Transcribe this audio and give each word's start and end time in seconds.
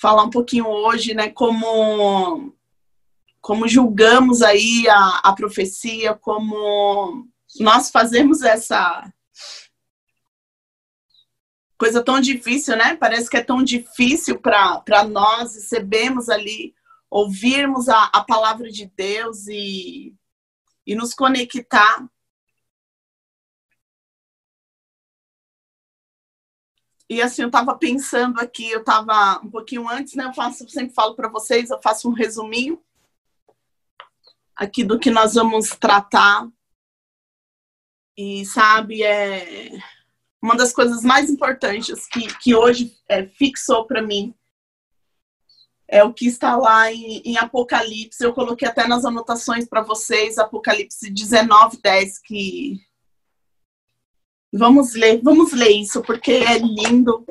falar 0.00 0.24
um 0.24 0.30
pouquinho 0.30 0.66
hoje, 0.66 1.14
né, 1.14 1.30
como 1.30 2.52
como 3.40 3.68
julgamos 3.68 4.42
aí 4.42 4.88
a, 4.88 5.20
a 5.22 5.32
profecia, 5.32 6.14
como 6.14 7.28
nós 7.60 7.90
fazemos 7.90 8.42
essa 8.42 9.08
coisa 11.78 12.02
tão 12.02 12.20
difícil, 12.20 12.76
né? 12.76 12.96
Parece 12.96 13.30
que 13.30 13.36
é 13.36 13.44
tão 13.44 13.62
difícil 13.62 14.40
para 14.40 15.04
nós 15.08 15.54
recebemos 15.54 16.28
ali, 16.28 16.74
ouvirmos 17.08 17.88
a, 17.88 18.04
a 18.06 18.24
palavra 18.24 18.68
de 18.68 18.90
Deus 18.96 19.46
e, 19.46 20.12
e 20.86 20.94
nos 20.94 21.14
conectar. 21.14 22.04
E 27.08 27.22
assim, 27.22 27.42
eu 27.42 27.48
estava 27.48 27.76
pensando 27.76 28.40
aqui, 28.40 28.70
eu 28.70 28.80
estava 28.80 29.40
um 29.44 29.50
pouquinho 29.50 29.88
antes, 29.88 30.14
né? 30.14 30.24
Eu 30.24 30.34
faço, 30.34 30.64
eu 30.64 30.68
sempre 30.68 30.94
falo 30.94 31.14
para 31.14 31.28
vocês, 31.28 31.70
eu 31.70 31.80
faço 31.80 32.08
um 32.08 32.12
resuminho 32.12 32.82
aqui 34.54 34.82
do 34.82 34.98
que 34.98 35.10
nós 35.10 35.34
vamos 35.34 35.70
tratar. 35.70 36.48
E 38.16 38.44
sabe, 38.46 39.02
é 39.02 39.78
uma 40.42 40.56
das 40.56 40.72
coisas 40.72 41.02
mais 41.02 41.30
importantes 41.30 42.06
que, 42.08 42.26
que 42.38 42.54
hoje 42.54 42.96
é, 43.08 43.26
fixou 43.26 43.86
para 43.86 44.02
mim 44.02 44.34
é 45.88 46.02
o 46.02 46.12
que 46.12 46.26
está 46.26 46.56
lá 46.56 46.92
em, 46.92 47.22
em, 47.24 47.36
Apocalipse. 47.36 48.22
Eu 48.22 48.32
coloquei 48.32 48.66
até 48.66 48.86
nas 48.86 49.04
anotações 49.04 49.68
para 49.68 49.82
vocês, 49.82 50.38
Apocalipse 50.38 51.10
19, 51.10 51.78
10, 51.80 52.18
que. 52.20 52.80
Vamos 54.52 54.94
ler, 54.94 55.20
vamos 55.22 55.52
ler 55.52 55.70
isso, 55.70 56.02
porque 56.02 56.32
é 56.32 56.58
lindo. 56.58 57.26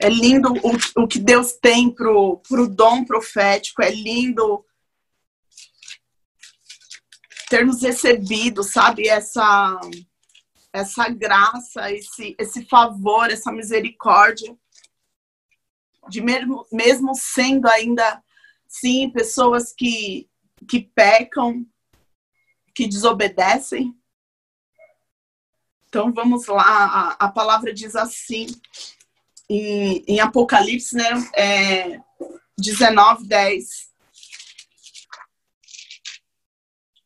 É 0.00 0.08
lindo 0.08 0.52
o, 0.52 1.02
o 1.02 1.08
que 1.08 1.18
Deus 1.18 1.52
tem 1.52 1.90
pro, 1.90 2.38
pro 2.48 2.68
dom 2.68 3.04
profético, 3.04 3.82
é 3.82 3.90
lindo 3.90 4.64
termos 7.48 7.82
recebido, 7.82 8.62
sabe, 8.62 9.08
essa 9.08 9.78
essa 10.72 11.08
graça, 11.08 11.92
esse 11.92 12.34
esse 12.36 12.66
favor, 12.66 13.30
essa 13.30 13.52
misericórdia 13.52 14.56
de 16.08 16.20
mesmo 16.20 16.66
mesmo 16.72 17.14
sendo 17.14 17.68
ainda 17.68 18.22
sim 18.66 19.08
pessoas 19.10 19.72
que 19.72 20.28
que 20.68 20.80
pecam, 20.80 21.64
que 22.74 22.86
desobedecem. 22.88 23.94
Então 25.88 26.12
vamos 26.12 26.46
lá, 26.46 26.62
a, 26.62 27.26
a 27.26 27.28
palavra 27.30 27.72
diz 27.72 27.94
assim 27.94 28.46
em, 29.48 30.04
em 30.08 30.20
Apocalipse, 30.20 30.96
né? 30.96 31.10
É, 31.36 32.00
19, 32.58 33.26
10. 33.26 33.94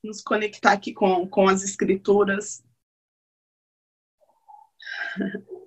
nos 0.02 0.22
conectar 0.22 0.72
aqui 0.72 0.92
com, 0.92 1.28
com 1.28 1.48
as 1.48 1.62
escrituras. 1.62 2.64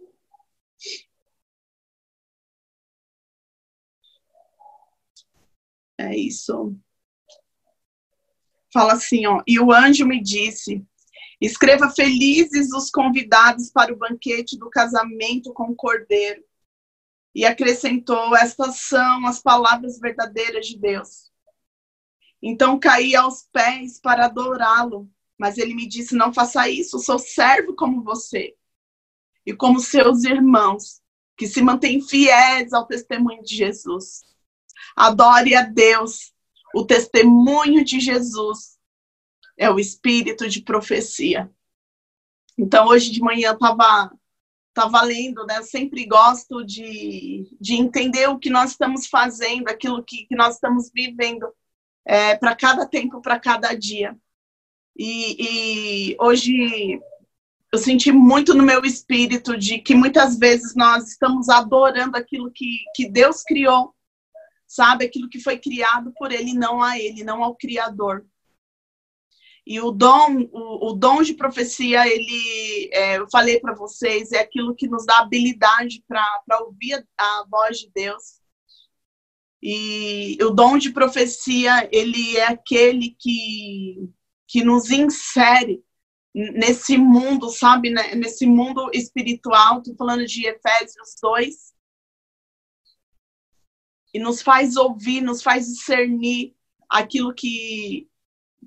É 5.97 6.17
isso. 6.17 6.75
Fala 8.73 8.94
assim, 8.94 9.25
ó. 9.25 9.41
E 9.45 9.59
o 9.59 9.72
anjo 9.72 10.05
me 10.05 10.22
disse: 10.22 10.86
Escreva 11.39 11.89
felizes 11.89 12.72
os 12.72 12.89
convidados 12.89 13.72
para 13.72 13.94
o 13.94 13.97
banquete 13.97 14.58
do 14.58 14.69
casamento 14.69 15.52
com 15.53 15.72
o 15.72 15.75
cordeiro. 15.75 16.44
E 17.33 17.45
acrescentou: 17.45 18.36
Estas 18.36 18.81
são 18.81 19.25
as 19.25 19.42
palavras 19.42 19.99
verdadeiras 19.99 20.67
de 20.67 20.77
Deus. 20.77 21.31
Então 22.42 22.80
caí 22.80 23.15
aos 23.15 23.43
pés 23.52 23.99
para 23.99 24.26
adorá-lo. 24.26 25.09
Mas 25.38 25.58
ele 25.58 25.73
me 25.73 25.88
disse: 25.88 26.15
Não 26.15 26.32
faça 26.32 26.70
isso, 26.70 26.99
sou 26.99 27.17
servo 27.17 27.76
como 27.76 28.03
você. 28.03 28.55
E 29.45 29.53
como 29.53 29.80
seus 29.80 30.23
irmãos, 30.23 31.02
que 31.36 31.48
se 31.48 31.61
mantêm 31.61 31.99
fiéis 31.99 32.71
ao 32.71 32.86
testemunho 32.86 33.43
de 33.43 33.55
Jesus. 33.55 34.23
Adore 34.95 35.55
a 35.55 35.64
Deus. 35.64 36.32
O 36.73 36.86
testemunho 36.86 37.83
de 37.83 37.99
Jesus 37.99 38.77
é 39.58 39.70
o 39.70 39.80
espírito 39.80 40.48
de 40.49 40.61
profecia. 40.61 41.52
Então, 42.58 42.87
hoje 42.87 43.11
de 43.11 43.21
manhã 43.21 43.54
estava 43.54 44.11
tava 44.73 45.02
lendo, 45.02 45.45
né? 45.45 45.58
Eu 45.58 45.64
sempre 45.64 46.05
gosto 46.05 46.64
de, 46.64 47.55
de 47.59 47.76
entender 47.76 48.30
o 48.30 48.39
que 48.39 48.49
nós 48.49 48.71
estamos 48.71 49.08
fazendo, 49.08 49.67
aquilo 49.67 50.04
que, 50.04 50.26
que 50.26 50.36
nós 50.36 50.55
estamos 50.55 50.89
vivendo 50.93 51.48
é, 52.05 52.36
para 52.36 52.55
cada 52.55 52.86
tempo, 52.86 53.21
para 53.21 53.39
cada 53.39 53.73
dia. 53.73 54.17
E, 54.98 56.11
e 56.11 56.17
hoje 56.20 57.02
eu 57.71 57.80
senti 57.80 58.11
muito 58.11 58.53
no 58.53 58.64
meu 58.64 58.83
espírito 58.83 59.58
de 59.58 59.80
que 59.80 59.95
muitas 59.95 60.38
vezes 60.38 60.76
nós 60.76 61.09
estamos 61.09 61.48
adorando 61.49 62.17
aquilo 62.17 62.52
que, 62.52 62.80
que 62.95 63.09
Deus 63.09 63.43
criou, 63.43 63.95
sabe? 64.71 65.05
Aquilo 65.05 65.30
que 65.30 65.39
foi 65.39 65.58
criado 65.58 66.14
por 66.17 66.32
Ele, 66.32 66.54
não 66.54 66.82
a 66.82 66.98
Ele, 66.98 67.23
não 67.23 67.43
ao 67.43 67.55
Criador. 67.55 68.26
E 69.65 69.80
o 69.80 69.92
dom, 69.92 70.49
o, 70.52 70.89
o 70.89 70.93
dom 70.93 71.21
de 71.21 71.36
profecia, 71.36 72.08
ele, 72.08 72.89
é, 72.92 73.17
eu 73.20 73.27
falei 73.30 73.59
para 73.59 73.76
vocês, 73.76 74.32
é 74.32 74.39
aquilo 74.39 74.73
que 74.73 74.87
nos 74.87 75.05
dá 75.05 75.20
habilidade 75.20 76.04
para 76.08 76.64
ouvir 76.64 77.05
a 77.15 77.45
voz 77.48 77.77
de 77.77 77.92
Deus, 77.93 78.42
e 79.61 80.37
o 80.42 80.49
dom 80.49 80.77
de 80.77 80.89
profecia, 80.92 81.88
ele 81.92 82.38
é 82.38 82.48
aquele 82.48 83.15
que, 83.20 84.09
que 84.48 84.64
nos 84.64 84.89
insere 84.89 85.83
nesse 86.33 86.98
mundo, 86.98 87.49
sabe, 87.49 87.92
né? 87.92 88.15
nesse 88.15 88.48
mundo 88.48 88.89
espiritual. 88.93 89.77
Estou 89.77 89.95
falando 89.95 90.26
de 90.26 90.48
Efésios 90.48 91.15
2. 91.21 91.70
E 94.14 94.20
nos 94.20 94.42
faz 94.42 94.76
ouvir, 94.76 95.22
nos 95.22 95.42
faz 95.42 95.67
discernir 95.67 96.54
aquilo 96.89 97.33
que, 97.33 98.08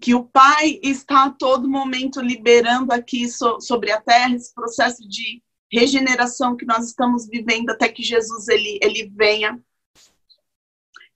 que 0.00 0.15
o 0.15 0.25
Pai 0.25 0.81
está 0.82 1.25
a 1.25 1.31
todo 1.31 1.69
momento 1.69 2.21
liberando 2.21 2.93
aqui 2.93 3.28
so, 3.28 3.60
sobre 3.60 3.93
a 3.93 4.00
terra, 4.00 4.34
esse 4.34 4.54
processo 4.54 5.06
de 5.06 5.43
regeneração 5.71 6.56
que 6.56 6.65
nós 6.65 6.87
estamos 6.87 7.27
vivendo 7.27 7.71
até 7.71 7.88
que 7.88 8.03
Jesus 8.03 8.49
ele, 8.49 8.78
ele 8.81 9.10
venha. 9.15 9.60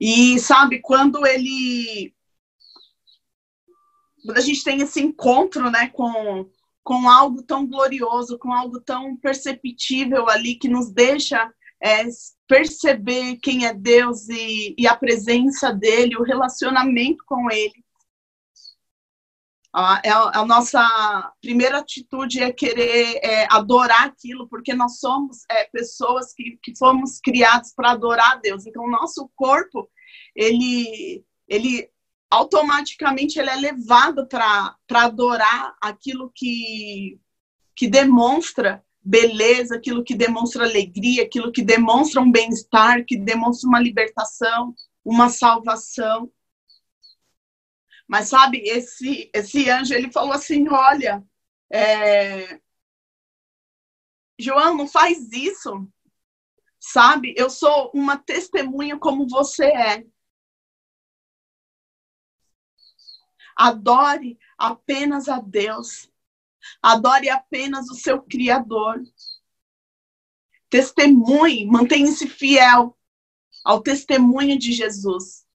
E 0.00 0.38
sabe, 0.38 0.80
quando 0.80 1.26
ele. 1.26 2.14
Quando 4.24 4.38
a 4.38 4.42
gente 4.42 4.62
tem 4.62 4.80
esse 4.82 5.00
encontro 5.00 5.70
né, 5.70 5.88
com, 5.88 6.48
com 6.84 7.08
algo 7.08 7.42
tão 7.42 7.66
glorioso, 7.66 8.38
com 8.38 8.52
algo 8.52 8.80
tão 8.80 9.16
perceptível 9.16 10.28
ali, 10.28 10.56
que 10.56 10.68
nos 10.68 10.90
deixa 10.90 11.52
é, 11.82 12.04
perceber 12.46 13.36
quem 13.36 13.66
é 13.66 13.72
Deus 13.72 14.28
e, 14.28 14.74
e 14.78 14.86
a 14.86 14.96
presença 14.96 15.72
dele, 15.72 16.16
o 16.16 16.24
relacionamento 16.24 17.22
com 17.26 17.50
ele. 17.50 17.84
A, 19.72 20.00
é 20.02 20.10
a, 20.10 20.40
a 20.40 20.46
nossa 20.46 21.32
primeira 21.40 21.78
atitude 21.78 22.42
é 22.42 22.50
querer 22.52 23.20
é, 23.22 23.46
adorar 23.50 24.06
aquilo, 24.06 24.48
porque 24.48 24.74
nós 24.74 24.98
somos 24.98 25.44
é, 25.50 25.64
pessoas 25.64 26.32
que, 26.32 26.58
que 26.62 26.76
fomos 26.76 27.20
criados 27.20 27.72
para 27.74 27.92
adorar 27.92 28.32
a 28.32 28.36
Deus. 28.36 28.66
Então, 28.66 28.84
o 28.84 28.90
nosso 28.90 29.30
corpo, 29.36 29.88
ele, 30.34 31.24
ele 31.46 31.90
automaticamente 32.30 33.38
ele 33.38 33.50
é 33.50 33.56
levado 33.56 34.26
para 34.26 34.76
adorar 34.90 35.76
aquilo 35.80 36.32
que, 36.34 37.20
que 37.76 37.86
demonstra 37.88 38.84
beleza, 39.08 39.76
aquilo 39.76 40.04
que 40.04 40.14
demonstra 40.14 40.64
alegria, 40.64 41.22
aquilo 41.22 41.50
que 41.50 41.62
demonstra 41.62 42.20
um 42.20 42.30
bem-estar, 42.30 43.06
que 43.06 43.16
demonstra 43.16 43.66
uma 43.66 43.80
libertação, 43.80 44.74
uma 45.02 45.30
salvação. 45.30 46.30
Mas 48.06 48.28
sabe, 48.28 48.58
esse, 48.66 49.30
esse 49.34 49.70
anjo, 49.70 49.94
ele 49.94 50.12
falou 50.12 50.32
assim, 50.32 50.68
olha, 50.68 51.24
é... 51.72 52.60
João, 54.38 54.76
não 54.76 54.86
faz 54.86 55.32
isso, 55.32 55.90
sabe? 56.78 57.34
Eu 57.36 57.48
sou 57.48 57.90
uma 57.94 58.18
testemunha 58.18 58.98
como 58.98 59.26
você 59.26 59.64
é. 59.64 60.04
Adore 63.56 64.38
apenas 64.58 65.28
a 65.28 65.40
Deus. 65.40 66.12
Adore 66.82 67.28
apenas 67.28 67.88
o 67.90 67.94
seu 67.94 68.22
Criador. 68.22 69.02
Testemunhe, 70.70 71.66
mantenha-se 71.66 72.26
fiel 72.26 72.96
ao 73.64 73.80
testemunho 73.80 74.58
de 74.58 74.72
Jesus 74.72 75.48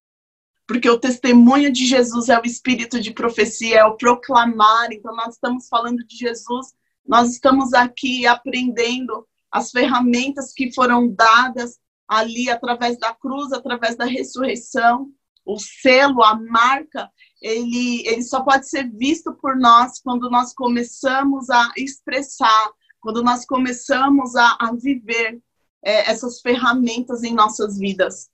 porque 0.68 0.90
o 0.90 1.00
testemunho 1.00 1.72
de 1.72 1.86
Jesus 1.86 2.30
é 2.30 2.40
o 2.40 2.46
espírito 2.46 3.00
de 3.00 3.12
profecia, 3.12 3.80
é 3.80 3.86
o 3.86 3.98
proclamar. 3.98 4.92
Então, 4.92 5.16
nós 5.16 5.36
estamos 5.36 5.68
falando 5.68 6.06
de 6.06 6.16
Jesus, 6.16 6.74
nós 7.06 7.32
estamos 7.32 7.74
aqui 7.74 8.26
aprendendo 8.26 9.28
as 9.52 9.72
ferramentas 9.72 10.54
que 10.54 10.74
foram 10.74 11.14
dadas 11.14 11.80
ali 12.08 12.50
através 12.50 12.98
da 12.98 13.14
cruz, 13.14 13.52
através 13.52 13.96
da 13.96 14.06
ressurreição, 14.06 15.12
o 15.46 15.60
selo, 15.60 16.24
a 16.24 16.36
marca, 16.36 17.12
ele, 17.42 18.08
ele 18.08 18.24
só 18.24 18.42
pode 18.42 18.70
ser 18.70 18.90
visto 18.90 19.34
por 19.34 19.58
nós 19.58 20.00
quando 20.00 20.30
nós 20.30 20.54
começamos 20.54 21.50
a 21.50 21.72
expressar, 21.78 22.72
quando 23.02 23.22
nós 23.22 23.46
começamos 23.46 24.36
a, 24.36 24.58
a 24.60 24.72
viver 24.74 25.42
é, 25.84 26.10
essas 26.10 26.40
ferramentas 26.40 27.24
em 27.24 27.34
nossas 27.34 27.78
vidas. 27.78 28.30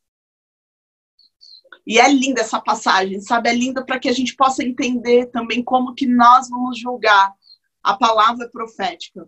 E 1.85 1.97
é 1.99 2.07
linda 2.07 2.41
essa 2.41 2.61
passagem, 2.61 3.19
sabe? 3.19 3.49
É 3.49 3.53
linda 3.53 3.83
para 3.83 3.99
que 3.99 4.07
a 4.07 4.13
gente 4.13 4.35
possa 4.35 4.63
entender 4.63 5.25
também 5.27 5.63
como 5.63 5.95
que 5.95 6.05
nós 6.05 6.47
vamos 6.47 6.77
julgar 6.77 7.33
a 7.81 7.97
palavra 7.97 8.47
profética. 8.49 9.27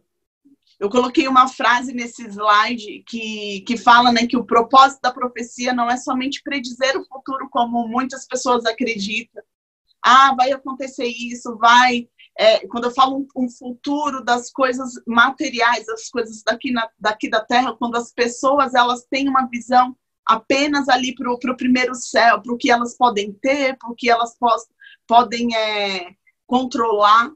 Eu 0.82 0.90
coloquei 0.90 1.28
uma 1.28 1.48
frase 1.48 1.94
nesse 1.94 2.24
slide 2.28 3.04
que, 3.08 3.62
que 3.68 3.78
fala 3.78 4.12
né, 4.12 4.26
que 4.26 4.36
o 4.36 4.44
propósito 4.44 5.00
da 5.00 5.14
profecia 5.14 5.74
não 5.74 5.88
é 5.88 5.96
somente 5.96 6.42
predizer 6.42 6.98
o 6.98 7.06
futuro, 7.06 7.48
como 7.52 7.88
muitas 7.88 8.26
pessoas 8.26 8.66
acreditam. 8.66 9.44
Ah, 10.02 10.34
vai 10.36 10.52
acontecer 10.52 11.06
isso, 11.06 11.56
vai. 11.56 12.10
É, 12.36 12.68
quando 12.68 12.86
eu 12.86 12.92
falo 12.92 13.18
um, 13.20 13.28
um, 13.44 13.48
futuro 13.48 14.24
das 14.24 14.52
coisas 14.52 14.94
materiais, 15.06 15.86
das 15.86 16.10
coisas 16.10 16.42
daqui, 16.42 16.72
na, 16.72 16.90
daqui 17.00 17.30
da 17.30 17.46
Terra, 17.46 17.76
quando 17.78 17.96
as 17.96 18.12
pessoas 18.12 18.74
elas 18.74 19.06
têm 19.06 19.30
uma 19.30 19.48
visão 19.52 19.96
apenas 20.26 20.90
ali 20.90 21.14
para 21.14 21.32
o 21.32 21.58
primeiro 21.58 21.94
céu, 21.94 22.42
para 22.42 22.54
o 22.54 22.58
que 22.58 22.72
elas 22.72 22.98
podem 22.98 23.32
ter, 23.34 23.78
para 23.78 23.92
o 23.92 23.96
que 23.96 24.10
elas 24.10 24.36
pos, 24.36 24.66
podem 25.06 25.56
é, 25.56 26.16
controlar. 26.48 27.32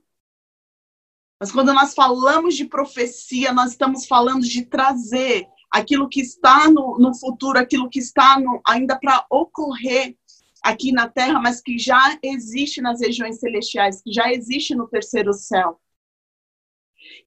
Mas 1.46 1.52
quando 1.52 1.76
nós 1.76 1.94
falamos 1.94 2.56
de 2.56 2.66
profecia, 2.66 3.54
nós 3.54 3.74
estamos 3.74 4.08
falando 4.08 4.42
de 4.42 4.66
trazer 4.66 5.46
aquilo 5.70 6.10
que 6.10 6.20
está 6.20 6.68
no, 6.68 6.98
no 6.98 7.14
futuro, 7.14 7.60
aquilo 7.60 7.88
que 7.88 8.00
está 8.00 8.40
no, 8.40 8.60
ainda 8.66 8.98
para 8.98 9.24
ocorrer 9.30 10.18
aqui 10.64 10.92
na 10.92 11.08
Terra, 11.08 11.40
mas 11.40 11.62
que 11.62 11.78
já 11.78 12.18
existe 12.24 12.82
nas 12.82 13.00
regiões 13.00 13.40
celestiais, 13.40 14.02
que 14.02 14.12
já 14.12 14.34
existe 14.34 14.74
no 14.74 14.88
terceiro 14.88 15.34
céu. 15.34 15.80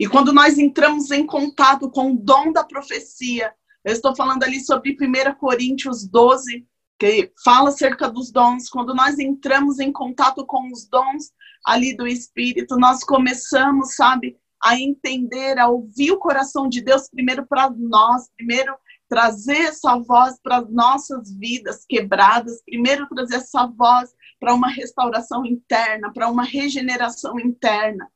E 0.00 0.08
quando 0.08 0.32
nós 0.32 0.58
entramos 0.58 1.12
em 1.12 1.24
contato 1.24 1.88
com 1.88 2.10
o 2.10 2.18
dom 2.18 2.50
da 2.50 2.64
profecia, 2.64 3.54
eu 3.84 3.92
estou 3.92 4.16
falando 4.16 4.42
ali 4.42 4.58
sobre 4.58 4.96
1 5.00 5.36
Coríntios 5.36 6.04
12, 6.04 6.66
que 6.98 7.32
fala 7.44 7.68
acerca 7.68 8.10
dos 8.10 8.32
dons. 8.32 8.68
Quando 8.68 8.92
nós 8.96 9.16
entramos 9.20 9.78
em 9.78 9.92
contato 9.92 10.44
com 10.44 10.72
os 10.72 10.88
dons 10.88 11.30
ali 11.64 11.96
do 11.96 12.06
Espírito, 12.06 12.76
nós 12.76 13.04
começamos, 13.04 13.94
sabe, 13.94 14.36
a 14.62 14.78
entender, 14.78 15.58
a 15.58 15.68
ouvir 15.68 16.12
o 16.12 16.18
coração 16.18 16.68
de 16.68 16.80
Deus 16.80 17.08
primeiro 17.08 17.46
para 17.46 17.70
nós, 17.70 18.28
primeiro 18.36 18.74
trazer 19.08 19.58
essa 19.58 19.96
voz 19.96 20.38
para 20.42 20.58
as 20.58 20.70
nossas 20.70 21.32
vidas 21.36 21.84
quebradas, 21.88 22.62
primeiro 22.64 23.08
trazer 23.08 23.36
essa 23.36 23.66
voz 23.66 24.10
para 24.38 24.54
uma 24.54 24.68
restauração 24.68 25.44
interna, 25.46 26.12
para 26.12 26.30
uma 26.30 26.44
regeneração 26.44 27.38
interna. 27.40 28.10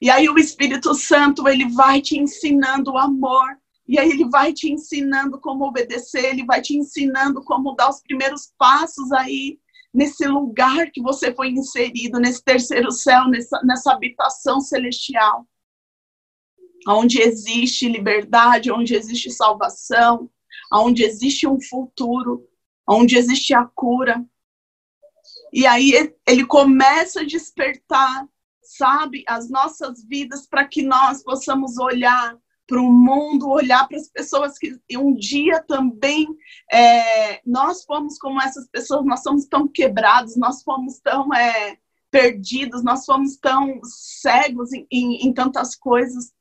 E 0.00 0.10
aí 0.10 0.28
o 0.28 0.38
Espírito 0.38 0.94
Santo, 0.94 1.48
ele 1.48 1.68
vai 1.70 2.00
te 2.00 2.18
ensinando 2.18 2.92
o 2.92 2.98
amor, 2.98 3.46
e 3.86 3.98
aí 3.98 4.10
ele 4.10 4.28
vai 4.28 4.52
te 4.52 4.70
ensinando 4.72 5.38
como 5.38 5.66
obedecer, 5.66 6.24
ele 6.24 6.44
vai 6.44 6.60
te 6.60 6.76
ensinando 6.76 7.42
como 7.44 7.74
dar 7.74 7.90
os 7.90 8.00
primeiros 8.00 8.52
passos 8.58 9.12
aí 9.12 9.58
nesse 9.94 10.26
lugar 10.26 10.90
que 10.90 11.00
você 11.00 11.32
foi 11.32 11.50
inserido, 11.50 12.18
nesse 12.18 12.42
terceiro 12.42 12.90
céu, 12.90 13.28
nessa, 13.28 13.60
nessa 13.62 13.92
habitação 13.92 14.60
celestial. 14.60 15.46
Onde 16.86 17.22
existe 17.22 17.88
liberdade, 17.88 18.72
onde 18.72 18.94
existe 18.94 19.30
salvação, 19.30 20.28
onde 20.72 21.04
existe 21.04 21.46
um 21.46 21.60
futuro, 21.60 22.46
onde 22.86 23.16
existe 23.16 23.54
a 23.54 23.64
cura. 23.64 24.22
E 25.52 25.64
aí 25.64 26.12
ele 26.26 26.44
começa 26.44 27.20
a 27.20 27.24
despertar, 27.24 28.28
sabe, 28.62 29.22
as 29.28 29.48
nossas 29.48 30.04
vidas 30.04 30.46
para 30.46 30.66
que 30.66 30.82
nós 30.82 31.22
possamos 31.22 31.78
olhar 31.78 32.36
para 32.66 32.80
o 32.80 32.92
mundo, 32.92 33.48
olhar 33.50 33.86
para 33.86 33.98
as 33.98 34.08
pessoas 34.08 34.58
que 34.58 34.78
um 34.96 35.14
dia 35.14 35.62
também 35.62 36.26
é, 36.72 37.40
nós 37.44 37.84
fomos 37.84 38.18
como 38.18 38.40
essas 38.40 38.66
pessoas, 38.68 39.04
nós 39.04 39.22
somos 39.22 39.46
tão 39.46 39.68
quebrados, 39.68 40.36
nós 40.36 40.62
fomos 40.62 40.98
tão 41.00 41.32
é, 41.34 41.78
perdidos, 42.10 42.82
nós 42.82 43.04
fomos 43.04 43.36
tão 43.36 43.80
cegos 43.82 44.72
em, 44.72 44.86
em, 44.90 45.26
em 45.26 45.32
tantas 45.32 45.76
coisas. 45.76 46.32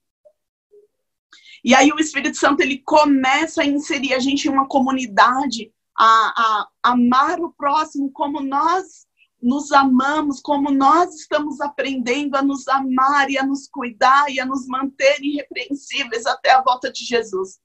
E 1.63 1.73
aí 1.73 1.91
o 1.91 1.99
Espírito 1.99 2.37
Santo 2.37 2.61
ele 2.61 2.79
começa 2.79 3.61
a 3.61 3.65
inserir 3.65 4.13
a 4.13 4.19
gente 4.19 4.47
em 4.47 4.51
uma 4.51 4.67
comunidade, 4.67 5.73
a, 5.97 6.05
a, 6.05 6.67
a 6.83 6.91
amar 6.91 7.39
o 7.39 7.53
próximo 7.53 8.11
como 8.11 8.41
nós 8.41 9.05
nos 9.43 9.71
amamos, 9.71 10.39
como 10.39 10.71
nós 10.71 11.13
estamos 11.13 11.59
aprendendo 11.59 12.35
a 12.35 12.41
nos 12.41 12.67
amar 12.67 13.29
e 13.29 13.37
a 13.37 13.45
nos 13.45 13.67
cuidar 13.67 14.29
e 14.29 14.39
a 14.39 14.45
nos 14.45 14.65
manter 14.67 15.21
irrepreensíveis 15.21 16.25
até 16.25 16.51
a 16.51 16.61
volta 16.61 16.91
de 16.91 17.03
Jesus. 17.03 17.59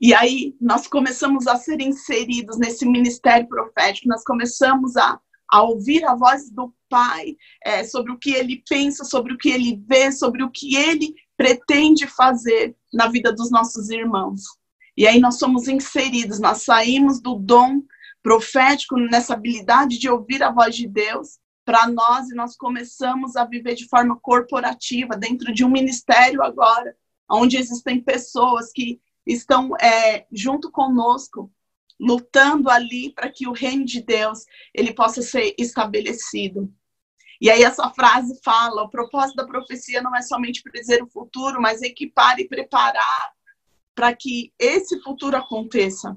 E 0.00 0.14
aí 0.14 0.56
nós 0.60 0.86
começamos 0.86 1.46
a 1.46 1.56
ser 1.56 1.80
inseridos 1.80 2.58
nesse 2.58 2.86
ministério 2.86 3.46
profético, 3.48 4.08
nós 4.08 4.24
começamos 4.24 4.96
a, 4.96 5.20
a 5.50 5.62
ouvir 5.62 6.04
a 6.04 6.14
voz 6.14 6.50
do 6.50 6.72
Pai 6.88 7.36
é, 7.64 7.84
sobre 7.84 8.12
o 8.12 8.18
que 8.18 8.30
ele 8.30 8.62
pensa, 8.68 9.04
sobre 9.04 9.34
o 9.34 9.38
que 9.38 9.50
ele 9.50 9.82
vê, 9.86 10.10
sobre 10.10 10.42
o 10.42 10.50
que 10.50 10.74
ele 10.74 11.14
pretende 11.36 12.06
fazer 12.06 12.76
na 12.92 13.08
vida 13.08 13.32
dos 13.32 13.50
nossos 13.50 13.90
irmãos. 13.90 14.42
E 14.96 15.06
aí 15.06 15.20
nós 15.20 15.38
somos 15.38 15.68
inseridos, 15.68 16.40
nós 16.40 16.62
saímos 16.62 17.20
do 17.20 17.34
dom 17.34 17.82
profético, 18.22 18.96
nessa 18.96 19.34
habilidade 19.34 19.98
de 19.98 20.08
ouvir 20.08 20.42
a 20.42 20.50
voz 20.50 20.74
de 20.76 20.86
Deus 20.86 21.38
para 21.64 21.86
nós 21.86 22.30
e 22.30 22.34
nós 22.34 22.56
começamos 22.56 23.36
a 23.36 23.44
viver 23.44 23.74
de 23.74 23.88
forma 23.88 24.18
corporativa 24.20 25.16
dentro 25.16 25.52
de 25.52 25.64
um 25.64 25.70
ministério 25.70 26.42
agora, 26.42 26.96
onde 27.30 27.56
existem 27.56 28.00
pessoas 28.00 28.72
que 28.72 29.00
estão 29.26 29.76
é, 29.76 30.26
junto 30.32 30.70
conosco, 30.70 31.50
lutando 31.98 32.70
ali 32.70 33.12
para 33.12 33.30
que 33.30 33.46
o 33.46 33.52
reino 33.52 33.84
de 33.84 34.02
Deus 34.02 34.44
ele 34.74 34.92
possa 34.92 35.22
ser 35.22 35.54
estabelecido. 35.58 36.72
E 37.40 37.50
aí 37.50 37.62
essa 37.62 37.88
frase 37.90 38.38
fala: 38.42 38.82
o 38.82 38.90
propósito 38.90 39.36
da 39.36 39.46
profecia 39.46 40.02
não 40.02 40.14
é 40.14 40.22
somente 40.22 40.62
prever 40.62 41.02
o 41.02 41.08
futuro, 41.08 41.60
mas 41.60 41.82
equipar 41.82 42.38
e 42.38 42.48
preparar 42.48 43.32
para 43.94 44.14
que 44.14 44.52
esse 44.58 45.00
futuro 45.02 45.36
aconteça. 45.36 46.16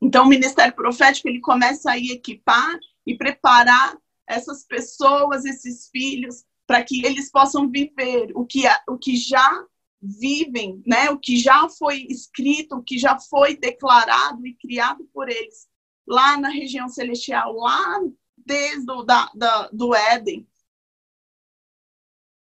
Então, 0.00 0.24
o 0.24 0.28
ministério 0.28 0.74
profético 0.74 1.28
ele 1.28 1.40
começa 1.40 1.90
a 1.90 1.98
equipar 1.98 2.78
e 3.06 3.16
preparar 3.16 3.96
essas 4.26 4.64
pessoas, 4.64 5.44
esses 5.44 5.88
filhos, 5.88 6.44
para 6.66 6.84
que 6.84 7.04
eles 7.04 7.30
possam 7.30 7.68
viver 7.68 8.30
o 8.34 8.44
que, 8.44 8.62
o 8.88 8.98
que 8.98 9.16
já 9.16 9.64
vivem, 10.00 10.82
né? 10.86 11.10
o 11.10 11.18
que 11.18 11.36
já 11.36 11.68
foi 11.68 12.06
escrito, 12.08 12.76
o 12.76 12.82
que 12.82 12.98
já 12.98 13.18
foi 13.18 13.56
declarado 13.56 14.46
e 14.46 14.54
criado 14.54 15.04
por 15.12 15.28
eles 15.28 15.66
lá 16.06 16.38
na 16.38 16.48
região 16.48 16.88
celestial, 16.88 17.54
lá 17.54 18.00
desde 18.36 18.90
o 18.90 19.02
da, 19.02 19.30
da, 19.34 19.68
do 19.68 19.94
Éden. 19.94 20.48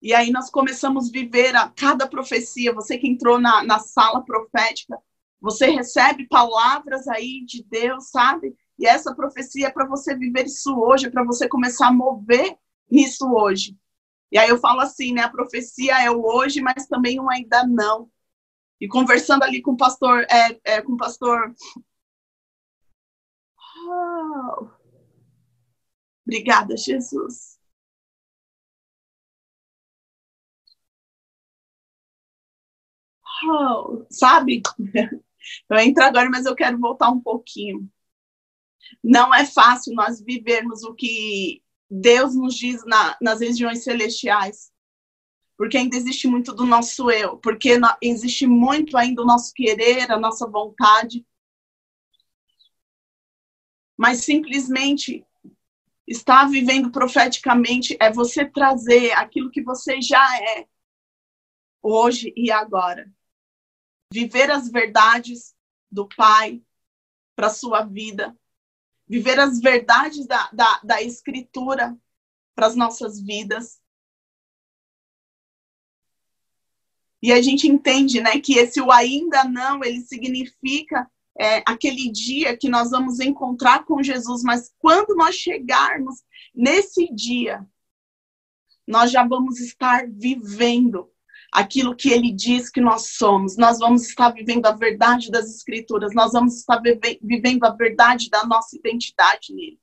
E 0.03 0.12
aí 0.12 0.31
nós 0.31 0.50
começamos 0.50 1.09
a 1.09 1.12
viver 1.12 1.57
a 1.57 1.69
cada 1.71 2.07
profecia. 2.07 2.75
Você 2.75 2.99
que 2.99 3.09
entrou 3.09 3.41
na, 3.41 3.65
na 3.65 3.79
sala 3.79 4.23
profética, 4.23 4.99
você 5.47 5.67
recebe 5.67 6.26
palavras 6.26 7.07
aí 7.07 7.45
de 7.47 7.62
Deus, 7.62 8.11
sabe? 8.11 8.53
E 8.76 8.85
essa 8.85 9.15
profecia 9.15 9.69
é 9.69 9.71
para 9.71 9.87
você 9.87 10.17
viver 10.17 10.47
isso 10.47 10.76
hoje, 10.76 11.07
é 11.07 11.11
para 11.11 11.23
você 11.25 11.49
começar 11.49 11.87
a 11.87 11.93
mover 11.93 12.59
nisso 12.91 13.33
hoje. 13.33 13.79
E 14.33 14.38
aí 14.38 14.49
eu 14.49 14.59
falo 14.59 14.81
assim, 14.81 15.12
né? 15.12 15.23
A 15.23 15.31
profecia 15.31 16.03
é 16.03 16.11
o 16.11 16.21
hoje, 16.21 16.61
mas 16.61 16.88
também 16.88 17.21
um 17.21 17.31
ainda 17.31 17.65
não. 17.65 18.11
E 18.81 18.88
conversando 18.88 19.45
ali 19.45 19.62
com 19.62 19.73
o 19.73 19.76
pastor, 19.76 20.26
é, 20.29 20.59
é 20.65 20.83
com 20.83 20.95
o 20.95 20.97
pastor. 20.97 21.55
Oh. 23.88 24.69
Obrigada, 26.26 26.76
Jesus. 26.76 27.57
Oh, 33.45 34.05
sabe? 34.11 34.62
Eu 35.69 35.79
entro 35.79 36.05
agora, 36.05 36.29
mas 36.31 36.47
eu 36.47 36.55
quero 36.55 36.79
voltar 36.79 37.11
um 37.11 37.21
pouquinho. 37.21 37.88
Não 39.03 39.35
é 39.35 39.45
fácil 39.45 39.95
nós 39.95 40.21
vivermos 40.21 40.83
o 40.85 40.95
que 40.95 41.62
Deus 41.91 42.35
nos 42.35 42.55
diz 42.55 42.85
na, 42.85 43.17
nas 43.21 43.41
regiões 43.41 43.85
celestiais, 43.85 44.73
porque 45.57 45.76
ainda 45.76 45.97
existe 45.97 46.29
muito 46.29 46.53
do 46.53 46.67
nosso 46.67 47.11
eu, 47.11 47.38
porque 47.38 47.79
existe 48.03 48.47
muito 48.47 48.97
ainda 48.97 49.23
o 49.23 49.26
nosso 49.26 49.53
querer, 49.55 50.11
a 50.11 50.19
nossa 50.19 50.47
vontade. 50.47 51.25
Mas 53.97 54.25
simplesmente 54.25 55.25
estar 56.07 56.49
vivendo 56.49 56.91
profeticamente 56.91 57.97
é 58.00 58.12
você 58.12 58.45
trazer 58.45 59.12
aquilo 59.12 59.50
que 59.50 59.62
você 59.62 60.00
já 60.00 60.25
é 60.41 60.67
hoje 61.83 62.33
e 62.37 62.50
agora. 62.50 63.11
Viver 64.13 64.51
as 64.51 64.71
verdades 64.71 65.55
do 65.91 66.09
Pai 66.09 66.63
para 67.35 67.49
a 67.49 67.55
sua 67.55 67.85
vida. 67.85 68.37
Viver 69.09 69.39
as 69.39 69.61
verdades 69.61 70.27
da, 70.27 70.51
da, 70.53 70.81
da 70.83 71.03
Escritura 71.03 71.97
para 72.55 72.67
as 72.67 72.75
nossas 72.75 73.21
vidas. 73.21 73.81
E 77.23 77.33
a 77.33 77.43
gente 77.43 77.67
entende, 77.67 78.21
né, 78.21 78.41
que 78.41 78.59
esse 78.59 78.81
o 78.81 78.91
ainda 78.91 79.45
não, 79.45 79.83
ele 79.83 80.01
significa 80.01 81.11
é, 81.39 81.63
aquele 81.67 82.11
dia 82.11 82.57
que 82.57 82.69
nós 82.69 82.91
vamos 82.91 83.21
encontrar 83.21 83.85
com 83.85 84.03
Jesus, 84.03 84.43
mas 84.43 84.73
quando 84.79 85.15
nós 85.15 85.35
chegarmos 85.35 86.25
nesse 86.55 87.13
dia, 87.13 87.67
nós 88.87 89.11
já 89.11 89.27
vamos 89.27 89.61
estar 89.61 90.07
vivendo 90.09 91.11
aquilo 91.57 91.97
que 91.97 92.11
ele 92.11 92.31
diz 92.33 92.69
que 92.69 92.83
nós 92.83 93.15
somos. 93.17 93.57
Nós 93.57 93.79
vamos 93.79 94.07
estar 94.07 94.29
vivendo 94.29 94.67
a 94.67 94.73
verdade 94.73 95.31
das 95.31 95.49
Escrituras, 95.49 96.15
nós 96.15 96.33
vamos 96.33 96.59
estar 96.59 96.83
vivendo 97.23 97.65
a 97.65 97.71
verdade 97.71 98.29
da 98.29 98.45
nossa 98.45 98.77
identidade 98.77 99.55
nele. 99.55 99.81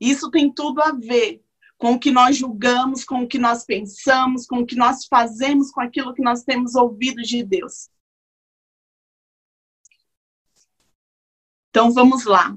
Isso 0.00 0.30
tem 0.30 0.50
tudo 0.50 0.80
a 0.80 0.92
ver 0.92 1.44
com 1.76 1.92
o 1.92 2.00
que 2.00 2.10
nós 2.10 2.38
julgamos, 2.38 3.04
com 3.04 3.24
o 3.24 3.28
que 3.28 3.38
nós 3.38 3.66
pensamos, 3.66 4.46
com 4.46 4.60
o 4.60 4.66
que 4.66 4.74
nós 4.74 5.04
fazemos, 5.04 5.70
com 5.70 5.82
aquilo 5.82 6.14
que 6.14 6.22
nós 6.22 6.44
temos 6.44 6.74
ouvido 6.74 7.20
de 7.20 7.44
Deus. 7.44 7.90
Então 11.68 11.92
vamos 11.92 12.24
lá. 12.24 12.56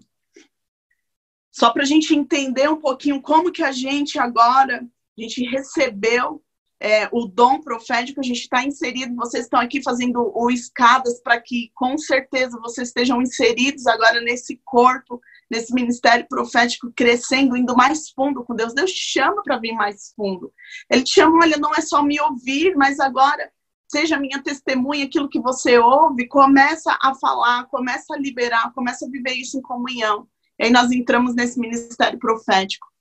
Só 1.51 1.73
para 1.73 1.83
a 1.83 1.85
gente 1.85 2.15
entender 2.15 2.69
um 2.69 2.79
pouquinho 2.79 3.21
como 3.21 3.51
que 3.51 3.63
a 3.63 3.71
gente 3.73 4.17
agora, 4.17 4.77
a 5.17 5.21
gente 5.21 5.43
recebeu 5.43 6.42
é, 6.83 7.07
o 7.13 7.25
dom 7.25 7.61
profético, 7.61 8.19
a 8.19 8.23
gente 8.23 8.41
está 8.41 8.61
inserido, 8.61 9.15
vocês 9.15 9.45
estão 9.45 9.57
aqui 9.57 9.81
fazendo 9.81 10.33
o 10.35 10.51
escadas 10.51 11.21
para 11.23 11.39
que 11.39 11.71
com 11.73 11.97
certeza 11.97 12.59
vocês 12.59 12.89
estejam 12.89 13.21
inseridos 13.21 13.87
agora 13.87 14.19
nesse 14.19 14.59
corpo, 14.65 15.21
nesse 15.49 15.73
ministério 15.73 16.27
profético, 16.27 16.91
crescendo, 16.93 17.55
indo 17.55 17.73
mais 17.73 18.09
fundo 18.09 18.43
com 18.43 18.53
Deus. 18.53 18.73
Deus 18.73 18.91
te 18.91 19.13
chama 19.13 19.41
para 19.43 19.59
vir 19.59 19.71
mais 19.71 20.11
fundo. 20.13 20.51
Ele 20.89 21.03
te 21.03 21.13
chama, 21.13 21.39
olha, 21.41 21.55
não 21.55 21.71
é 21.73 21.79
só 21.79 22.03
me 22.03 22.19
ouvir, 22.19 22.75
mas 22.75 22.99
agora 22.99 23.49
seja 23.89 24.19
minha 24.19 24.43
testemunha, 24.43 25.05
aquilo 25.05 25.29
que 25.29 25.39
você 25.39 25.77
ouve, 25.77 26.27
começa 26.27 26.97
a 27.01 27.15
falar, 27.15 27.65
começa 27.67 28.13
a 28.13 28.19
liberar, 28.19 28.73
começa 28.73 29.05
a 29.05 29.09
viver 29.09 29.35
isso 29.35 29.57
em 29.57 29.61
comunhão. 29.61 30.27
E 30.59 30.65
aí 30.65 30.71
nós 30.71 30.91
entramos 30.91 31.33
nesse 31.33 31.57
ministério 31.57 32.19
profético. 32.19 32.92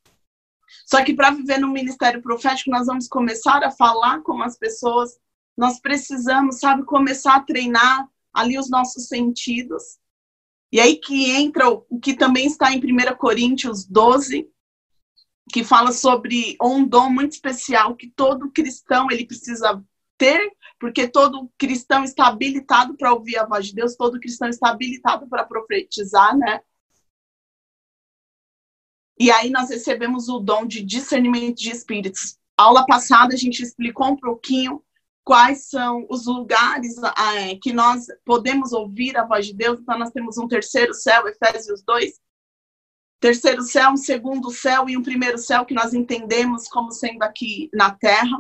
Só 0.87 1.03
que 1.05 1.15
para 1.15 1.31
viver 1.31 1.59
no 1.59 1.69
ministério 1.69 2.23
profético, 2.23 2.71
nós 2.71 2.87
vamos 2.87 3.09
começar 3.09 3.62
a 3.65 3.71
falar 3.71 4.21
com 4.23 4.43
as 4.43 4.59
pessoas. 4.59 5.19
Nós 5.57 5.81
precisamos, 5.81 6.59
sabe, 6.59 6.85
começar 6.85 7.37
a 7.37 7.41
treinar 7.41 8.09
ali 8.33 8.59
os 8.59 8.71
nossos 8.71 9.09
sentidos. 9.09 9.99
E 10.73 10.81
aí 10.81 10.97
que 10.97 11.31
entra 11.31 11.69
o 11.69 12.01
que 12.01 12.15
também 12.15 12.47
está 12.47 12.73
em 12.73 12.79
1 12.79 13.15
Coríntios 13.17 13.85
12, 13.85 14.49
que 15.53 15.62
fala 15.62 15.93
sobre 15.93 16.57
um 16.62 16.87
dom 16.87 17.11
muito 17.11 17.33
especial 17.33 17.95
que 17.95 18.11
todo 18.11 18.51
cristão 18.51 19.09
ele 19.11 19.27
precisa 19.27 19.83
ter, 20.17 20.51
porque 20.81 21.07
todo 21.07 21.51
cristão 21.59 22.05
está 22.05 22.29
habilitado 22.29 22.97
para 22.97 23.12
ouvir 23.12 23.37
a 23.37 23.45
voz 23.45 23.67
de 23.67 23.75
Deus, 23.75 23.97
todo 23.97 24.21
cristão 24.21 24.49
está 24.49 24.71
habilitado 24.71 25.29
para 25.29 25.45
profetizar, 25.45 26.37
né? 26.37 26.61
E 29.23 29.31
aí 29.31 29.50
nós 29.50 29.71
recebemos 29.71 30.29
o 30.29 30.41
dom 30.41 30.67
de 30.67 30.83
discernimento 30.83 31.59
de 31.59 31.71
espíritos. 31.71 32.37
Aula 32.57 32.85
passada 32.85 33.35
a 33.35 33.37
gente 33.37 33.62
explicou 33.62 34.09
um 34.09 34.17
pouquinho 34.17 34.83
quais 35.23 35.69
são 35.69 36.05
os 36.11 36.26
lugares 36.26 36.97
é, 37.37 37.55
que 37.55 37.73
nós 37.73 38.07
podemos 38.25 38.73
ouvir 38.73 39.17
a 39.17 39.25
voz 39.25 39.47
de 39.47 39.55
Deus. 39.55 39.79
Então 39.79 39.97
nós 39.97 40.11
temos 40.11 40.38
um 40.38 40.49
terceiro 40.49 40.93
céu, 40.93 41.29
Efésios 41.29 41.85
2. 41.85 42.21
Terceiro 43.21 43.62
céu, 43.62 43.91
um 43.91 43.97
segundo 43.97 44.50
céu 44.50 44.88
e 44.88 44.97
um 44.97 45.02
primeiro 45.05 45.38
céu 45.38 45.64
que 45.64 45.73
nós 45.73 45.95
entendemos 45.95 46.67
como 46.67 46.91
sendo 46.91 47.23
aqui 47.23 47.71
na 47.73 47.93
terra. 47.93 48.37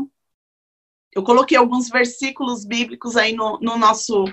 Eu 1.12 1.22
coloquei 1.22 1.56
alguns 1.56 1.90
versículos 1.90 2.64
bíblicos 2.64 3.16
aí 3.16 3.36
no, 3.36 3.56
no 3.60 3.78
nosso 3.78 4.24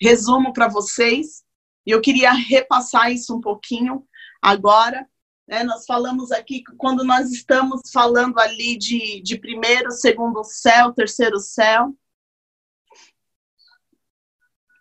resumo 0.00 0.52
para 0.52 0.66
vocês. 0.66 1.44
E 1.86 1.92
eu 1.92 2.00
queria 2.00 2.32
repassar 2.32 3.12
isso 3.12 3.36
um 3.36 3.40
pouquinho 3.40 4.04
agora. 4.42 5.08
Né? 5.46 5.64
Nós 5.64 5.84
falamos 5.84 6.30
aqui 6.32 6.62
que 6.62 6.74
quando 6.76 7.04
nós 7.04 7.30
estamos 7.30 7.90
falando 7.92 8.38
ali 8.38 8.76
de, 8.76 9.20
de 9.22 9.38
primeiro, 9.38 9.90
segundo 9.90 10.42
céu, 10.44 10.92
terceiro 10.92 11.38
céu. 11.38 11.96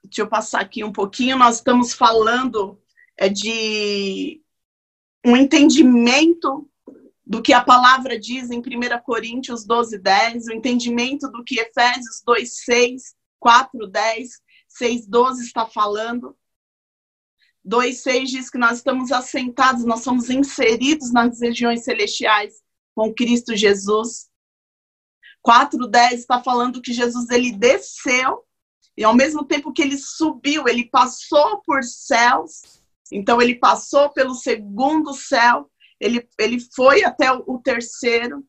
Deixa 0.04 0.22
eu 0.22 0.28
passar 0.28 0.62
aqui 0.62 0.84
um 0.84 0.92
pouquinho. 0.92 1.38
Nós 1.38 1.58
estamos 1.58 1.94
falando 1.94 2.82
é, 3.18 3.30
de 3.30 4.42
um 5.26 5.38
entendimento 5.38 6.70
do 7.26 7.42
que 7.42 7.54
a 7.54 7.64
palavra 7.64 8.20
diz 8.20 8.52
em 8.52 8.60
1 8.60 8.64
Coríntios 9.06 9.66
12, 9.66 9.98
10, 10.00 10.48
o 10.48 10.52
entendimento 10.52 11.32
do 11.32 11.44
que 11.46 11.62
Efésios 11.62 12.22
2, 12.26 12.64
6, 12.66 13.16
4, 13.40 13.88
10, 13.88 14.30
6, 14.68 15.08
12 15.08 15.46
está 15.46 15.66
falando. 15.66 16.36
2,6 17.68 18.26
diz 18.26 18.50
que 18.50 18.58
nós 18.58 18.78
estamos 18.78 19.12
assentados, 19.12 19.86
nós 19.86 20.02
somos 20.02 20.30
inseridos 20.30 21.12
nas 21.12 21.40
regiões 21.40 21.84
celestiais 21.84 22.62
com 22.96 23.14
Cristo 23.14 23.56
Jesus. 23.56 24.30
4,10 25.46 26.14
está 26.14 26.42
falando 26.42 26.82
que 26.82 26.94
Jesus 26.94 27.30
ele 27.30 27.52
desceu 27.52 28.44
e 28.98 29.04
ao 29.04 29.16
mesmo 29.16 29.46
tempo 29.46 29.72
que 29.72 29.82
ele 29.82 29.98
subiu, 29.98 30.68
ele 30.68 30.86
passou 30.86 31.62
por 31.62 31.84
céus. 31.84 32.82
Então 33.12 33.42
ele 33.42 33.56
passou 33.56 34.10
pelo 34.10 34.34
segundo 34.36 35.14
céu, 35.14 35.70
ele, 36.00 36.28
ele 36.40 36.60
foi 36.60 37.04
até 37.04 37.32
o, 37.32 37.60
terceiro. 37.60 38.46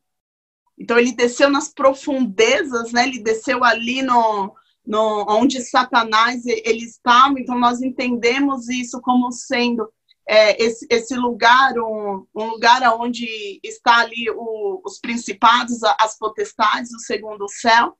Então 0.77 0.97
ele 0.97 1.11
desceu 1.11 1.49
nas 1.49 1.69
profundezas, 1.69 2.91
né? 2.91 3.03
Ele 3.07 3.19
desceu 3.19 3.63
ali 3.63 4.01
no, 4.01 4.55
no, 4.85 5.25
onde 5.29 5.61
Satanás 5.61 6.45
ele 6.45 6.83
estava, 6.83 7.39
então 7.39 7.57
nós 7.57 7.81
entendemos 7.81 8.67
isso 8.69 8.99
como 9.01 9.31
sendo 9.31 9.89
é, 10.27 10.61
esse, 10.61 10.85
esse, 10.89 11.15
lugar, 11.15 11.73
um, 11.77 12.25
um, 12.35 12.45
lugar 12.45 12.81
onde 12.99 13.59
está 13.63 13.99
ali 13.99 14.29
o, 14.29 14.81
os 14.85 14.99
principados, 14.99 15.83
as 15.99 16.17
potestades, 16.17 16.93
o 16.93 16.99
segundo 16.99 17.47
céu. 17.49 17.97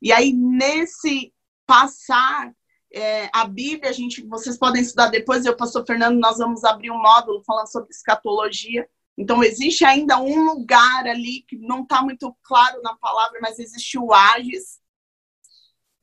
E 0.00 0.12
aí, 0.12 0.32
nesse 0.32 1.32
passar 1.66 2.52
é, 2.92 3.28
a 3.32 3.44
Bíblia, 3.46 3.90
a 3.90 3.92
gente, 3.92 4.24
vocês 4.26 4.56
podem 4.56 4.82
estudar 4.82 5.08
depois, 5.08 5.44
eu, 5.44 5.56
pastor 5.56 5.84
Fernando, 5.84 6.18
nós 6.18 6.38
vamos 6.38 6.62
abrir 6.62 6.90
um 6.90 7.00
módulo 7.00 7.42
falando 7.44 7.70
sobre 7.70 7.90
escatologia. 7.90 8.88
Então, 9.18 9.42
existe 9.42 9.84
ainda 9.84 10.20
um 10.20 10.44
lugar 10.44 11.06
ali 11.06 11.42
que 11.42 11.56
não 11.56 11.82
está 11.82 12.02
muito 12.02 12.34
claro 12.42 12.80
na 12.82 12.96
palavra, 12.96 13.38
mas 13.42 13.58
existe 13.58 13.98
o 13.98 14.12
Ages, 14.12 14.80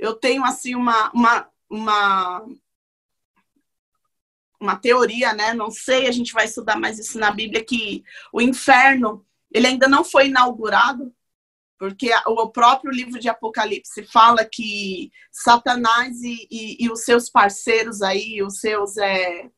eu 0.01 0.15
tenho 0.15 0.43
assim 0.43 0.73
uma, 0.73 1.11
uma, 1.11 1.47
uma, 1.69 2.45
uma 4.59 4.75
teoria, 4.75 5.31
né? 5.31 5.53
Não 5.53 5.69
sei, 5.69 6.07
a 6.07 6.11
gente 6.11 6.33
vai 6.33 6.45
estudar 6.45 6.75
mais 6.75 6.97
isso 6.97 7.19
na 7.19 7.29
Bíblia, 7.29 7.63
que 7.63 8.03
o 8.33 8.41
inferno 8.41 9.23
ele 9.51 9.67
ainda 9.67 9.87
não 9.87 10.03
foi 10.03 10.27
inaugurado, 10.27 11.13
porque 11.77 12.09
o 12.25 12.49
próprio 12.49 12.91
livro 12.91 13.19
de 13.19 13.29
Apocalipse 13.29 14.03
fala 14.05 14.43
que 14.43 15.11
Satanás 15.31 16.19
e, 16.23 16.47
e, 16.49 16.83
e 16.83 16.91
os 16.91 17.03
seus 17.03 17.29
parceiros 17.29 18.01
aí, 18.01 18.41
os 18.41 18.59
seus 18.59 18.97
é, 18.97 19.51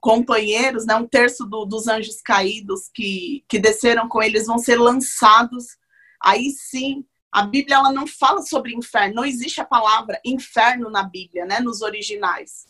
companheiros, 0.00 0.86
né, 0.86 0.94
um 0.94 1.08
terço 1.08 1.44
do, 1.44 1.64
dos 1.64 1.88
anjos 1.88 2.20
caídos 2.22 2.88
que, 2.94 3.44
que 3.48 3.58
desceram 3.58 4.08
com 4.08 4.22
eles 4.22 4.46
vão 4.46 4.58
ser 4.58 4.76
lançados 4.76 5.76
aí 6.20 6.50
sim 6.50 7.04
a 7.32 7.42
Bíblia 7.42 7.76
ela 7.76 7.90
não 7.90 8.06
fala 8.06 8.42
sobre 8.42 8.74
inferno, 8.74 9.14
não 9.14 9.24
existe 9.24 9.58
a 9.58 9.64
palavra 9.64 10.20
inferno 10.22 10.90
na 10.90 11.02
Bíblia, 11.02 11.46
né, 11.46 11.60
nos 11.60 11.80
originais. 11.80 12.66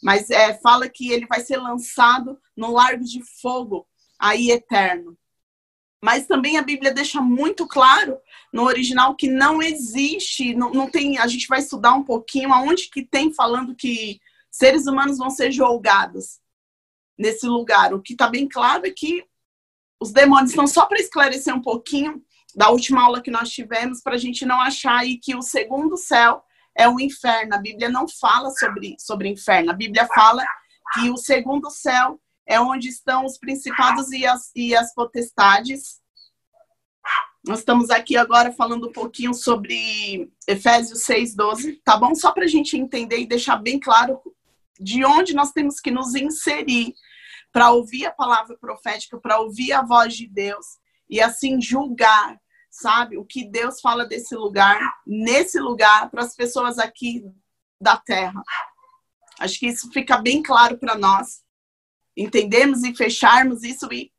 Mas 0.00 0.30
é, 0.30 0.54
fala 0.60 0.88
que 0.88 1.10
ele 1.10 1.26
vai 1.26 1.40
ser 1.40 1.56
lançado 1.56 2.38
no 2.56 2.72
largo 2.72 3.02
de 3.02 3.20
fogo, 3.42 3.88
aí 4.16 4.52
eterno. 4.52 5.18
Mas 6.00 6.28
também 6.28 6.56
a 6.56 6.62
Bíblia 6.62 6.94
deixa 6.94 7.20
muito 7.20 7.66
claro 7.66 8.16
no 8.52 8.62
original 8.62 9.16
que 9.16 9.28
não 9.28 9.60
existe, 9.60 10.54
não, 10.54 10.70
não 10.70 10.88
tem. 10.88 11.18
A 11.18 11.26
gente 11.26 11.48
vai 11.48 11.58
estudar 11.58 11.92
um 11.94 12.04
pouquinho 12.04 12.52
aonde 12.52 12.88
que 12.88 13.04
tem 13.04 13.34
falando 13.34 13.74
que 13.74 14.20
seres 14.48 14.86
humanos 14.86 15.18
vão 15.18 15.28
ser 15.28 15.50
julgados 15.50 16.38
nesse 17.18 17.46
lugar. 17.48 17.92
O 17.92 18.00
que 18.00 18.12
está 18.12 18.28
bem 18.28 18.48
claro 18.48 18.86
é 18.86 18.92
que 18.92 19.24
os 20.00 20.12
demônios 20.12 20.50
estão 20.50 20.68
só 20.68 20.86
para 20.86 21.00
esclarecer 21.00 21.52
um 21.52 21.60
pouquinho 21.60 22.24
da 22.58 22.70
última 22.70 23.04
aula 23.04 23.22
que 23.22 23.30
nós 23.30 23.50
tivemos, 23.50 24.02
para 24.02 24.16
a 24.16 24.18
gente 24.18 24.44
não 24.44 24.60
achar 24.60 24.98
aí 24.98 25.16
que 25.16 25.36
o 25.36 25.40
segundo 25.40 25.96
céu 25.96 26.42
é 26.76 26.88
o 26.88 26.98
inferno. 26.98 27.54
A 27.54 27.58
Bíblia 27.58 27.88
não 27.88 28.08
fala 28.08 28.50
sobre, 28.50 28.96
sobre 28.98 29.28
inferno. 29.28 29.70
A 29.70 29.74
Bíblia 29.74 30.08
fala 30.12 30.44
que 30.92 31.08
o 31.08 31.16
segundo 31.16 31.70
céu 31.70 32.20
é 32.44 32.60
onde 32.60 32.88
estão 32.88 33.24
os 33.24 33.38
principados 33.38 34.10
e 34.10 34.26
as, 34.26 34.50
e 34.56 34.74
as 34.74 34.92
potestades. 34.92 36.00
Nós 37.46 37.60
estamos 37.60 37.90
aqui 37.90 38.16
agora 38.16 38.50
falando 38.50 38.88
um 38.88 38.92
pouquinho 38.92 39.34
sobre 39.34 40.28
Efésios 40.44 41.04
6,12, 41.04 41.80
tá 41.84 41.96
bom? 41.96 42.12
Só 42.16 42.32
para 42.32 42.42
a 42.42 42.48
gente 42.48 42.76
entender 42.76 43.20
e 43.20 43.28
deixar 43.28 43.58
bem 43.58 43.78
claro 43.78 44.20
de 44.80 45.04
onde 45.04 45.32
nós 45.32 45.52
temos 45.52 45.78
que 45.78 45.92
nos 45.92 46.12
inserir 46.16 46.92
para 47.52 47.70
ouvir 47.70 48.06
a 48.06 48.10
palavra 48.10 48.58
profética, 48.58 49.16
para 49.16 49.38
ouvir 49.38 49.72
a 49.72 49.82
voz 49.82 50.16
de 50.16 50.26
Deus 50.26 50.66
e 51.08 51.20
assim 51.20 51.60
julgar, 51.60 52.36
sabe, 52.80 53.18
o 53.18 53.24
que 53.24 53.44
Deus 53.44 53.80
fala 53.80 54.06
desse 54.06 54.34
lugar, 54.34 54.80
nesse 55.06 55.58
lugar, 55.58 56.10
para 56.10 56.22
as 56.22 56.34
pessoas 56.34 56.78
aqui 56.78 57.24
da 57.80 57.96
terra. 57.96 58.42
Acho 59.38 59.58
que 59.58 59.66
isso 59.66 59.90
fica 59.92 60.18
bem 60.18 60.42
claro 60.42 60.78
para 60.78 60.96
nós 60.96 61.42
entendermos 62.16 62.82
e 62.82 62.94
fecharmos 62.94 63.62
isso 63.62 63.92
e, 63.92 64.12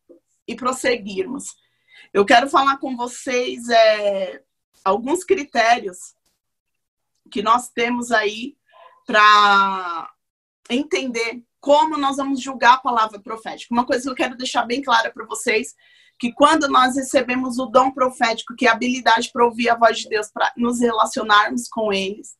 e 0.47 0.55
prosseguirmos. 0.55 1.55
Eu 2.13 2.25
quero 2.25 2.49
falar 2.49 2.77
com 2.77 2.95
vocês 2.95 3.67
é, 3.69 4.41
alguns 4.83 5.23
critérios 5.23 6.15
que 7.29 7.41
nós 7.41 7.69
temos 7.69 8.11
aí 8.11 8.57
para 9.05 10.11
entender 10.69 11.43
como 11.59 11.97
nós 11.97 12.17
vamos 12.17 12.41
julgar 12.41 12.75
a 12.75 12.79
palavra 12.79 13.19
profética. 13.19 13.73
Uma 13.73 13.85
coisa 13.85 14.03
que 14.03 14.09
eu 14.09 14.15
quero 14.15 14.37
deixar 14.37 14.65
bem 14.65 14.81
clara 14.81 15.11
para 15.11 15.25
vocês, 15.25 15.75
que 16.19 16.33
quando 16.33 16.67
nós 16.67 16.95
recebemos 16.95 17.57
o 17.57 17.65
dom 17.65 17.91
profético, 17.91 18.55
que 18.55 18.65
é 18.65 18.69
a 18.69 18.73
habilidade 18.73 19.31
para 19.31 19.45
ouvir 19.45 19.69
a 19.69 19.75
voz 19.75 19.99
de 19.99 20.09
Deus, 20.09 20.29
para 20.29 20.51
nos 20.57 20.81
relacionarmos 20.81 21.67
com 21.69 21.93
eles, 21.93 22.37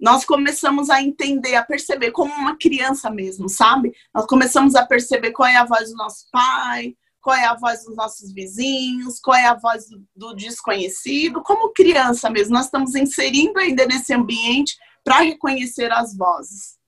nós 0.00 0.24
começamos 0.24 0.90
a 0.90 1.00
entender, 1.00 1.54
a 1.54 1.64
perceber 1.64 2.10
como 2.10 2.32
uma 2.34 2.56
criança 2.56 3.08
mesmo, 3.08 3.48
sabe? 3.48 3.92
Nós 4.12 4.26
começamos 4.26 4.74
a 4.74 4.84
perceber 4.84 5.30
qual 5.30 5.48
é 5.48 5.56
a 5.56 5.64
voz 5.64 5.90
do 5.90 5.96
nosso 5.96 6.26
pai, 6.32 6.96
qual 7.20 7.36
é 7.36 7.44
a 7.44 7.54
voz 7.54 7.84
dos 7.84 7.94
nossos 7.94 8.32
vizinhos, 8.32 9.20
qual 9.20 9.36
é 9.36 9.46
a 9.46 9.54
voz 9.54 9.88
do, 9.88 10.04
do 10.16 10.34
desconhecido, 10.34 11.40
como 11.42 11.72
criança 11.72 12.28
mesmo. 12.28 12.54
Nós 12.54 12.64
estamos 12.64 12.96
inserindo 12.96 13.60
ainda 13.60 13.86
nesse 13.86 14.12
ambiente 14.12 14.76
para 15.04 15.20
reconhecer 15.20 15.92
as 15.92 16.16
vozes. 16.16 16.81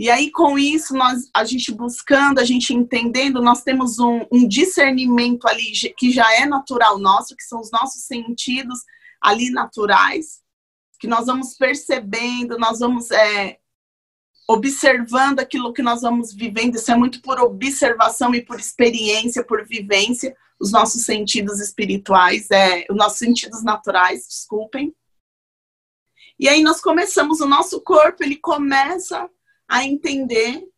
E 0.00 0.08
aí, 0.08 0.30
com 0.30 0.58
isso, 0.58 0.94
nós, 0.94 1.28
a 1.36 1.44
gente 1.44 1.70
buscando, 1.74 2.38
a 2.38 2.44
gente 2.44 2.72
entendendo, 2.72 3.42
nós 3.42 3.62
temos 3.62 3.98
um, 3.98 4.24
um 4.32 4.48
discernimento 4.48 5.46
ali 5.46 5.72
que 5.94 6.10
já 6.10 6.34
é 6.36 6.46
natural 6.46 6.98
nosso, 6.98 7.36
que 7.36 7.42
são 7.42 7.60
os 7.60 7.70
nossos 7.70 8.04
sentidos 8.04 8.78
ali 9.20 9.50
naturais, 9.50 10.40
que 10.98 11.06
nós 11.06 11.26
vamos 11.26 11.54
percebendo, 11.54 12.56
nós 12.58 12.78
vamos 12.78 13.10
é, 13.10 13.58
observando 14.48 15.40
aquilo 15.40 15.70
que 15.70 15.82
nós 15.82 16.00
vamos 16.00 16.32
vivendo. 16.32 16.76
Isso 16.76 16.90
é 16.90 16.96
muito 16.96 17.20
por 17.20 17.38
observação 17.38 18.34
e 18.34 18.42
por 18.42 18.58
experiência, 18.58 19.44
por 19.44 19.66
vivência, 19.66 20.34
os 20.58 20.72
nossos 20.72 21.04
sentidos 21.04 21.60
espirituais, 21.60 22.50
é, 22.50 22.86
os 22.88 22.96
nossos 22.96 23.18
sentidos 23.18 23.62
naturais, 23.62 24.26
desculpem. 24.26 24.94
E 26.38 26.48
aí 26.48 26.62
nós 26.62 26.80
começamos, 26.80 27.42
o 27.42 27.46
nosso 27.46 27.82
corpo, 27.82 28.24
ele 28.24 28.36
começa 28.36 29.28
a 29.70 29.84
entender 29.84 30.68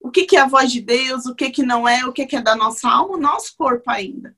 o 0.00 0.10
que, 0.10 0.24
que 0.24 0.36
é 0.36 0.40
a 0.40 0.48
voz 0.48 0.72
de 0.72 0.80
Deus, 0.80 1.26
o 1.26 1.34
que, 1.34 1.50
que 1.50 1.62
não 1.62 1.86
é, 1.86 2.06
o 2.06 2.12
que, 2.12 2.24
que 2.24 2.36
é 2.36 2.40
da 2.40 2.56
nossa 2.56 2.88
alma, 2.88 3.16
o 3.16 3.20
nosso 3.20 3.54
corpo 3.54 3.90
ainda. 3.90 4.34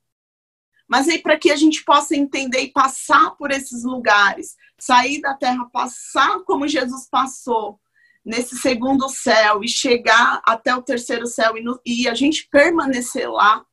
Mas 0.88 1.08
aí, 1.08 1.18
para 1.18 1.38
que 1.38 1.52
a 1.52 1.56
gente 1.56 1.84
possa 1.84 2.16
entender 2.16 2.62
e 2.62 2.72
passar 2.72 3.30
por 3.36 3.52
esses 3.52 3.84
lugares, 3.84 4.56
sair 4.76 5.20
da 5.20 5.34
terra, 5.34 5.70
passar 5.72 6.40
como 6.40 6.66
Jesus 6.66 7.08
passou 7.08 7.78
nesse 8.24 8.56
segundo 8.58 9.08
céu 9.08 9.62
e 9.62 9.68
chegar 9.68 10.42
até 10.44 10.74
o 10.74 10.82
terceiro 10.82 11.28
céu 11.28 11.56
e, 11.56 11.62
no, 11.62 11.80
e 11.86 12.08
a 12.08 12.14
gente 12.14 12.48
permanecer 12.50 13.30
lá, 13.30 13.64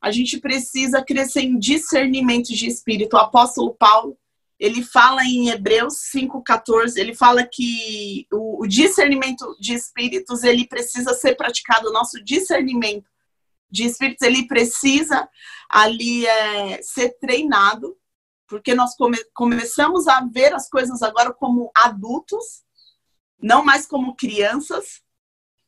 a 0.00 0.10
gente 0.10 0.40
precisa 0.40 1.04
crescer 1.04 1.42
em 1.42 1.58
discernimento 1.58 2.54
de 2.54 2.66
espírito. 2.66 3.16
O 3.16 3.20
apóstolo 3.20 3.74
Paulo, 3.74 4.16
ele 4.58 4.82
fala 4.82 5.22
em 5.22 5.50
Hebreus 5.50 5.94
5,14, 6.14 6.96
ele 6.96 7.14
fala 7.14 7.46
que 7.46 8.26
o, 8.32 8.62
o 8.64 8.66
discernimento 8.66 9.56
de 9.60 9.74
espíritos, 9.74 10.42
ele 10.42 10.66
precisa 10.66 11.12
ser 11.14 11.36
praticado, 11.36 11.88
o 11.88 11.92
nosso 11.92 12.22
discernimento 12.24 13.10
de 13.70 13.84
espíritos, 13.84 14.26
ele 14.26 14.46
precisa 14.46 15.28
ali 15.68 16.26
é, 16.26 16.80
ser 16.82 17.10
treinado, 17.18 17.96
porque 18.48 18.74
nós 18.74 18.96
come, 18.96 19.18
começamos 19.34 20.06
a 20.06 20.20
ver 20.20 20.54
as 20.54 20.68
coisas 20.70 21.02
agora 21.02 21.32
como 21.32 21.70
adultos, 21.74 22.64
não 23.38 23.64
mais 23.64 23.86
como 23.86 24.16
crianças. 24.16 25.02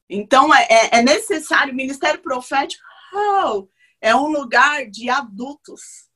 Então, 0.08 0.54
é, 0.54 0.66
é, 0.70 0.98
é 0.98 1.02
necessário, 1.02 1.72
o 1.72 1.76
ministério 1.76 2.22
profético 2.22 2.82
oh, 3.12 3.68
é 4.00 4.14
um 4.14 4.28
lugar 4.28 4.86
de 4.86 5.10
adultos. 5.10 6.07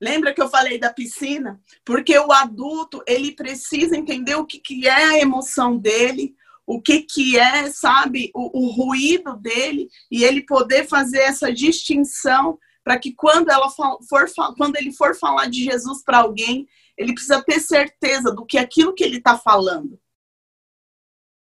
Lembra 0.00 0.32
que 0.32 0.40
eu 0.40 0.48
falei 0.48 0.78
da 0.78 0.92
piscina? 0.92 1.60
Porque 1.84 2.18
o 2.18 2.32
adulto, 2.32 3.02
ele 3.06 3.32
precisa 3.32 3.96
entender 3.96 4.34
o 4.34 4.46
que, 4.46 4.58
que 4.58 4.88
é 4.88 5.04
a 5.04 5.18
emoção 5.18 5.76
dele, 5.76 6.34
o 6.66 6.80
que, 6.80 7.02
que 7.02 7.38
é, 7.38 7.70
sabe, 7.70 8.30
o, 8.34 8.64
o 8.64 8.70
ruído 8.70 9.36
dele, 9.36 9.88
e 10.10 10.24
ele 10.24 10.42
poder 10.42 10.86
fazer 10.88 11.18
essa 11.18 11.52
distinção 11.52 12.58
para 12.82 12.98
que 12.98 13.12
quando, 13.12 13.50
ela 13.50 13.68
for, 13.68 14.26
quando 14.56 14.76
ele 14.76 14.92
for 14.92 15.14
falar 15.14 15.46
de 15.46 15.64
Jesus 15.64 16.02
para 16.02 16.18
alguém, 16.18 16.66
ele 16.96 17.12
precisa 17.12 17.42
ter 17.42 17.60
certeza 17.60 18.32
do 18.32 18.46
que 18.46 18.56
aquilo 18.56 18.94
que 18.94 19.04
ele 19.04 19.18
está 19.18 19.36
falando. 19.36 20.00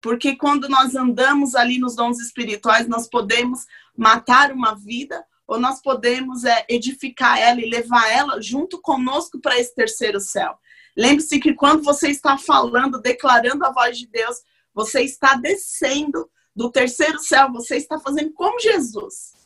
Porque 0.01 0.35
quando 0.35 0.69
nós 0.69 0.95
andamos 0.95 1.55
ali 1.55 1.79
nos 1.79 1.95
dons 1.95 2.19
espirituais, 2.19 2.87
nós 2.87 3.07
podemos 3.07 3.65
matar 3.95 4.51
uma 4.51 4.73
vida 4.73 5.23
ou 5.47 5.59
nós 5.59 5.81
podemos 5.81 6.43
é, 6.43 6.65
edificar 6.67 7.39
ela 7.39 7.61
e 7.61 7.69
levar 7.69 8.11
ela 8.11 8.41
junto 8.41 8.81
conosco 8.81 9.39
para 9.39 9.57
esse 9.57 9.73
terceiro 9.73 10.19
céu. 10.19 10.59
Lembre-se 10.95 11.39
que 11.39 11.53
quando 11.53 11.83
você 11.83 12.09
está 12.09 12.37
falando, 12.37 12.99
declarando 12.99 13.65
a 13.65 13.71
voz 13.71 13.97
de 13.97 14.07
Deus, 14.07 14.37
você 14.73 15.01
está 15.01 15.35
descendo 15.35 16.29
do 16.55 16.71
terceiro 16.71 17.19
céu, 17.19 17.51
você 17.51 17.77
está 17.77 17.99
fazendo 17.99 18.33
como 18.33 18.59
Jesus. 18.59 19.37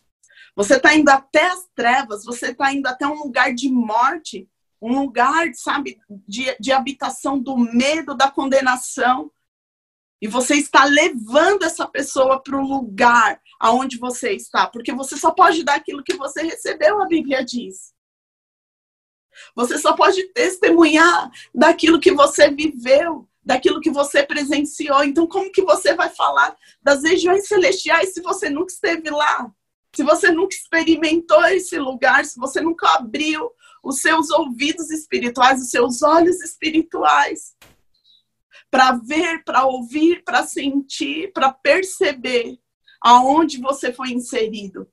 Você 0.55 0.75
está 0.75 0.95
indo 0.95 1.09
até 1.09 1.45
as 1.47 1.65
trevas, 1.75 2.23
você 2.23 2.51
está 2.51 2.73
indo 2.73 2.87
até 2.87 3.05
um 3.05 3.15
lugar 3.15 3.53
de 3.53 3.69
morte, 3.69 4.49
um 4.81 4.99
lugar, 4.99 5.53
sabe, 5.53 5.99
de, 6.27 6.55
de 6.59 6.71
habitação 6.71 7.37
do 7.37 7.57
medo, 7.57 8.15
da 8.15 8.31
condenação. 8.31 9.31
E 10.21 10.27
você 10.27 10.55
está 10.55 10.85
levando 10.85 11.63
essa 11.63 11.87
pessoa 11.87 12.41
para 12.41 12.55
o 12.55 12.67
lugar 12.67 13.41
aonde 13.59 13.97
você 13.97 14.33
está, 14.33 14.67
porque 14.67 14.93
você 14.93 15.17
só 15.17 15.31
pode 15.31 15.63
dar 15.63 15.75
aquilo 15.75 16.03
que 16.03 16.15
você 16.15 16.43
recebeu, 16.43 17.01
a 17.01 17.07
Bíblia 17.07 17.43
diz. 17.43 17.93
Você 19.55 19.77
só 19.77 19.93
pode 19.93 20.23
testemunhar 20.33 21.31
daquilo 21.55 21.99
que 21.99 22.11
você 22.11 22.49
viveu 22.51 23.27
daquilo 23.43 23.81
que 23.81 23.89
você 23.89 24.23
presenciou. 24.23 25.03
Então, 25.03 25.27
como 25.27 25.51
que 25.51 25.63
você 25.63 25.93
vai 25.95 26.09
falar 26.09 26.55
das 26.81 27.03
regiões 27.03 27.47
celestiais 27.47 28.13
se 28.13 28.21
você 28.21 28.49
nunca 28.49 28.71
esteve 28.71 29.09
lá? 29.09 29.51
Se 29.95 30.03
você 30.03 30.31
nunca 30.31 30.55
experimentou 30.55 31.43
esse 31.45 31.77
lugar, 31.77 32.23
se 32.23 32.39
você 32.39 32.61
nunca 32.61 32.87
abriu 32.95 33.51
os 33.83 33.99
seus 33.99 34.29
ouvidos 34.29 34.89
espirituais, 34.89 35.61
os 35.61 35.69
seus 35.69 36.01
olhos 36.01 36.39
espirituais, 36.41 37.55
para 38.71 38.93
ver, 38.93 39.43
para 39.43 39.65
ouvir, 39.65 40.23
para 40.23 40.43
sentir, 40.43 41.31
para 41.33 41.51
perceber 41.51 42.57
aonde 43.01 43.59
você 43.59 43.91
foi 43.91 44.11
inserido. 44.11 44.89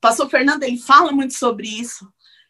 Pastor 0.00 0.28
Fernando, 0.28 0.62
ele 0.62 0.78
fala 0.78 1.12
muito 1.12 1.34
sobre 1.34 1.66
isso. 1.66 2.06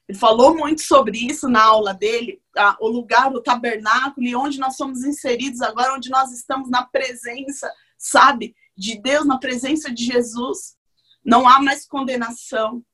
Ele 0.09 0.19
falou 0.19 0.57
muito 0.57 0.83
sobre 0.83 1.19
isso 1.19 1.49
na 1.49 1.63
aula 1.63 1.95
dele, 1.95 2.43
o 2.81 2.89
lugar, 2.89 3.33
o 3.33 3.41
tabernáculo 3.41 4.27
e 4.27 4.35
onde 4.35 4.59
nós 4.59 4.77
somos 4.77 5.05
inseridos 5.05 5.61
agora, 5.61 5.95
onde 5.95 6.11
nós 6.11 6.33
estamos 6.33 6.69
na 6.69 6.85
presença, 6.85 7.73
sabe, 7.97 8.57
de 8.77 9.01
Deus, 9.01 9.25
na 9.25 9.39
presença 9.39 9.93
de 9.93 10.05
Jesus. 10.05 10.77
Não 11.25 11.47
há 11.47 11.63
mais 11.63 11.87
condenação. 11.87 12.85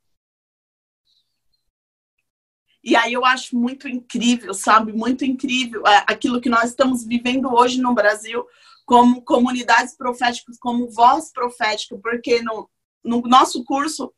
E 2.86 2.94
aí 2.94 3.12
eu 3.12 3.24
acho 3.24 3.56
muito 3.56 3.88
incrível, 3.88 4.54
sabe? 4.54 4.92
Muito 4.92 5.24
incrível 5.24 5.84
é, 5.84 6.04
aquilo 6.06 6.40
que 6.40 6.48
nós 6.48 6.70
estamos 6.70 7.04
vivendo 7.04 7.52
hoje 7.52 7.80
no 7.80 7.92
Brasil, 7.92 8.46
como 8.84 9.22
comunidades 9.22 9.96
proféticas, 9.96 10.56
como 10.56 10.88
voz 10.88 11.32
profética, 11.32 11.98
porque 12.00 12.40
no, 12.42 12.70
no 13.04 13.20
nosso 13.22 13.64
curso 13.64 14.14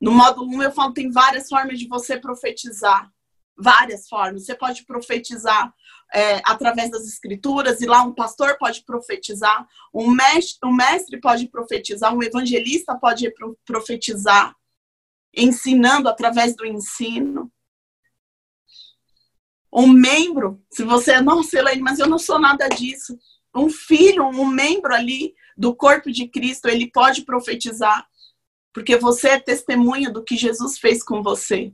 no 0.00 0.10
módulo 0.10 0.48
1 0.56 0.62
eu 0.64 0.72
falo 0.72 0.92
tem 0.92 1.08
várias 1.12 1.48
formas 1.48 1.78
de 1.78 1.86
você 1.86 2.18
profetizar. 2.18 3.08
Várias 3.56 4.08
formas. 4.08 4.44
Você 4.44 4.56
pode 4.56 4.84
profetizar 4.84 5.72
é, 6.12 6.40
através 6.44 6.90
das 6.90 7.06
escrituras, 7.06 7.80
e 7.80 7.86
lá 7.86 8.02
um 8.02 8.12
pastor 8.12 8.56
pode 8.58 8.82
profetizar, 8.84 9.68
um 9.94 10.10
mestre, 10.10 10.68
um 10.68 10.74
mestre 10.74 11.20
pode 11.20 11.46
profetizar, 11.46 12.12
um 12.12 12.22
evangelista 12.24 12.98
pode 12.98 13.32
profetizar, 13.64 14.56
ensinando 15.32 16.08
através 16.08 16.56
do 16.56 16.66
ensino. 16.66 17.52
Um 19.72 19.86
membro, 19.86 20.60
se 20.70 20.82
você, 20.82 21.20
nossa, 21.20 21.58
Elaine, 21.58 21.82
mas 21.82 21.98
eu 21.98 22.08
não 22.08 22.18
sou 22.18 22.38
nada 22.38 22.68
disso. 22.68 23.18
um 23.54 23.68
filho, 23.68 24.24
um 24.24 24.46
membro 24.46 24.94
ali 24.94 25.34
do 25.56 25.74
corpo 25.74 26.10
de 26.10 26.28
Cristo, 26.28 26.68
ele 26.68 26.90
pode 26.90 27.22
profetizar, 27.22 28.06
porque 28.72 28.96
você 28.96 29.30
é 29.30 29.40
testemunha 29.40 30.10
do 30.10 30.24
que 30.24 30.36
Jesus 30.36 30.78
fez 30.78 31.02
com 31.02 31.22
você. 31.22 31.72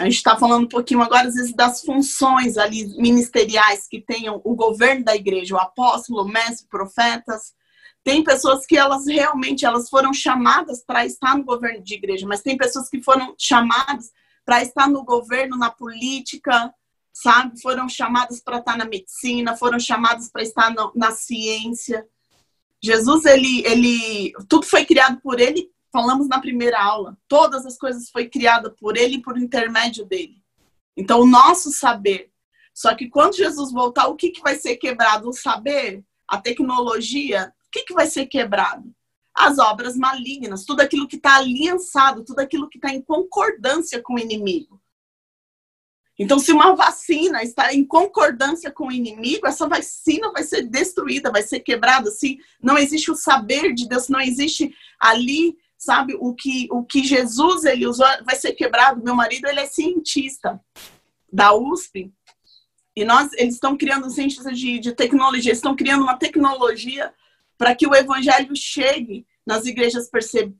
A 0.00 0.04
gente 0.04 0.16
está 0.16 0.36
falando 0.36 0.64
um 0.64 0.68
pouquinho 0.68 1.02
agora, 1.02 1.28
às 1.28 1.34
vezes, 1.34 1.54
das 1.54 1.82
funções 1.82 2.58
ali 2.58 2.96
ministeriais 2.96 3.86
que 3.88 4.00
tenham 4.00 4.40
o 4.44 4.54
governo 4.54 5.04
da 5.04 5.14
igreja, 5.14 5.54
o 5.54 5.58
apóstolo, 5.58 6.22
o 6.22 6.28
mestre, 6.28 6.66
profetas. 6.68 7.54
Tem 8.02 8.22
pessoas 8.24 8.66
que 8.66 8.76
elas 8.76 9.06
realmente 9.06 9.64
elas 9.64 9.88
foram 9.88 10.12
chamadas 10.12 10.84
para 10.84 11.06
estar 11.06 11.36
no 11.36 11.44
governo 11.44 11.82
de 11.82 11.94
igreja, 11.94 12.26
mas 12.26 12.42
tem 12.42 12.56
pessoas 12.56 12.88
que 12.88 13.00
foram 13.02 13.34
chamadas 13.38 14.10
para 14.44 14.62
estar 14.62 14.88
no 14.88 15.04
governo, 15.04 15.56
na 15.56 15.70
política, 15.70 16.72
sabe? 17.12 17.60
Foram 17.60 17.88
chamadas 17.88 18.40
para 18.40 18.58
estar 18.58 18.76
na 18.76 18.84
medicina, 18.84 19.56
foram 19.56 19.78
chamadas 19.78 20.30
para 20.30 20.42
estar 20.42 20.74
na, 20.74 20.90
na 20.94 21.10
ciência. 21.12 22.06
Jesus, 22.82 23.24
ele, 23.24 23.64
ele, 23.66 24.32
tudo 24.48 24.66
foi 24.66 24.84
criado 24.84 25.20
por 25.20 25.40
ele 25.40 25.72
falamos 25.94 26.26
na 26.26 26.40
primeira 26.40 26.82
aula, 26.82 27.16
todas 27.28 27.64
as 27.64 27.78
coisas 27.78 28.10
foi 28.10 28.28
criada 28.28 28.68
por 28.68 28.96
ele 28.96 29.14
e 29.14 29.22
por 29.22 29.38
intermédio 29.38 30.04
dele. 30.04 30.42
Então, 30.96 31.20
o 31.20 31.26
nosso 31.26 31.70
saber. 31.70 32.32
Só 32.74 32.96
que 32.96 33.08
quando 33.08 33.36
Jesus 33.36 33.70
voltar, 33.70 34.08
o 34.08 34.16
que, 34.16 34.30
que 34.30 34.42
vai 34.42 34.56
ser 34.56 34.74
quebrado? 34.74 35.28
O 35.28 35.32
saber, 35.32 36.04
a 36.26 36.40
tecnologia, 36.40 37.54
o 37.68 37.70
que, 37.70 37.84
que 37.84 37.94
vai 37.94 38.08
ser 38.08 38.26
quebrado? 38.26 38.92
As 39.34 39.58
obras 39.58 39.96
malignas, 39.96 40.64
tudo 40.64 40.80
aquilo 40.80 41.08
que 41.08 41.16
está 41.16 41.36
aliançado, 41.36 42.24
tudo 42.24 42.38
aquilo 42.38 42.68
que 42.68 42.78
está 42.78 42.90
em 42.90 43.02
concordância 43.02 44.00
com 44.02 44.14
o 44.14 44.18
inimigo. 44.18 44.80
Então, 46.16 46.38
se 46.38 46.52
uma 46.52 46.76
vacina 46.76 47.42
está 47.42 47.74
em 47.74 47.84
concordância 47.84 48.70
com 48.70 48.86
o 48.86 48.92
inimigo, 48.92 49.48
essa 49.48 49.66
vacina 49.66 50.30
vai 50.30 50.44
ser 50.44 50.62
destruída, 50.62 51.32
vai 51.32 51.42
ser 51.42 51.58
quebrada. 51.60 52.08
Se 52.10 52.38
não 52.62 52.78
existe 52.78 53.10
o 53.10 53.16
saber 53.16 53.74
de 53.74 53.88
Deus, 53.88 54.08
não 54.08 54.20
existe 54.20 54.72
ali 55.00 55.56
sabe? 55.84 56.16
O 56.18 56.34
que, 56.34 56.66
o 56.70 56.82
que 56.82 57.04
Jesus 57.04 57.64
ele 57.64 57.86
usou 57.86 58.06
vai 58.24 58.36
ser 58.36 58.52
quebrado. 58.52 59.04
Meu 59.04 59.14
marido 59.14 59.46
ele 59.46 59.60
é 59.60 59.66
cientista 59.66 60.60
da 61.30 61.54
USP 61.54 62.12
e 62.96 63.04
nós 63.04 63.30
eles 63.34 63.54
estão 63.54 63.76
criando 63.76 64.08
cientistas 64.08 64.58
de, 64.58 64.78
de 64.78 64.92
tecnologia, 64.92 65.52
estão 65.52 65.76
criando 65.76 66.02
uma 66.02 66.16
tecnologia 66.16 67.12
para 67.64 67.74
que 67.74 67.86
o 67.86 67.94
evangelho 67.94 68.54
chegue 68.54 69.26
nas 69.46 69.64
igrejas, 69.64 70.10
perce... 70.10 70.54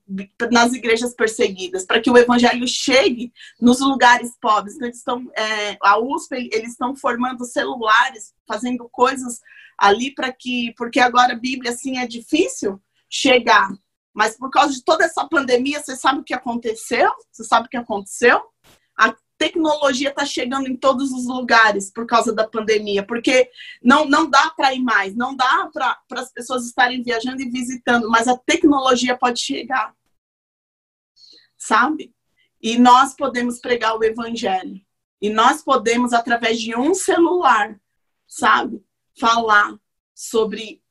nas 0.51 0.73
igrejas 0.73 1.13
perseguidas, 1.13 1.85
para 1.85 2.01
que 2.01 2.11
o 2.11 2.17
evangelho 2.17 2.67
chegue 2.67 3.31
nos 3.61 3.79
lugares 3.81 4.35
pobres. 4.41 4.75
Então, 4.75 4.87
eles 4.87 4.97
estão, 4.97 5.31
é, 5.37 5.77
a 5.83 5.99
USP, 5.99 6.49
eles 6.51 6.71
estão 6.71 6.97
formando 6.97 7.45
celulares, 7.45 8.33
fazendo 8.49 8.89
coisas 8.89 9.43
ali 9.77 10.15
para 10.15 10.33
que, 10.33 10.73
porque 10.79 10.99
agora 10.99 11.35
a 11.35 11.39
Bíblia 11.39 11.73
assim 11.73 11.99
é 11.99 12.07
difícil 12.07 12.81
chegar. 13.11 13.69
Mas 14.15 14.39
por 14.39 14.49
causa 14.49 14.73
de 14.73 14.83
toda 14.83 15.05
essa 15.05 15.29
pandemia, 15.29 15.83
você 15.83 15.97
sabe 15.97 16.21
o 16.21 16.25
que 16.25 16.33
aconteceu? 16.33 17.13
Você 17.31 17.45
sabe 17.45 17.67
o 17.67 17.71
que 17.71 17.77
aconteceu? 17.77 18.41
Tecnologia 19.45 20.09
está 20.09 20.25
chegando 20.25 20.69
em 20.69 20.75
todos 20.75 21.13
os 21.13 21.27
lugares 21.27 21.91
por 21.93 22.07
causa 22.07 22.33
da 22.33 22.49
pandemia, 22.49 23.07
porque 23.07 23.51
não, 23.83 24.07
não 24.07 24.31
dá 24.31 24.49
para 24.57 24.73
ir 24.73 24.81
mais, 24.81 25.15
não 25.15 25.37
dá 25.37 25.71
para 25.71 25.99
as 26.13 26.33
pessoas 26.33 26.65
estarem 26.65 27.03
viajando 27.03 27.43
e 27.43 27.51
visitando, 27.51 28.09
mas 28.09 28.27
a 28.27 28.39
tecnologia 28.39 29.19
pode 29.19 29.41
chegar. 29.41 29.95
Sabe? 31.59 32.15
E 32.59 32.79
nós 32.79 33.15
podemos 33.15 33.59
pregar 33.59 33.95
o 33.99 34.03
evangelho. 34.03 34.81
E 35.21 35.29
nós 35.29 35.63
podemos, 35.63 36.15
através 36.15 36.59
de 36.59 36.75
um 36.75 36.95
celular, 36.95 37.79
sabe, 38.27 38.83
falar 39.21 39.79
sobre 40.15 40.83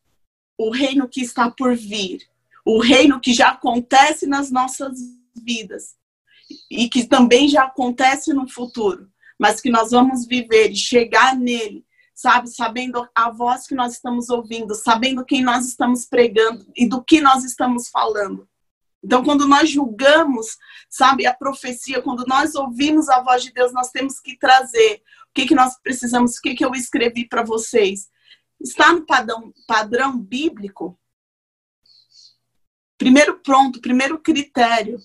o 0.60 0.70
reino 0.70 1.10
que 1.10 1.22
está 1.22 1.50
por 1.50 1.76
vir 1.76 2.22
o 2.66 2.80
reino 2.80 3.20
que 3.20 3.34
já 3.34 3.50
acontece 3.50 4.26
nas 4.26 4.50
nossas 4.50 4.98
vidas 5.36 5.98
e 6.70 6.89
que 6.89 7.06
também 7.06 7.48
já 7.48 7.63
acontece 7.63 8.34
no 8.34 8.48
futuro, 8.48 9.10
mas 9.39 9.62
que 9.62 9.70
nós 9.70 9.92
vamos 9.92 10.26
viver 10.26 10.72
e 10.72 10.76
chegar 10.76 11.36
nele, 11.36 11.86
sabe, 12.16 12.50
sabendo 12.50 13.08
a 13.16 13.32
voz 13.32 13.68
que 13.68 13.76
nós 13.76 13.94
estamos 13.94 14.30
ouvindo, 14.30 14.74
sabendo 14.76 15.26
quem 15.26 15.44
nós 15.44 15.68
estamos 15.68 16.06
pregando 16.06 16.66
e 16.76 16.88
do 16.88 17.04
que 17.04 17.22
nós 17.22 17.44
estamos 17.44 17.89
falando. 17.89 18.48
Então, 19.04 19.24
quando 19.24 19.48
nós 19.48 19.70
julgamos, 19.70 20.58
sabe, 20.89 21.26
a 21.26 21.34
profecia, 21.34 22.02
quando 22.02 22.26
nós 22.26 22.56
ouvimos 22.56 23.10
a 23.10 23.22
voz 23.22 23.44
de 23.44 23.52
Deus, 23.52 23.74
nós 23.74 23.89
temos 23.89 24.20
que 24.20 24.38
trazer 24.38 25.02
o 25.30 25.34
que, 25.34 25.46
que 25.46 25.56
nós 25.56 25.78
precisamos, 25.82 26.38
o 26.38 26.42
que, 26.42 26.56
que 26.56 26.63
eu 26.63 26.74
escrevi 26.74 27.28
para 27.28 27.44
vocês. 27.44 28.08
Está 28.62 28.94
no 28.94 29.06
padrão, 29.06 29.52
padrão 29.68 30.18
bíblico 30.18 30.98
Primeiro 33.04 33.38
ponto, 33.39 33.82
primeiro 33.82 34.18
critério 34.18 34.98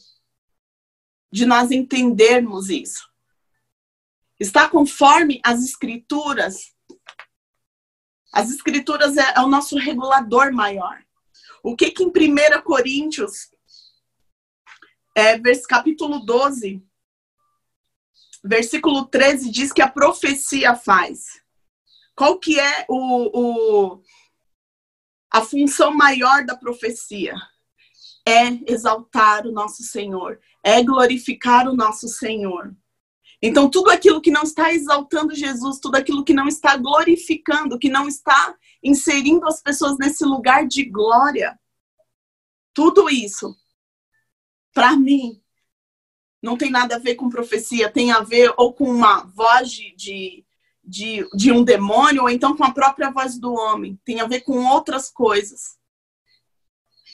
de 1.31 1.45
nós 1.47 1.71
entendermos 1.71 2.71
isso. 2.71 3.09
Está 4.39 4.69
conforme 4.69 5.41
as 5.45 5.63
escrituras. 5.63 6.75
As 8.33 8.51
escrituras 8.51 9.17
é, 9.17 9.35
é 9.37 9.41
o 9.41 9.49
nosso 9.49 9.77
regulador 9.77 10.53
maior. 10.53 11.03
O 11.63 11.77
que 11.77 11.91
que 11.91 12.03
em 12.03 12.09
1 12.09 12.63
Coríntios, 12.63 13.51
é, 15.15 15.39
vers, 15.39 15.67
capítulo 15.67 16.21
12, 16.21 16.83
versículo 18.45 19.07
13, 19.07 19.51
diz 19.51 19.73
que 19.73 19.83
a 19.83 19.91
profecia 19.91 20.75
faz? 20.75 21.43
Qual 22.15 22.39
que 22.39 22.59
é 22.59 22.87
o, 22.89 23.97
o 23.97 24.03
a 25.31 25.43
função 25.43 25.93
maior 25.93 26.45
da 26.47 26.57
profecia? 26.57 27.35
é 28.29 28.71
exaltar 28.71 29.47
o 29.47 29.53
nosso 29.53 29.83
Senhor, 29.83 30.39
é 30.69 30.83
glorificar 30.83 31.67
o 31.67 31.75
nosso 31.75 32.07
Senhor. 32.09 32.77
Então, 33.41 33.71
tudo 33.71 33.91
aquilo 33.91 34.21
que 34.21 34.31
não 34.31 34.43
está 34.43 34.73
exaltando 34.73 35.35
Jesus, 35.35 35.79
tudo 35.79 35.97
aquilo 35.97 36.25
que 36.25 36.35
não 36.35 36.47
está 36.47 36.77
glorificando, 36.77 37.79
que 37.79 37.89
não 37.89 38.07
está 38.07 38.55
inserindo 38.83 39.47
as 39.47 39.63
pessoas 39.63 39.97
nesse 39.97 40.25
lugar 40.25 40.67
de 40.67 40.85
glória, 40.85 41.59
tudo 42.75 43.09
isso, 43.09 43.57
para 44.75 44.97
mim, 44.97 45.41
não 46.43 46.57
tem 46.57 46.71
nada 46.71 46.97
a 46.97 47.01
ver 47.01 47.15
com 47.15 47.31
profecia, 47.31 47.91
tem 47.91 48.13
a 48.13 48.21
ver 48.21 48.53
ou 48.57 48.73
com 48.73 48.91
uma 48.91 49.25
voz 49.25 49.71
de, 49.71 50.45
de, 50.85 51.29
de, 51.35 51.51
um 51.51 51.65
demônio, 51.65 52.23
ou 52.23 52.31
então 52.31 52.57
com 52.57 52.65
a 52.65 52.73
própria 52.73 53.11
voz 53.11 53.39
do 53.39 53.53
homem, 53.55 53.99
tem 54.05 54.21
a 54.21 54.27
ver 54.27 54.43
com 54.43 54.65
outras 54.67 55.11
coisas. 55.11 55.79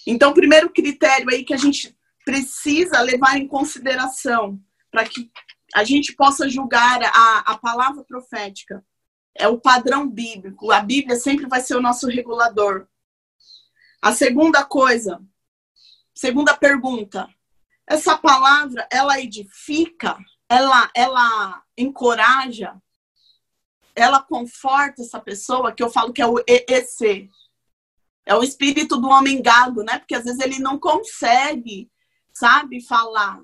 Então, 0.06 0.30
o 0.30 0.34
primeiro 0.34 0.70
critério 0.70 1.28
aí 1.30 1.44
que 1.44 1.54
a 1.54 1.58
gente 1.58 1.96
precisa 2.24 3.00
levar 3.00 3.36
em 3.36 3.46
consideração 3.46 4.60
para 4.90 5.04
que 5.04 5.30
a 5.74 5.84
gente 5.84 6.14
possa 6.14 6.48
julgar 6.48 7.02
a, 7.02 7.38
a 7.40 7.58
palavra 7.58 8.04
profética 8.04 8.84
é 9.34 9.48
o 9.48 9.60
padrão 9.60 10.08
bíblico. 10.08 10.70
A 10.70 10.80
Bíblia 10.80 11.16
sempre 11.16 11.46
vai 11.46 11.60
ser 11.60 11.76
o 11.76 11.82
nosso 11.82 12.06
regulador. 12.06 12.86
A 14.00 14.12
segunda 14.12 14.64
coisa, 14.64 15.20
segunda 16.14 16.56
pergunta, 16.56 17.28
essa 17.86 18.16
palavra 18.16 18.86
ela 18.90 19.20
edifica, 19.20 20.16
ela 20.48 20.90
ela 20.94 21.62
encoraja, 21.76 22.80
ela 23.94 24.22
conforta 24.22 25.02
essa 25.02 25.20
pessoa 25.20 25.72
que 25.72 25.82
eu 25.82 25.90
falo 25.90 26.12
que 26.12 26.22
é 26.22 26.26
o 26.26 26.38
EEC, 26.46 27.30
é 28.26 28.34
o 28.34 28.42
espírito 28.42 29.00
do 29.00 29.08
homem 29.08 29.42
gago, 29.42 29.82
né? 29.82 29.98
Porque 29.98 30.14
às 30.14 30.24
vezes 30.24 30.40
ele 30.40 30.58
não 30.58 30.78
consegue, 30.78 31.90
sabe, 32.34 32.80
falar. 32.80 33.40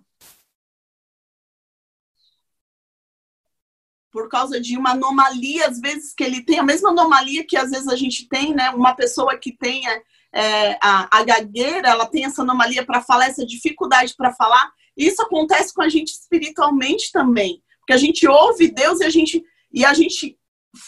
Por 4.11 4.29
causa 4.29 4.61
de 4.61 4.77
uma 4.77 4.91
anomalia, 4.91 5.69
às 5.69 5.81
vezes, 5.81 6.13
que 6.13 6.25
ele 6.25 6.45
tem, 6.45 6.59
a 6.59 6.65
mesma 6.65 6.91
anomalia 6.91 7.47
que 7.47 7.57
às 7.57 7.71
vezes 7.71 7.87
a 7.87 7.95
gente 7.95 8.29
tem, 8.29 8.53
né? 8.53 8.71
Uma 8.71 8.95
pessoa 8.95 9.39
que 9.39 9.57
tenha 9.57 10.03
é, 10.33 10.73
a, 10.83 11.19
a 11.19 11.23
gagueira, 11.23 11.89
ela 11.89 12.07
tem 12.07 12.25
essa 12.25 12.43
anomalia 12.43 12.85
para 12.85 13.01
falar, 13.01 13.27
essa 13.27 13.47
dificuldade 13.47 14.15
para 14.17 14.33
falar. 14.33 14.73
Isso 14.97 15.23
acontece 15.23 15.73
com 15.73 15.83
a 15.83 15.89
gente 15.89 16.09
espiritualmente 16.09 17.13
também. 17.13 17.63
Porque 17.79 17.93
a 17.93 17.97
gente 17.97 18.27
ouve 18.27 18.71
Deus 18.71 19.01
e 19.01 19.05
a 19.05 19.11
gente, 19.11 19.45
e 19.73 19.85
a 19.85 19.95
gente 19.95 20.37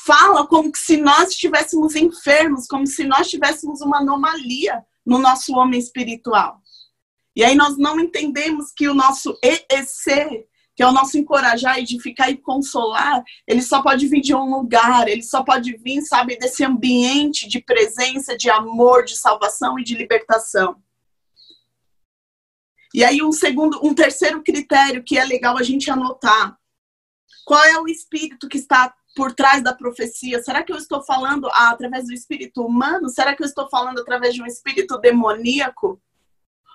fala 0.05 0.47
como 0.47 0.71
se 0.75 0.97
nós 0.97 1.31
estivéssemos 1.31 1.95
enfermos, 1.95 2.67
como 2.67 2.87
se 2.87 3.05
nós 3.05 3.29
tivéssemos 3.29 3.81
uma 3.81 3.99
anomalia 3.99 4.85
no 5.05 5.19
nosso 5.19 5.55
homem 5.55 5.79
espiritual. 5.79 6.62
E 7.35 7.43
aí 7.43 7.55
nós 7.55 7.79
não 7.79 7.99
entendemos 7.99 8.73
que 8.77 8.89
o 8.89 8.95
nosso 8.95 9.39
EEC, 9.43 10.47
que 10.75 10.83
é 10.83 10.87
o 10.87 10.93
nosso 10.93 11.17
encorajar, 11.19 11.79
edificar 11.79 12.31
e 12.31 12.37
consolar, 12.37 13.23
ele 13.47 13.63
só 13.63 13.83
pode 13.83 14.07
vir 14.07 14.21
de 14.21 14.35
um 14.35 14.51
lugar, 14.51 15.09
ele 15.09 15.23
só 15.23 15.43
pode 15.43 15.77
vir, 15.77 16.03
sabe, 16.03 16.37
desse 16.37 16.65
ambiente 16.65 17.49
de 17.49 17.61
presença, 17.61 18.37
de 18.37 18.51
amor, 18.51 19.05
de 19.05 19.17
salvação 19.17 19.79
e 19.79 19.85
de 19.85 19.95
libertação. 19.95 20.77
E 22.95 23.03
aí 23.03 23.23
um 23.23 23.33
segundo, 23.33 23.81
um 23.83 23.95
terceiro 23.95 24.43
critério 24.43 25.03
que 25.03 25.19
é 25.19 25.25
legal 25.25 25.57
a 25.57 25.63
gente 25.63 25.91
anotar. 25.91 26.57
Qual 27.45 27.65
é 27.65 27.79
o 27.81 27.89
espírito 27.89 28.49
que 28.49 28.59
está 28.59 28.95
por 29.17 29.35
trás 29.35 29.63
da 29.63 29.75
profecia? 29.75 30.43
Será 30.43 30.63
que 30.63 30.73
eu 30.73 30.77
estou 30.77 31.03
falando 31.03 31.49
através 31.53 32.07
do 32.07 32.13
espírito 32.13 32.65
humano? 32.65 33.09
Será 33.09 33.35
que 33.35 33.43
eu 33.43 33.47
estou 33.47 33.69
falando 33.69 34.01
através 34.01 34.35
de 34.35 34.43
um 34.43 34.47
espírito 34.47 34.99
demoníaco? 34.99 36.01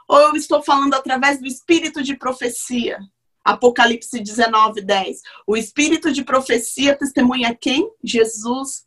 Ou 0.08 0.20
eu 0.20 0.36
estou 0.36 0.64
falando 0.64 0.94
através 0.94 1.40
do 1.40 1.48
espírito 1.48 2.02
de 2.02 2.16
profecia? 2.16 3.00
Apocalipse 3.44 4.20
19, 4.20 4.82
10. 4.82 5.22
O 5.46 5.56
espírito 5.56 6.12
de 6.12 6.24
profecia 6.24 6.98
testemunha 6.98 7.56
quem? 7.56 7.90
Jesus. 8.04 8.86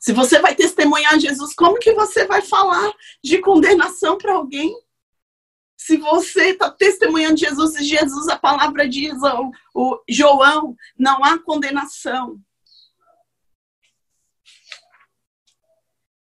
Se 0.00 0.12
você 0.12 0.38
vai 0.38 0.54
testemunhar 0.54 1.18
Jesus, 1.18 1.52
como 1.54 1.78
que 1.78 1.92
você 1.92 2.24
vai 2.26 2.42
falar 2.42 2.92
de 3.22 3.38
condenação 3.38 4.16
para 4.16 4.34
alguém? 4.34 4.72
Se 5.76 5.96
você 5.96 6.50
está 6.50 6.70
testemunhando 6.70 7.36
Jesus, 7.36 7.74
e 7.76 7.84
Jesus, 7.84 8.28
a 8.28 8.38
palavra 8.38 8.88
diz, 8.88 9.14
o, 9.22 9.50
o 9.74 10.02
João, 10.08 10.76
não 10.98 11.24
há 11.24 11.38
condenação. 11.38 12.40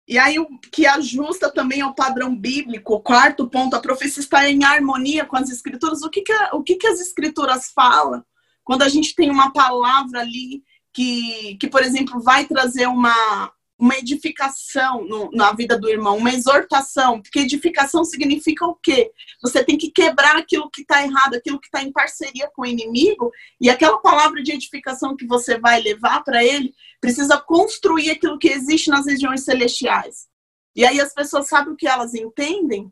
E 0.07 0.19
aí, 0.19 0.37
o 0.37 0.47
que 0.71 0.85
ajusta 0.85 1.51
também 1.51 1.81
ao 1.81 1.95
padrão 1.95 2.35
bíblico, 2.35 2.93
o 2.93 2.99
quarto 2.99 3.47
ponto, 3.47 3.75
a 3.75 3.81
profecia 3.81 4.21
está 4.21 4.47
em 4.47 4.63
harmonia 4.63 5.25
com 5.25 5.35
as 5.35 5.49
escrituras. 5.49 6.03
O 6.03 6.09
que, 6.09 6.21
que, 6.21 6.33
o 6.53 6.61
que, 6.61 6.75
que 6.75 6.87
as 6.87 6.99
escrituras 6.99 7.71
falam? 7.73 8.23
Quando 8.63 8.83
a 8.83 8.89
gente 8.89 9.15
tem 9.15 9.31
uma 9.31 9.51
palavra 9.51 10.21
ali 10.21 10.63
que, 10.93 11.57
que 11.59 11.67
por 11.67 11.81
exemplo, 11.81 12.21
vai 12.21 12.45
trazer 12.45 12.87
uma, 12.87 13.51
uma 13.77 13.97
edificação 13.97 15.03
no, 15.05 15.29
na 15.31 15.51
vida 15.51 15.77
do 15.77 15.89
irmão, 15.89 16.17
uma 16.17 16.31
exortação, 16.31 17.21
porque 17.21 17.39
edificação 17.39 18.05
significa 18.05 18.65
o 18.65 18.75
quê? 18.75 19.11
Você 19.41 19.63
tem 19.63 19.77
que 19.77 19.91
quebrar 19.91 20.37
aquilo 20.37 20.69
que 20.69 20.81
está 20.81 21.03
errado, 21.03 21.35
aquilo 21.35 21.59
que 21.59 21.67
está 21.67 21.83
em 21.83 21.91
parceria 21.91 22.49
com 22.55 22.61
o 22.61 22.65
inimigo, 22.65 23.31
e 23.59 23.69
aquela 23.69 23.97
palavra 23.97 24.41
de 24.41 24.51
edificação 24.51 25.15
que 25.15 25.27
você 25.27 25.59
vai 25.59 25.81
levar 25.81 26.23
para 26.23 26.43
ele 26.43 26.73
precisa 27.01 27.37
construir 27.37 28.11
aquilo 28.11 28.39
que 28.39 28.47
existe 28.47 28.89
nas 28.89 29.05
regiões 29.05 29.43
celestiais. 29.43 30.27
E 30.75 30.85
aí 30.85 30.99
as 30.99 31.13
pessoas 31.13 31.47
sabem 31.47 31.73
o 31.73 31.77
que 31.77 31.87
elas 31.87 32.13
entendem? 32.13 32.91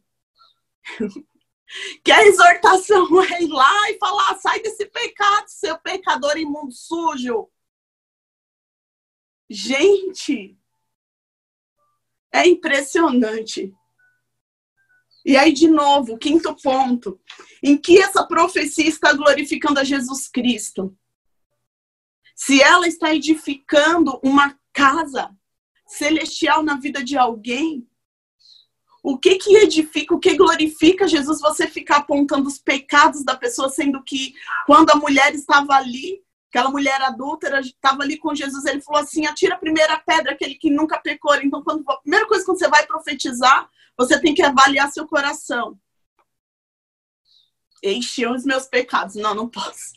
que 2.04 2.12
a 2.12 2.26
exortação 2.26 3.08
é 3.24 3.42
ir 3.42 3.50
lá 3.50 3.90
e 3.90 3.98
falar: 3.98 4.36
sai 4.36 4.62
desse 4.62 4.86
pecado, 4.86 5.46
seu 5.48 5.78
pecador 5.80 6.38
imundo 6.38 6.72
sujo. 6.72 7.50
Gente, 9.50 10.58
é 12.34 12.48
impressionante. 12.48 13.72
E 15.26 15.38
aí, 15.38 15.54
de 15.54 15.70
novo, 15.70 16.18
quinto 16.18 16.54
ponto. 16.56 17.20
Em 17.62 17.78
que 17.78 18.00
essa 18.00 18.26
profecia 18.26 18.88
está 18.88 19.14
glorificando 19.14 19.80
a 19.80 19.84
Jesus 19.84 20.28
Cristo? 20.28 20.98
Se 22.36 22.62
ela 22.62 22.88
está 22.88 23.14
edificando 23.14 24.20
uma 24.24 24.60
casa 24.74 25.30
celestial 25.88 26.64
na 26.64 26.78
vida 26.78 27.04
de 27.04 27.18
alguém, 27.18 27.88
o 29.04 29.18
que 29.18 29.36
que 29.36 29.56
edifica, 29.58 30.16
o 30.16 30.20
que 30.20 30.36
glorifica 30.36 31.08
Jesus? 31.08 31.40
Você 31.40 31.68
ficar 31.68 31.98
apontando 31.98 32.48
os 32.48 32.58
pecados 32.58 33.24
da 33.24 33.36
pessoa, 33.36 33.70
sendo 33.70 34.04
que 34.04 34.34
quando 34.66 34.90
a 34.90 34.96
mulher 34.96 35.36
estava 35.36 35.74
ali, 35.74 36.22
aquela 36.54 36.70
mulher 36.70 37.02
adúltera 37.02 37.60
estava 37.60 38.04
ali 38.04 38.16
com 38.16 38.36
Jesus, 38.36 38.64
ele 38.66 38.80
falou 38.80 39.02
assim: 39.02 39.26
atira 39.26 39.56
a 39.56 39.60
primeira 39.60 39.98
pedra, 39.98 40.34
aquele 40.34 40.54
que 40.54 40.70
nunca 40.70 41.00
pecou. 41.00 41.34
Então, 41.38 41.64
quando, 41.64 41.84
a 41.90 41.98
primeira 41.98 42.28
coisa 42.28 42.46
que 42.46 42.52
você 42.52 42.68
vai 42.68 42.86
profetizar, 42.86 43.68
você 43.98 44.22
tem 44.22 44.36
que 44.36 44.44
avaliar 44.44 44.92
seu 44.92 45.08
coração. 45.08 45.80
Encheu 47.84 48.32
os 48.32 48.46
meus 48.46 48.68
pecados. 48.68 49.16
Não, 49.16 49.34
não 49.34 49.50
posso. 49.50 49.96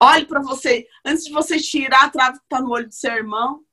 Olhe 0.00 0.26
para 0.26 0.42
você, 0.42 0.88
antes 1.04 1.24
de 1.24 1.32
você 1.32 1.60
tirar 1.60 2.06
a 2.06 2.10
trave 2.10 2.38
que 2.38 2.44
está 2.44 2.60
no 2.60 2.70
olho 2.70 2.88
do 2.88 2.94
seu 2.94 3.12
irmão, 3.12 3.64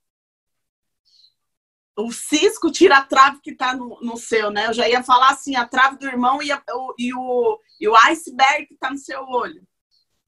o 1.97 2.12
cisco 2.12 2.71
tira 2.71 2.97
a 2.97 3.04
trave 3.04 3.41
que 3.41 3.49
está 3.49 3.75
no, 3.75 3.99
no, 3.99 4.15
seu, 4.15 4.52
né? 4.52 4.67
Eu 4.67 4.73
já 4.73 4.88
ia 4.88 5.04
falar 5.04 5.32
assim, 5.32 5.56
a 5.56 5.67
trave 5.67 5.97
do 5.97 6.06
irmão 6.06 6.41
e, 6.41 6.52
a, 6.52 6.62
o, 6.71 6.93
e, 6.99 7.13
o, 7.15 7.60
e 7.82 7.88
o 7.88 7.95
iceberg 7.95 8.67
que 8.67 8.75
está 8.75 8.91
no 8.91 8.97
seu 8.97 9.23
olho. 9.23 9.67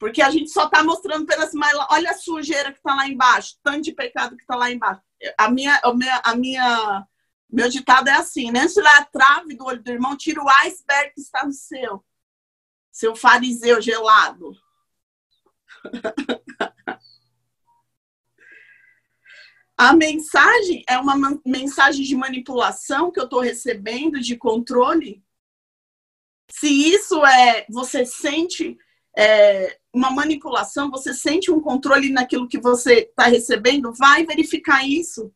Porque 0.02 0.20
a 0.20 0.32
gente 0.32 0.50
só 0.50 0.66
está 0.66 0.84
mostrando 0.84 1.28
pelas 1.28 1.54
mais. 1.54 1.78
Olha 1.92 2.10
a 2.10 2.16
sujeira 2.16 2.72
que 2.72 2.80
está 2.80 2.96
lá 2.96 3.08
embaixo, 3.08 3.60
tanto 3.62 3.82
de 3.82 3.92
pecado 3.92 4.36
que 4.36 4.42
está 4.42 4.56
lá 4.56 4.72
embaixo. 4.72 5.00
A 5.38 5.48
minha, 5.48 5.80
a 5.84 5.94
minha, 5.94 6.22
a 6.26 6.36
minha, 6.36 7.08
meu 7.48 7.70
ditado 7.70 8.08
é 8.08 8.14
assim, 8.14 8.50
né? 8.50 8.66
Lá 8.78 8.98
a 8.98 9.06
trave 9.06 9.56
do 9.56 9.64
olho 9.64 9.80
do 9.80 9.92
irmão, 9.92 10.18
tira 10.18 10.42
o 10.42 10.50
iceberg 10.66 11.14
que 11.14 11.22
está 11.22 11.46
no 11.46 11.54
seu. 11.54 12.04
Seu 12.92 13.16
fariseu 13.16 13.80
gelado. 13.80 14.58
A 19.78 19.94
mensagem 19.94 20.84
é 20.88 20.98
uma 20.98 21.16
mensagem 21.46 22.04
de 22.04 22.16
manipulação 22.16 23.12
que 23.12 23.20
eu 23.20 23.26
estou 23.26 23.40
recebendo, 23.40 24.20
de 24.20 24.36
controle. 24.36 25.24
Se 26.52 26.68
isso 26.68 27.24
é, 27.26 27.66
você 27.68 28.06
sente 28.06 28.78
é, 29.18 29.78
uma 29.94 30.12
manipulação, 30.12 30.90
você 30.90 31.14
sente 31.14 31.52
um 31.52 31.60
controle 31.60 32.10
naquilo 32.10 32.48
que 32.48 32.60
você 32.60 33.02
está 33.02 33.26
recebendo, 33.26 33.94
vai 33.94 34.26
verificar 34.26 34.88
isso. 34.88 35.32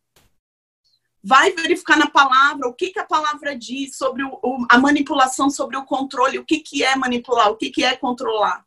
Vai 1.23 1.51
verificar 1.51 1.97
na 1.97 2.09
palavra 2.09 2.67
o 2.67 2.73
que, 2.73 2.91
que 2.91 2.99
a 2.99 3.05
palavra 3.05 3.57
diz 3.57 3.97
sobre 3.97 4.23
o, 4.23 4.39
o, 4.43 4.65
a 4.69 4.77
manipulação, 4.77 5.49
sobre 5.49 5.75
o 5.75 5.83
controle, 5.83 6.38
o 6.38 6.45
que, 6.45 6.59
que 6.59 6.83
é 6.83 6.95
manipular, 6.95 7.49
o 7.49 7.57
que, 7.57 7.71
que 7.71 7.83
é 7.83 7.95
controlar. 7.97 8.63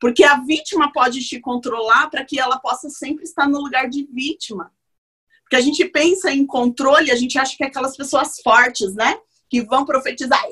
Porque 0.00 0.24
a 0.24 0.40
vítima 0.40 0.92
pode 0.92 1.20
te 1.20 1.38
controlar 1.38 2.08
para 2.10 2.24
que 2.24 2.40
ela 2.40 2.58
possa 2.58 2.90
sempre 2.90 3.24
estar 3.24 3.46
no 3.46 3.60
lugar 3.60 3.88
de 3.88 4.08
vítima. 4.10 4.72
Porque 5.42 5.56
a 5.56 5.60
gente 5.60 5.84
pensa 5.84 6.32
em 6.32 6.46
controle, 6.46 7.10
a 7.10 7.16
gente 7.16 7.38
acha 7.38 7.56
que 7.56 7.62
é 7.62 7.66
aquelas 7.66 7.96
pessoas 7.96 8.40
fortes, 8.40 8.94
né? 8.94 9.18
Que 9.48 9.62
vão 9.62 9.84
profetizar. 9.84 10.42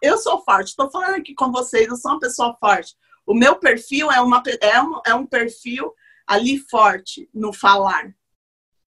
Eu 0.00 0.16
sou 0.18 0.42
forte, 0.42 0.68
estou 0.68 0.90
falando 0.90 1.16
aqui 1.16 1.34
com 1.34 1.52
vocês, 1.52 1.86
eu 1.86 1.96
sou 1.96 2.12
uma 2.12 2.20
pessoa 2.20 2.56
forte. 2.58 2.94
O 3.26 3.34
meu 3.34 3.56
perfil 3.56 4.10
é, 4.10 4.20
uma, 4.20 4.42
é, 4.60 4.82
um, 4.82 5.00
é 5.06 5.14
um 5.14 5.26
perfil 5.26 5.92
ali 6.26 6.58
forte 6.58 7.28
no 7.32 7.52
falar. 7.52 8.12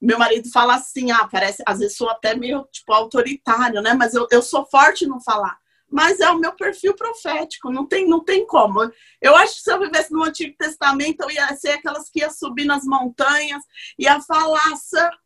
Meu 0.02 0.20
marido 0.20 0.50
fala 0.52 0.76
assim, 0.76 1.12
ah, 1.12 1.28
parece, 1.32 1.64
às 1.66 1.80
vezes 1.80 1.98
sou 1.98 2.10
até 2.10 2.36
meio, 2.36 2.68
tipo, 2.72 2.94
autoritário, 2.94 3.82
né? 3.82 3.94
Mas 3.94 4.14
eu, 4.14 4.28
eu 4.30 4.42
sou 4.42 4.66
forte 4.66 5.08
no 5.08 5.22
falar. 5.22 5.58
Mas 5.90 6.20
é 6.20 6.30
o 6.30 6.40
meu 6.40 6.54
perfil 6.54 6.94
profético, 6.96 7.72
não 7.72 7.86
tem, 7.86 8.08
não 8.08 8.24
tem 8.24 8.46
como. 8.46 8.92
Eu 9.22 9.36
acho 9.36 9.56
que 9.56 9.62
se 9.62 9.72
eu 9.72 9.80
vivesse 9.80 10.12
no 10.12 10.24
Antigo 10.24 10.56
Testamento, 10.58 11.22
eu 11.22 11.32
ia 11.32 11.56
ser 11.56 11.72
aquelas 11.72 12.10
que 12.10 12.20
ia 12.20 12.30
subir 12.30 12.66
nas 12.66 12.84
montanhas, 12.84 13.64
ia 13.98 14.20
falar 14.22 14.74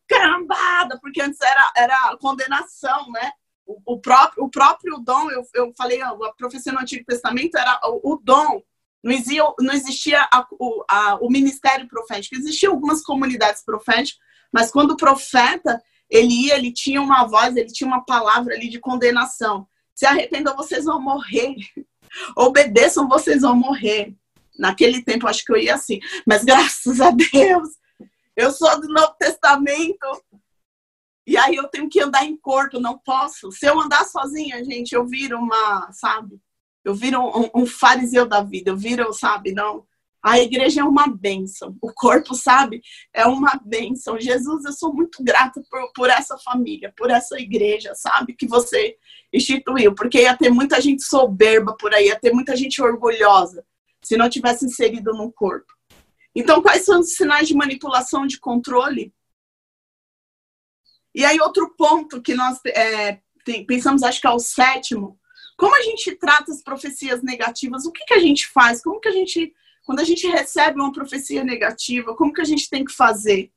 carambada, 0.07 0.99
porque 0.99 1.21
antes 1.21 1.39
era, 1.41 1.71
era 1.75 2.17
condenação, 2.17 3.09
né? 3.11 3.31
O, 3.65 3.93
o, 3.93 3.99
próprio, 3.99 4.43
o 4.43 4.49
próprio 4.49 4.97
dom, 4.99 5.31
eu, 5.31 5.43
eu 5.53 5.73
falei, 5.77 6.01
a 6.01 6.13
profecia 6.37 6.71
no 6.71 6.79
Antigo 6.79 7.05
Testamento 7.05 7.57
era 7.57 7.79
o, 7.85 8.13
o 8.13 8.21
dom 8.21 8.61
não 9.03 9.11
existia, 9.13 9.43
não 9.59 9.73
existia 9.73 10.21
a, 10.31 10.45
o, 10.51 10.83
a, 10.89 11.15
o 11.21 11.29
ministério 11.29 11.87
profético. 11.87 12.35
Existiam 12.35 12.73
algumas 12.73 13.01
comunidades 13.01 13.63
proféticas, 13.63 14.19
mas 14.51 14.71
quando 14.71 14.91
o 14.91 14.97
profeta 14.97 15.81
ele 16.09 16.47
ia, 16.47 16.55
ele 16.55 16.73
tinha 16.73 17.01
uma 17.01 17.25
voz, 17.25 17.55
ele 17.55 17.71
tinha 17.71 17.87
uma 17.87 18.03
palavra 18.03 18.55
ali 18.55 18.67
de 18.67 18.79
condenação. 18.79 19.67
Se 19.93 20.05
arrependam, 20.05 20.55
vocês 20.55 20.85
vão 20.85 20.99
morrer. 20.99 21.55
Obedeçam, 22.35 23.07
vocês 23.07 23.41
vão 23.41 23.55
morrer. 23.55 24.15
Naquele 24.57 25.03
tempo, 25.03 25.27
acho 25.27 25.45
que 25.45 25.51
eu 25.53 25.57
ia 25.57 25.75
assim. 25.75 25.99
Mas 26.25 26.43
graças 26.43 26.99
a 26.99 27.11
Deus, 27.11 27.69
eu 28.35 28.51
sou 28.51 28.81
do 28.81 28.87
Novo 28.87 29.13
Testamento. 29.19 30.23
E 31.27 31.37
aí 31.37 31.55
eu 31.55 31.67
tenho 31.67 31.87
que 31.87 32.01
andar 32.01 32.25
em 32.25 32.35
corpo, 32.35 32.79
não 32.79 32.97
posso. 32.97 33.51
Se 33.51 33.67
eu 33.67 33.79
andar 33.79 34.03
sozinha, 34.05 34.63
gente, 34.65 34.93
eu 34.93 35.05
viro 35.05 35.37
uma, 35.37 35.91
sabe? 35.91 36.41
Eu 36.89 36.95
viro 36.95 37.21
um, 37.21 37.61
um 37.61 37.65
fariseu 37.67 38.27
da 38.27 38.41
vida, 38.41 38.71
eu 38.71 38.77
viro, 38.77 39.13
sabe, 39.13 39.51
não. 39.51 39.85
A 40.23 40.39
igreja 40.39 40.81
é 40.81 40.83
uma 40.83 41.07
bênção, 41.07 41.77
o 41.79 41.93
corpo, 41.93 42.33
sabe, 42.33 42.81
é 43.13 43.27
uma 43.27 43.61
bênção. 43.63 44.19
Jesus, 44.19 44.65
eu 44.65 44.73
sou 44.73 44.91
muito 44.91 45.23
grata 45.23 45.61
por, 45.69 45.93
por 45.93 46.09
essa 46.09 46.35
família, 46.39 46.91
por 46.97 47.11
essa 47.11 47.39
igreja, 47.39 47.93
sabe, 47.93 48.33
que 48.33 48.47
você 48.47 48.97
instituiu, 49.31 49.93
porque 49.93 50.23
ia 50.23 50.35
ter 50.35 50.49
muita 50.49 50.81
gente 50.81 51.03
soberba 51.03 51.77
por 51.79 51.93
aí, 51.93 52.07
ia 52.07 52.19
ter 52.19 52.33
muita 52.33 52.55
gente 52.55 52.81
orgulhosa, 52.81 53.63
se 54.03 54.17
não 54.17 54.27
tivesse 54.27 54.65
inserido 54.65 55.13
no 55.13 55.31
corpo. 55.31 55.71
Então, 56.35 56.59
quais 56.59 56.85
são 56.85 57.01
os 57.01 57.13
sinais 57.13 57.47
de 57.47 57.53
manipulação, 57.53 58.25
de 58.25 58.39
controle? 58.39 59.13
E 61.13 61.23
aí, 61.23 61.39
outro 61.39 61.75
ponto 61.77 62.19
que 62.19 62.33
nós 62.33 62.57
é, 62.65 63.19
pensamos, 63.67 64.01
acho 64.01 64.19
que 64.19 64.27
é 64.27 64.31
o 64.31 64.39
sétimo, 64.39 65.18
como 65.59 65.75
a 65.75 65.81
gente 65.81 66.15
trata 66.15 66.53
as 66.53 66.63
profecias 66.63 67.21
negativas? 67.21 67.85
O 67.85 67.91
que, 67.91 68.05
que 68.05 68.13
a 68.13 68.19
gente 68.19 68.47
faz? 68.47 68.81
Como 68.81 68.97
que 69.01 69.09
a 69.09 69.11
gente, 69.11 69.53
quando 69.85 69.99
a 69.99 70.05
gente 70.05 70.25
recebe 70.25 70.79
uma 70.79 70.93
profecia 70.93 71.43
negativa, 71.43 72.15
como 72.15 72.31
que 72.31 72.39
a 72.39 72.45
gente 72.45 72.69
tem 72.69 72.85
que 72.85 72.93
fazer? 72.93 73.51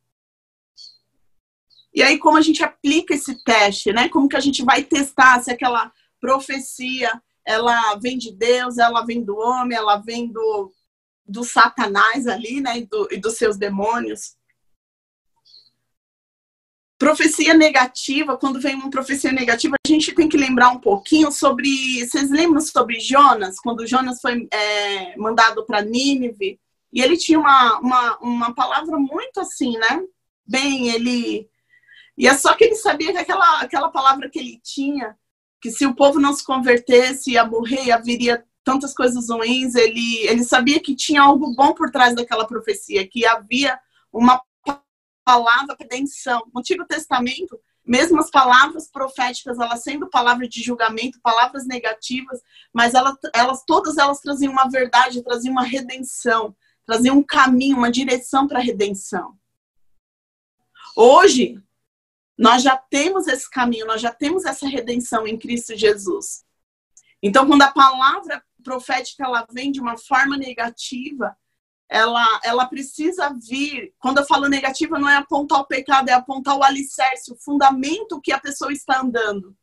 E 1.95 2.03
aí, 2.03 2.19
como 2.19 2.37
a 2.37 2.41
gente 2.41 2.65
aplica 2.65 3.15
esse 3.15 3.45
teste, 3.45 3.93
né? 3.93 4.09
Como 4.09 4.29
que 4.29 4.37
a 4.37 4.41
gente 4.41 4.65
vai 4.65 4.83
testar 4.83 5.41
se 5.45 5.53
aquela 5.53 5.93
profecia 6.21 7.23
ela 7.47 7.95
vem 7.95 8.19
de 8.19 8.33
Deus, 8.33 8.79
ela 8.79 9.07
vem 9.07 9.23
do 9.23 9.37
homem, 9.37 9.79
ela 9.79 9.97
vem 9.97 10.27
do, 10.27 10.73
do 11.25 11.45
Satanás 11.45 12.27
ali, 12.27 12.61
né, 12.61 12.79
e, 12.79 12.87
do, 12.87 13.09
e 13.13 13.17
dos 13.17 13.35
seus 13.35 13.57
demônios. 13.57 14.37
Profecia 17.03 17.53
negativa, 17.53 18.37
quando 18.37 18.61
vem 18.61 18.77
uma 18.77 18.89
profecia 18.89 19.33
negativa, 19.33 19.75
a 19.75 19.89
gente 19.89 20.15
tem 20.15 20.29
que 20.29 20.37
lembrar 20.37 20.69
um 20.69 20.79
pouquinho 20.79 21.33
sobre. 21.33 21.69
Vocês 22.07 22.31
lembram 22.31 22.61
sobre 22.61 23.01
Jonas, 23.01 23.59
quando 23.59 23.85
Jonas 23.89 24.21
foi 24.21 24.47
é, 24.53 25.17
mandado 25.17 25.67
para 25.67 25.83
Nínive? 25.83 26.61
E 26.93 27.03
ele 27.03 27.17
tinha 27.17 27.41
uma, 27.41 27.81
uma, 27.81 28.19
uma 28.19 28.55
palavra 28.55 28.97
muito 29.01 29.41
assim, 29.41 29.77
né? 29.79 30.01
Bem, 30.47 30.91
ele. 30.91 31.49
E 32.17 32.29
é 32.29 32.35
só 32.35 32.55
que 32.55 32.63
ele 32.63 32.77
sabia 32.77 33.11
que 33.11 33.19
aquela, 33.19 33.61
aquela 33.63 33.89
palavra 33.89 34.31
que 34.31 34.39
ele 34.39 34.61
tinha, 34.63 35.17
que 35.61 35.73
se 35.73 35.85
o 35.85 35.97
povo 35.97 36.21
não 36.21 36.33
se 36.33 36.45
convertesse, 36.45 37.33
ia 37.33 37.45
morrer, 37.45 37.91
haveria 37.91 38.45
tantas 38.63 38.95
coisas 38.95 39.29
ruins, 39.29 39.75
ele, 39.75 40.19
ele 40.29 40.45
sabia 40.45 40.79
que 40.79 40.95
tinha 40.95 41.23
algo 41.23 41.53
bom 41.53 41.75
por 41.75 41.91
trás 41.91 42.15
daquela 42.15 42.47
profecia, 42.47 43.05
que 43.09 43.27
havia 43.27 43.77
uma 44.13 44.41
palavra 45.25 45.77
de 45.77 45.85
redenção. 45.85 46.43
No 46.53 46.61
Antigo 46.61 46.85
Testamento, 46.87 47.61
mesmo 47.85 48.21
as 48.21 48.31
palavras 48.31 48.89
proféticas, 48.91 49.59
elas 49.59 49.83
sendo 49.83 50.09
palavras 50.09 50.49
de 50.49 50.63
julgamento, 50.63 51.21
palavras 51.21 51.67
negativas, 51.67 52.41
mas 52.73 52.95
elas, 52.95 53.17
elas 53.35 53.65
todas 53.67 53.99
elas 53.99 54.21
traziam 54.21 54.53
uma 54.53 54.69
verdade, 54.69 55.23
traziam 55.23 55.53
uma 55.53 55.65
redenção, 55.65 56.57
traziam 56.87 57.19
um 57.19 57.23
caminho, 57.23 57.77
uma 57.77 57.91
direção 57.91 58.47
para 58.47 58.59
a 58.59 58.63
redenção. 58.63 59.37
Hoje, 60.97 61.61
nós 62.39 62.63
já 62.63 62.77
temos 62.77 63.27
esse 63.27 63.49
caminho, 63.51 63.87
nós 63.87 64.01
já 64.01 64.13
temos 64.13 64.45
essa 64.45 64.67
redenção 64.67 65.27
em 65.27 65.39
Cristo 65.39 65.77
Jesus. 65.77 66.45
Então, 67.23 67.47
quando 67.47 67.63
a 67.63 67.71
palavra 67.71 68.43
profética 68.63 69.25
ela 69.25 69.47
vem 69.51 69.71
de 69.73 69.81
uma 69.81 69.97
forma 69.97 70.37
negativa, 70.37 71.37
ela, 71.93 72.41
ela 72.43 72.65
precisa 72.65 73.37
vir. 73.39 73.93
Quando 73.99 74.17
eu 74.17 74.25
falo 74.25 74.49
negativa, 74.49 74.99
não 74.99 75.09
é 75.09 75.17
apontar 75.17 75.61
o 75.61 75.67
pecado, 75.67 76.09
é 76.09 76.15
apontar 76.15 76.57
o 76.57 76.65
alicerce, 76.65 77.31
o 77.31 77.37
fundamento 77.37 78.19
que 78.19 78.33
a 78.33 78.41
pessoa 78.41 78.73
está 78.73 79.01
andando 79.01 79.55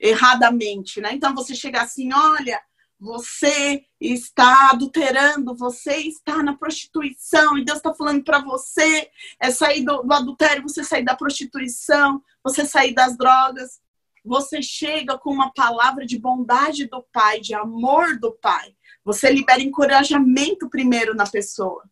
erradamente, 0.00 1.00
né? 1.00 1.12
Então 1.12 1.32
você 1.32 1.54
chega 1.54 1.80
assim, 1.80 2.12
olha, 2.12 2.60
você 2.98 3.84
está 4.00 4.70
adulterando, 4.70 5.54
você 5.54 5.96
está 5.98 6.42
na 6.42 6.56
prostituição, 6.56 7.56
e 7.56 7.64
Deus 7.64 7.78
está 7.78 7.94
falando 7.94 8.24
para 8.24 8.40
você 8.40 9.08
é 9.38 9.52
sair 9.52 9.84
do, 9.84 10.02
do 10.02 10.12
adultério, 10.12 10.64
você 10.64 10.82
sair 10.82 11.04
da 11.04 11.14
prostituição, 11.14 12.20
você 12.42 12.66
sair 12.66 12.94
das 12.94 13.16
drogas 13.16 13.80
você 14.24 14.62
chega 14.62 15.18
com 15.18 15.30
uma 15.30 15.52
palavra 15.52 16.06
de 16.06 16.18
bondade 16.18 16.86
do 16.86 17.02
Pai, 17.12 17.40
de 17.40 17.54
amor 17.54 18.18
do 18.18 18.32
Pai. 18.32 18.74
Você 19.04 19.30
libera 19.30 19.62
encorajamento 19.62 20.68
primeiro 20.68 21.14
na 21.14 21.26
pessoa. 21.26 21.82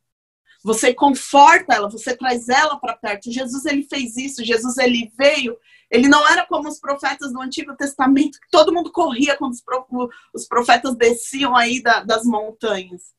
Você 0.62 0.92
conforta 0.92 1.74
ela, 1.74 1.88
você 1.88 2.14
traz 2.16 2.48
ela 2.48 2.78
para 2.78 2.96
perto. 2.96 3.32
Jesus 3.32 3.64
ele 3.64 3.82
fez 3.82 4.16
isso. 4.16 4.44
Jesus 4.44 4.76
ele 4.78 5.10
veio. 5.16 5.56
Ele 5.90 6.06
não 6.06 6.26
era 6.28 6.46
como 6.46 6.68
os 6.68 6.78
profetas 6.78 7.32
do 7.32 7.40
Antigo 7.40 7.74
Testamento, 7.74 8.38
que 8.38 8.50
todo 8.50 8.72
mundo 8.72 8.92
corria 8.92 9.36
quando 9.36 9.54
os 10.34 10.46
profetas 10.46 10.94
desciam 10.94 11.56
aí 11.56 11.82
das 11.82 12.24
montanhas. 12.24 13.12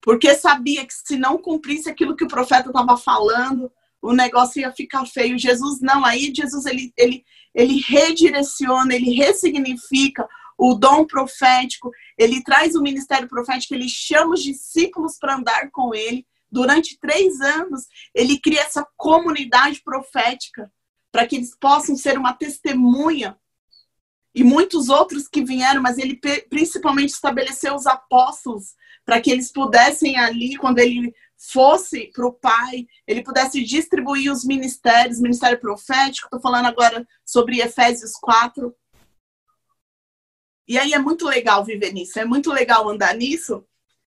Porque 0.00 0.34
sabia 0.34 0.84
que 0.84 0.92
se 0.92 1.16
não 1.16 1.38
cumprisse 1.38 1.88
aquilo 1.88 2.16
que 2.16 2.24
o 2.24 2.28
profeta 2.28 2.70
estava 2.70 2.96
falando, 2.96 3.70
o 4.00 4.12
negócio 4.12 4.60
ia 4.60 4.72
ficar 4.72 5.06
feio. 5.06 5.38
Jesus 5.38 5.80
não, 5.80 6.04
aí 6.04 6.32
Jesus 6.34 6.66
ele, 6.66 6.92
ele, 6.96 7.24
ele 7.54 7.80
redireciona, 7.80 8.94
ele 8.94 9.12
ressignifica 9.12 10.28
o 10.64 10.74
dom 10.74 11.04
profético, 11.04 11.90
ele 12.16 12.40
traz 12.40 12.76
o 12.76 12.82
ministério 12.82 13.28
profético, 13.28 13.74
ele 13.74 13.88
chama 13.88 14.34
os 14.34 14.42
discípulos 14.42 15.18
para 15.18 15.34
andar 15.34 15.70
com 15.72 15.92
ele. 15.92 16.24
Durante 16.48 17.00
três 17.00 17.40
anos, 17.40 17.86
ele 18.14 18.38
cria 18.38 18.60
essa 18.60 18.86
comunidade 18.96 19.82
profética 19.82 20.70
para 21.10 21.26
que 21.26 21.34
eles 21.34 21.56
possam 21.58 21.96
ser 21.96 22.16
uma 22.16 22.32
testemunha. 22.32 23.36
E 24.32 24.44
muitos 24.44 24.88
outros 24.88 25.26
que 25.26 25.42
vieram, 25.42 25.82
mas 25.82 25.98
ele 25.98 26.20
principalmente 26.48 27.10
estabeleceu 27.10 27.74
os 27.74 27.86
apóstolos 27.86 28.76
para 29.04 29.20
que 29.20 29.32
eles 29.32 29.50
pudessem 29.50 30.16
ali, 30.16 30.56
quando 30.56 30.78
ele 30.78 31.12
fosse 31.36 32.08
para 32.14 32.24
o 32.24 32.32
pai, 32.32 32.86
ele 33.04 33.24
pudesse 33.24 33.64
distribuir 33.64 34.30
os 34.30 34.44
ministérios, 34.44 35.20
ministério 35.20 35.58
profético, 35.58 36.28
estou 36.28 36.40
falando 36.40 36.66
agora 36.66 37.04
sobre 37.26 37.58
Efésios 37.58 38.12
4. 38.12 38.72
E 40.66 40.78
aí 40.78 40.92
é 40.92 40.98
muito 40.98 41.26
legal 41.26 41.64
viver 41.64 41.92
nisso, 41.92 42.18
é 42.18 42.24
muito 42.24 42.52
legal 42.52 42.88
andar 42.88 43.14
nisso, 43.14 43.66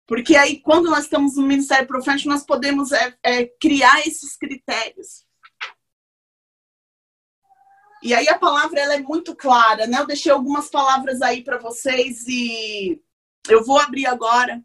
porque 0.06 0.36
aí 0.36 0.60
quando 0.60 0.90
nós 0.90 1.04
estamos 1.04 1.36
no 1.36 1.46
ministério 1.46 1.86
profético, 1.86 2.28
nós 2.28 2.44
podemos 2.44 2.90
é, 2.92 3.16
é, 3.22 3.46
criar 3.46 4.00
esses 4.00 4.36
critérios. 4.36 5.24
E 8.02 8.14
aí 8.14 8.28
a 8.28 8.38
palavra 8.38 8.80
ela 8.80 8.94
é 8.94 9.00
muito 9.00 9.36
clara, 9.36 9.86
né? 9.86 9.98
Eu 10.00 10.06
deixei 10.06 10.32
algumas 10.32 10.70
palavras 10.70 11.20
aí 11.20 11.44
para 11.44 11.58
vocês 11.58 12.26
e 12.26 13.00
eu 13.48 13.64
vou 13.64 13.78
abrir 13.78 14.06
agora 14.06 14.62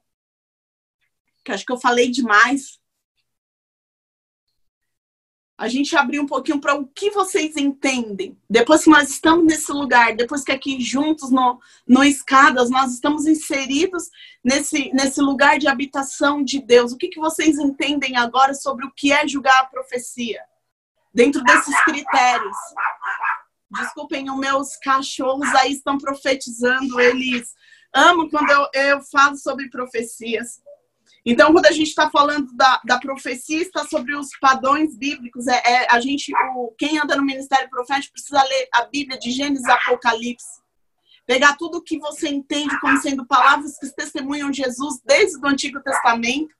que 1.45 1.51
acho 1.51 1.63
que 1.63 1.71
eu 1.71 1.79
falei 1.79 2.09
demais. 2.09 2.79
A 5.57 5.69
gente 5.69 5.95
abrir 5.95 6.19
um 6.19 6.25
pouquinho 6.25 6.59
para 6.59 6.75
o 6.75 6.85
que 6.85 7.09
vocês 7.11 7.55
entendem. 7.55 8.37
Depois 8.49 8.83
que 8.83 8.89
nós 8.89 9.09
estamos 9.09 9.45
nesse 9.45 9.71
lugar, 9.71 10.13
depois 10.13 10.43
que 10.43 10.51
aqui 10.51 10.81
juntos 10.81 11.31
no, 11.31 11.59
no 11.87 12.03
Escadas, 12.03 12.69
nós 12.69 12.91
estamos 12.91 13.25
inseridos 13.25 14.09
nesse, 14.43 14.91
nesse 14.93 15.21
lugar 15.21 15.57
de 15.57 15.67
habitação 15.67 16.43
de 16.43 16.59
Deus. 16.59 16.91
O 16.91 16.97
que, 16.97 17.07
que 17.07 17.19
vocês 17.19 17.57
entendem 17.57 18.17
agora 18.17 18.53
sobre 18.53 18.85
o 18.85 18.91
que 18.91 19.13
é 19.13 19.25
julgar 19.25 19.61
a 19.61 19.65
profecia? 19.65 20.41
Dentro 21.13 21.41
desses 21.41 21.83
critérios. 21.85 22.57
Desculpem, 23.71 24.29
os 24.29 24.37
meus 24.37 24.75
cachorros 24.77 25.47
aí 25.55 25.71
estão 25.71 25.97
profetizando, 25.97 26.99
eles 26.99 27.53
amam 27.93 28.29
quando 28.29 28.49
eu, 28.49 28.67
eu 28.73 29.01
falo 29.01 29.37
sobre 29.37 29.69
profecias. 29.69 30.61
Então, 31.25 31.51
quando 31.51 31.65
a 31.65 31.71
gente 31.71 31.87
está 31.87 32.09
falando 32.11 32.53
da, 32.53 32.79
da 32.85 32.99
profecia, 32.99 33.59
está 33.59 33.83
sobre 33.85 34.15
os 34.15 34.29
padrões 34.39 34.95
bíblicos. 34.95 35.47
É, 35.47 35.61
é, 35.65 35.87
a 35.89 35.99
gente, 35.99 36.31
o, 36.55 36.71
quem 36.77 36.99
anda 36.99 37.15
no 37.15 37.25
ministério 37.25 37.67
profético 37.67 38.13
precisa 38.13 38.43
ler 38.43 38.67
a 38.71 38.83
Bíblia 38.83 39.17
de 39.17 39.31
Gênesis 39.31 39.65
Apocalipse. 39.65 40.61
Pegar 41.25 41.57
tudo 41.57 41.81
que 41.81 41.97
você 41.97 42.29
entende 42.29 42.79
como 42.79 42.97
sendo 42.99 43.25
palavras 43.25 43.79
que 43.79 43.89
testemunham 43.95 44.53
Jesus 44.53 45.01
desde 45.03 45.39
o 45.39 45.47
Antigo 45.47 45.81
Testamento. 45.81 46.53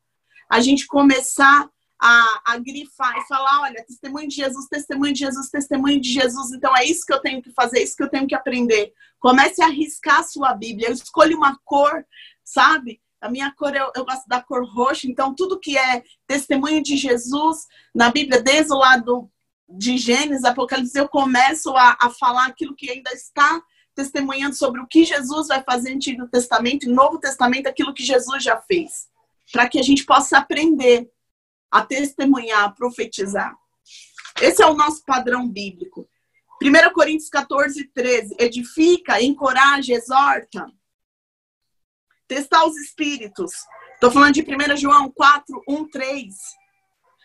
A 0.50 0.60
gente 0.60 0.88
começar 0.88 1.70
a, 2.02 2.42
a 2.48 2.58
grifar 2.58 3.16
e 3.18 3.28
falar: 3.28 3.62
olha, 3.62 3.86
testemunho 3.86 4.28
de 4.28 4.36
Jesus, 4.36 4.68
testemunho 4.68 5.14
de 5.14 5.20
Jesus, 5.20 5.50
testemunho 5.52 6.02
de 6.02 6.12
Jesus. 6.12 6.52
Então, 6.54 6.76
é 6.76 6.84
isso 6.84 7.06
que 7.06 7.14
eu 7.14 7.22
tenho 7.22 7.40
que 7.40 7.52
fazer, 7.52 7.78
é 7.78 7.84
isso 7.84 7.96
que 7.96 8.04
eu 8.04 8.10
tenho 8.10 8.28
que 8.28 8.34
aprender. 8.34 8.92
Comece 9.20 9.62
a 9.62 9.68
arriscar 9.68 10.22
a 10.22 10.24
sua 10.24 10.56
Bíblia. 10.56 10.88
Eu 10.88 10.94
escolho 10.94 11.38
uma 11.38 11.56
cor, 11.64 12.04
sabe? 12.44 13.00
A 13.26 13.30
minha 13.30 13.52
cor, 13.52 13.76
eu, 13.76 13.92
eu, 13.96 14.06
gosto 14.06 14.28
da 14.28 14.40
cor 14.40 14.64
roxa, 14.64 15.08
então 15.08 15.34
tudo 15.34 15.60
que 15.60 15.76
é 15.76 16.04
testemunho 16.28 16.84
de 16.84 16.96
Jesus 16.96 17.66
na 17.94 18.12
Bíblia, 18.12 18.40
desde 18.40 18.72
o 18.72 18.78
lado 18.78 19.28
de 19.68 19.98
Gênesis, 19.98 20.44
Apocalipse, 20.44 20.96
eu 20.96 21.10
começo 21.10 21.76
a, 21.76 21.98
a 22.00 22.12
falar 22.12 22.46
aquilo 22.46 22.76
que 22.76 22.88
ainda 22.88 23.12
está 23.14 23.64
testemunhando 23.96 24.56
sobre 24.56 24.80
o 24.80 24.86
que 24.86 25.04
Jesus 25.04 25.48
vai 25.48 25.64
fazer 25.64 25.90
no 25.90 25.96
Antigo 25.96 26.28
Testamento 26.28 26.86
e 26.86 26.94
Novo 26.94 27.18
Testamento, 27.18 27.66
aquilo 27.66 27.96
que 27.96 28.04
Jesus 28.04 28.44
já 28.44 28.62
fez. 28.62 29.08
Para 29.52 29.68
que 29.68 29.80
a 29.80 29.84
gente 29.84 30.06
possa 30.06 30.38
aprender 30.38 31.10
a 31.72 31.82
testemunhar, 31.82 32.66
a 32.66 32.70
profetizar. 32.70 33.58
Esse 34.40 34.62
é 34.62 34.68
o 34.68 34.76
nosso 34.76 35.04
padrão 35.04 35.50
bíblico. 35.50 36.08
1 36.62 36.94
Coríntios 36.94 37.30
14, 37.30 37.86
13. 37.86 38.36
Edifica, 38.38 39.20
encoraja, 39.20 39.96
exorta 39.96 40.72
testar 42.28 42.66
os 42.66 42.76
espíritos. 42.78 43.52
Estou 43.94 44.12
falando 44.12 44.34
de 44.34 44.42
1 44.42 44.78
João 44.78 45.12
4, 45.12 45.64
1, 45.68 45.90
3. 45.90 46.36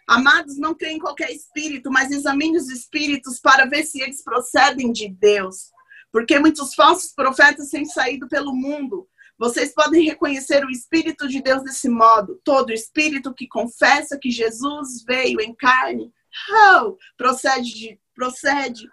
Amados, 0.06 0.58
não 0.58 0.74
creem 0.74 0.96
em 0.96 1.00
qualquer 1.00 1.30
espírito, 1.30 1.90
mas 1.90 2.10
examine 2.10 2.56
os 2.56 2.68
espíritos 2.68 3.38
para 3.38 3.66
ver 3.66 3.84
se 3.84 4.00
eles 4.00 4.22
procedem 4.22 4.92
de 4.92 5.08
Deus. 5.08 5.70
Porque 6.12 6.38
muitos 6.38 6.74
falsos 6.74 7.12
profetas 7.12 7.68
têm 7.68 7.84
saído 7.84 8.28
pelo 8.28 8.52
mundo. 8.52 9.08
Vocês 9.38 9.72
podem 9.72 10.04
reconhecer 10.04 10.64
o 10.64 10.70
Espírito 10.70 11.26
de 11.26 11.40
Deus 11.40 11.62
desse 11.62 11.88
modo. 11.88 12.40
Todo 12.44 12.72
espírito 12.72 13.32
que 13.32 13.48
confessa 13.48 14.18
que 14.18 14.30
Jesus 14.30 15.02
veio 15.06 15.40
em 15.40 15.54
carne 15.54 16.12
oh, 16.82 16.98
procede, 17.16 17.72
de, 17.72 18.00
procede 18.14 18.86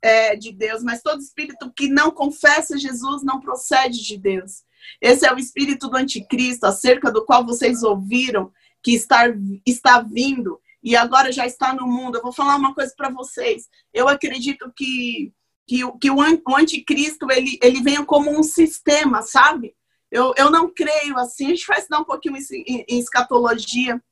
é, 0.00 0.36
de 0.36 0.52
Deus. 0.52 0.82
Mas 0.82 1.02
todo 1.02 1.20
espírito 1.20 1.70
que 1.76 1.88
não 1.88 2.10
confessa 2.10 2.78
Jesus 2.78 3.22
não 3.22 3.40
procede 3.40 4.02
de 4.02 4.16
Deus. 4.16 4.62
Esse 5.00 5.26
é 5.26 5.32
o 5.32 5.38
espírito 5.38 5.88
do 5.88 5.96
anticristo, 5.96 6.66
acerca 6.66 7.10
do 7.10 7.24
qual 7.24 7.44
vocês 7.44 7.82
ouviram 7.82 8.52
que 8.82 8.92
está, 8.92 9.24
está 9.66 10.00
vindo 10.00 10.60
e 10.82 10.96
agora 10.96 11.30
já 11.30 11.46
está 11.46 11.74
no 11.74 11.86
mundo. 11.86 12.16
Eu 12.16 12.22
vou 12.22 12.32
falar 12.32 12.56
uma 12.56 12.74
coisa 12.74 12.92
para 12.96 13.10
vocês. 13.10 13.68
Eu 13.92 14.08
acredito 14.08 14.72
que, 14.74 15.32
que, 15.66 15.80
que 16.00 16.10
o, 16.10 16.20
anticristo 16.56 17.30
ele, 17.30 17.58
ele 17.62 17.82
venha 17.82 18.04
como 18.04 18.30
um 18.30 18.42
sistema, 18.42 19.22
sabe? 19.22 19.74
Eu, 20.10 20.32
eu 20.36 20.50
não 20.50 20.72
creio 20.72 21.16
assim. 21.18 21.46
A 21.46 21.48
gente 21.50 21.66
vai 21.66 21.78
estudar 21.78 22.00
um 22.00 22.04
pouquinho 22.04 22.36
em, 22.36 22.84
em 22.88 22.98
escatologia. 22.98 24.02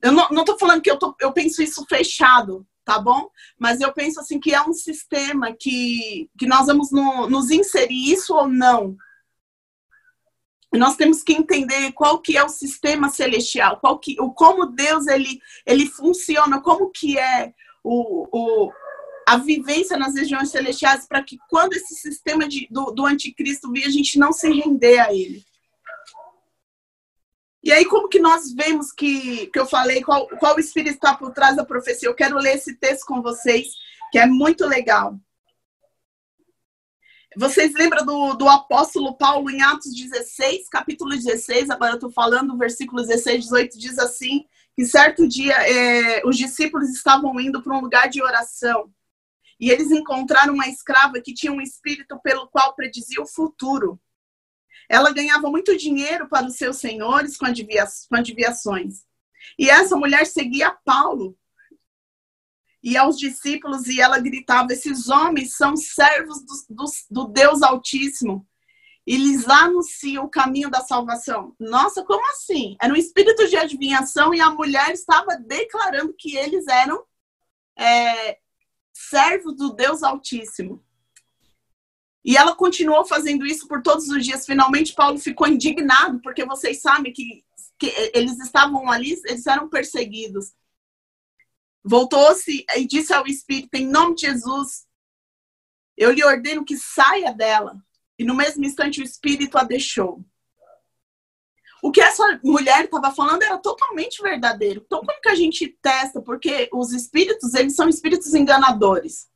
Eu 0.00 0.12
não, 0.12 0.44
tô 0.44 0.56
falando 0.58 0.80
que 0.80 0.90
eu, 0.90 0.98
tô, 0.98 1.14
eu 1.20 1.32
penso 1.32 1.62
isso 1.62 1.84
fechado, 1.88 2.66
tá 2.84 2.98
bom? 2.98 3.28
Mas 3.58 3.80
eu 3.80 3.92
penso 3.92 4.20
assim 4.20 4.40
que 4.40 4.54
é 4.54 4.62
um 4.62 4.72
sistema 4.72 5.52
que, 5.52 6.30
que 6.38 6.46
nós 6.46 6.66
vamos 6.66 6.90
no, 6.90 7.28
nos 7.28 7.50
inserir 7.50 8.12
isso 8.12 8.34
ou 8.34 8.48
não. 8.48 8.96
Nós 10.72 10.96
temos 10.96 11.22
que 11.22 11.32
entender 11.32 11.92
qual 11.92 12.20
que 12.20 12.36
é 12.36 12.44
o 12.44 12.48
sistema 12.48 13.08
celestial, 13.08 13.78
qual 13.80 13.98
que, 13.98 14.16
o 14.20 14.32
como 14.32 14.66
Deus 14.66 15.08
ele, 15.08 15.40
ele 15.66 15.86
funciona, 15.86 16.60
como 16.60 16.90
que 16.90 17.18
é 17.18 17.52
o, 17.82 18.28
o, 18.30 18.72
a 19.26 19.36
vivência 19.36 19.96
nas 19.96 20.14
regiões 20.14 20.50
celestiais 20.50 21.06
para 21.08 21.22
que 21.24 21.38
quando 21.48 21.72
esse 21.72 21.94
sistema 21.96 22.48
de, 22.48 22.68
do, 22.70 22.92
do 22.92 23.04
anticristo 23.04 23.70
vir, 23.72 23.84
a 23.84 23.90
gente 23.90 24.18
não 24.18 24.32
se 24.32 24.48
render 24.48 25.00
a 25.00 25.12
ele. 25.12 25.44
E 27.62 27.72
aí, 27.72 27.84
como 27.84 28.08
que 28.08 28.18
nós 28.18 28.52
vemos 28.52 28.90
que, 28.90 29.48
que 29.48 29.58
eu 29.58 29.66
falei, 29.66 30.02
qual, 30.02 30.26
qual 30.38 30.56
o 30.56 30.60
Espírito 30.60 30.94
está 30.94 31.14
por 31.14 31.32
trás 31.32 31.56
da 31.56 31.64
profecia? 31.64 32.08
Eu 32.08 32.14
quero 32.14 32.38
ler 32.38 32.56
esse 32.56 32.74
texto 32.76 33.04
com 33.04 33.20
vocês, 33.20 33.68
que 34.10 34.18
é 34.18 34.26
muito 34.26 34.66
legal. 34.66 35.18
Vocês 37.36 37.72
lembram 37.74 38.04
do, 38.04 38.34
do 38.34 38.48
apóstolo 38.48 39.16
Paulo 39.16 39.50
em 39.50 39.62
Atos 39.62 39.94
16, 39.94 40.68
capítulo 40.68 41.10
16, 41.10 41.70
agora 41.70 41.92
eu 41.92 41.94
estou 41.94 42.10
falando, 42.10 42.58
versículo 42.58 43.02
16, 43.02 43.44
18, 43.44 43.78
diz 43.78 43.98
assim, 43.98 44.44
que 44.76 44.84
certo 44.84 45.28
dia 45.28 45.54
é, 45.68 46.26
os 46.26 46.36
discípulos 46.36 46.88
estavam 46.90 47.38
indo 47.40 47.62
para 47.62 47.76
um 47.76 47.80
lugar 47.80 48.08
de 48.08 48.20
oração. 48.20 48.92
E 49.60 49.70
eles 49.70 49.92
encontraram 49.92 50.54
uma 50.54 50.66
escrava 50.66 51.20
que 51.20 51.32
tinha 51.32 51.52
um 51.52 51.60
espírito 51.60 52.18
pelo 52.20 52.48
qual 52.48 52.74
predizia 52.74 53.22
o 53.22 53.26
futuro. 53.26 54.00
Ela 54.88 55.12
ganhava 55.12 55.48
muito 55.48 55.76
dinheiro 55.76 56.28
para 56.28 56.46
os 56.46 56.56
seus 56.56 56.78
senhores 56.78 57.36
com, 57.36 57.46
adivinhações. 57.46 59.04
E 59.56 59.70
essa 59.70 59.96
mulher 59.96 60.26
seguia 60.26 60.76
Paulo 60.84 61.36
e 62.82 62.96
aos 62.96 63.18
discípulos 63.18 63.86
e 63.86 64.00
ela 64.00 64.18
gritava: 64.18 64.72
Esses 64.72 65.08
homens 65.08 65.56
são 65.56 65.76
servos 65.76 66.40
do, 66.44 66.74
do, 66.74 66.84
do 67.10 67.24
Deus 67.28 67.62
Altíssimo 67.62 68.46
e 69.06 69.16
lhes 69.16 69.48
anuncia 69.48 70.22
o 70.22 70.28
caminho 70.28 70.70
da 70.70 70.80
salvação. 70.80 71.54
Nossa, 71.58 72.04
como 72.04 72.24
assim? 72.30 72.76
Era 72.80 72.92
um 72.92 72.96
espírito 72.96 73.48
de 73.48 73.56
adivinhação 73.56 74.34
e 74.34 74.40
a 74.40 74.50
mulher 74.50 74.90
estava 74.92 75.36
declarando 75.36 76.14
que 76.16 76.36
eles 76.36 76.66
eram 76.68 77.02
é, 77.76 78.38
servo 78.92 79.52
do 79.52 79.72
Deus 79.72 80.02
Altíssimo. 80.02 80.84
E 82.24 82.36
ela 82.36 82.54
continuou 82.54 83.04
fazendo 83.04 83.46
isso 83.46 83.66
por 83.66 83.82
todos 83.82 84.08
os 84.08 84.24
dias. 84.24 84.44
Finalmente, 84.44 84.94
Paulo 84.94 85.18
ficou 85.18 85.48
indignado, 85.48 86.20
porque 86.20 86.44
vocês 86.44 86.80
sabem 86.82 87.12
que, 87.12 87.42
que 87.78 87.92
eles 88.12 88.38
estavam 88.38 88.90
ali, 88.90 89.18
eles 89.24 89.46
eram 89.46 89.68
perseguidos. 89.68 90.52
Voltou-se 91.84 92.64
e 92.76 92.86
disse 92.86 93.12
ao 93.12 93.26
Espírito: 93.26 93.74
Em 93.74 93.86
nome 93.86 94.14
de 94.14 94.22
Jesus, 94.22 94.86
eu 95.96 96.10
lhe 96.10 96.24
ordeno 96.24 96.64
que 96.64 96.76
saia 96.76 97.32
dela. 97.32 97.76
E 98.18 98.24
no 98.24 98.34
mesmo 98.34 98.64
instante, 98.64 99.00
o 99.00 99.04
Espírito 99.04 99.56
a 99.56 99.64
deixou 99.64 100.24
o 101.82 101.90
que 101.90 102.00
essa 102.00 102.40
mulher 102.44 102.84
estava 102.84 103.12
falando 103.14 103.42
era 103.42 103.58
totalmente 103.58 104.22
verdadeiro. 104.22 104.82
Então, 104.84 105.00
como 105.00 105.20
que 105.20 105.28
a 105.28 105.34
gente 105.34 105.66
testa? 105.80 106.20
Porque 106.20 106.68
os 106.72 106.92
espíritos, 106.92 107.54
eles 107.54 107.74
são 107.74 107.88
espíritos 107.88 108.34
enganadores. 108.34 109.28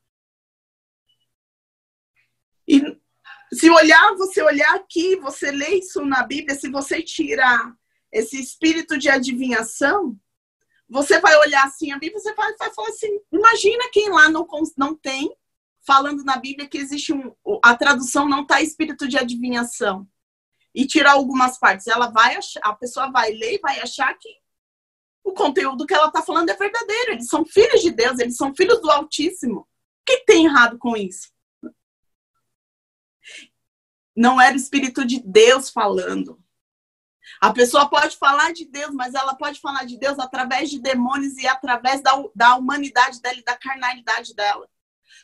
E 2.68 2.80
se 3.52 3.70
olhar, 3.70 4.14
você 4.16 4.42
olhar 4.42 4.74
aqui, 4.74 5.16
você 5.16 5.50
lê 5.50 5.78
isso 5.78 6.04
na 6.04 6.22
Bíblia, 6.22 6.58
se 6.58 6.68
você 6.70 7.02
tirar 7.02 7.74
esse 8.12 8.38
espírito 8.40 8.98
de 8.98 9.08
adivinhação, 9.08 10.18
você 10.94 11.18
vai 11.18 11.36
olhar 11.38 11.64
assim 11.64 11.90
a 11.90 11.98
Bíblia, 11.98 12.20
você 12.20 12.32
vai, 12.34 12.54
vai 12.56 12.72
falar 12.72 12.88
assim, 12.88 13.18
imagina 13.32 13.90
quem 13.92 14.10
lá 14.10 14.28
não, 14.28 14.46
não 14.78 14.94
tem, 14.94 15.36
falando 15.84 16.22
na 16.22 16.36
Bíblia 16.36 16.68
que 16.68 16.78
existe 16.78 17.12
um, 17.12 17.34
a 17.64 17.76
tradução 17.76 18.28
não 18.28 18.42
está 18.42 18.62
espírito 18.62 19.08
de 19.08 19.18
adivinhação 19.18 20.08
e 20.72 20.86
tirar 20.86 21.14
algumas 21.14 21.58
partes. 21.58 21.88
Ela 21.88 22.12
vai 22.12 22.36
achar, 22.36 22.60
a 22.62 22.72
pessoa 22.72 23.10
vai 23.10 23.32
ler 23.32 23.56
e 23.56 23.58
vai 23.58 23.80
achar 23.80 24.16
que 24.16 24.28
o 25.24 25.32
conteúdo 25.32 25.84
que 25.84 25.92
ela 25.92 26.06
está 26.06 26.22
falando 26.22 26.48
é 26.50 26.56
verdadeiro. 26.56 27.10
Eles 27.10 27.26
são 27.26 27.44
filhos 27.44 27.82
de 27.82 27.90
Deus, 27.90 28.20
eles 28.20 28.36
são 28.36 28.54
filhos 28.54 28.80
do 28.80 28.88
Altíssimo. 28.88 29.62
O 29.62 29.66
que 30.06 30.18
tem 30.18 30.44
errado 30.44 30.78
com 30.78 30.96
isso? 30.96 31.28
Não 34.14 34.40
era 34.40 34.54
o 34.54 34.56
Espírito 34.56 35.04
de 35.04 35.20
Deus 35.20 35.70
falando. 35.70 36.40
A 37.44 37.52
pessoa 37.52 37.86
pode 37.90 38.16
falar 38.16 38.54
de 38.54 38.64
Deus, 38.64 38.94
mas 38.94 39.12
ela 39.12 39.34
pode 39.34 39.60
falar 39.60 39.84
de 39.84 39.98
Deus 39.98 40.18
através 40.18 40.70
de 40.70 40.80
demônios 40.80 41.36
e 41.36 41.46
através 41.46 42.00
da, 42.00 42.12
da 42.34 42.56
humanidade 42.56 43.20
dela 43.20 43.36
e 43.38 43.44
da 43.44 43.54
carnalidade 43.54 44.34
dela. 44.34 44.66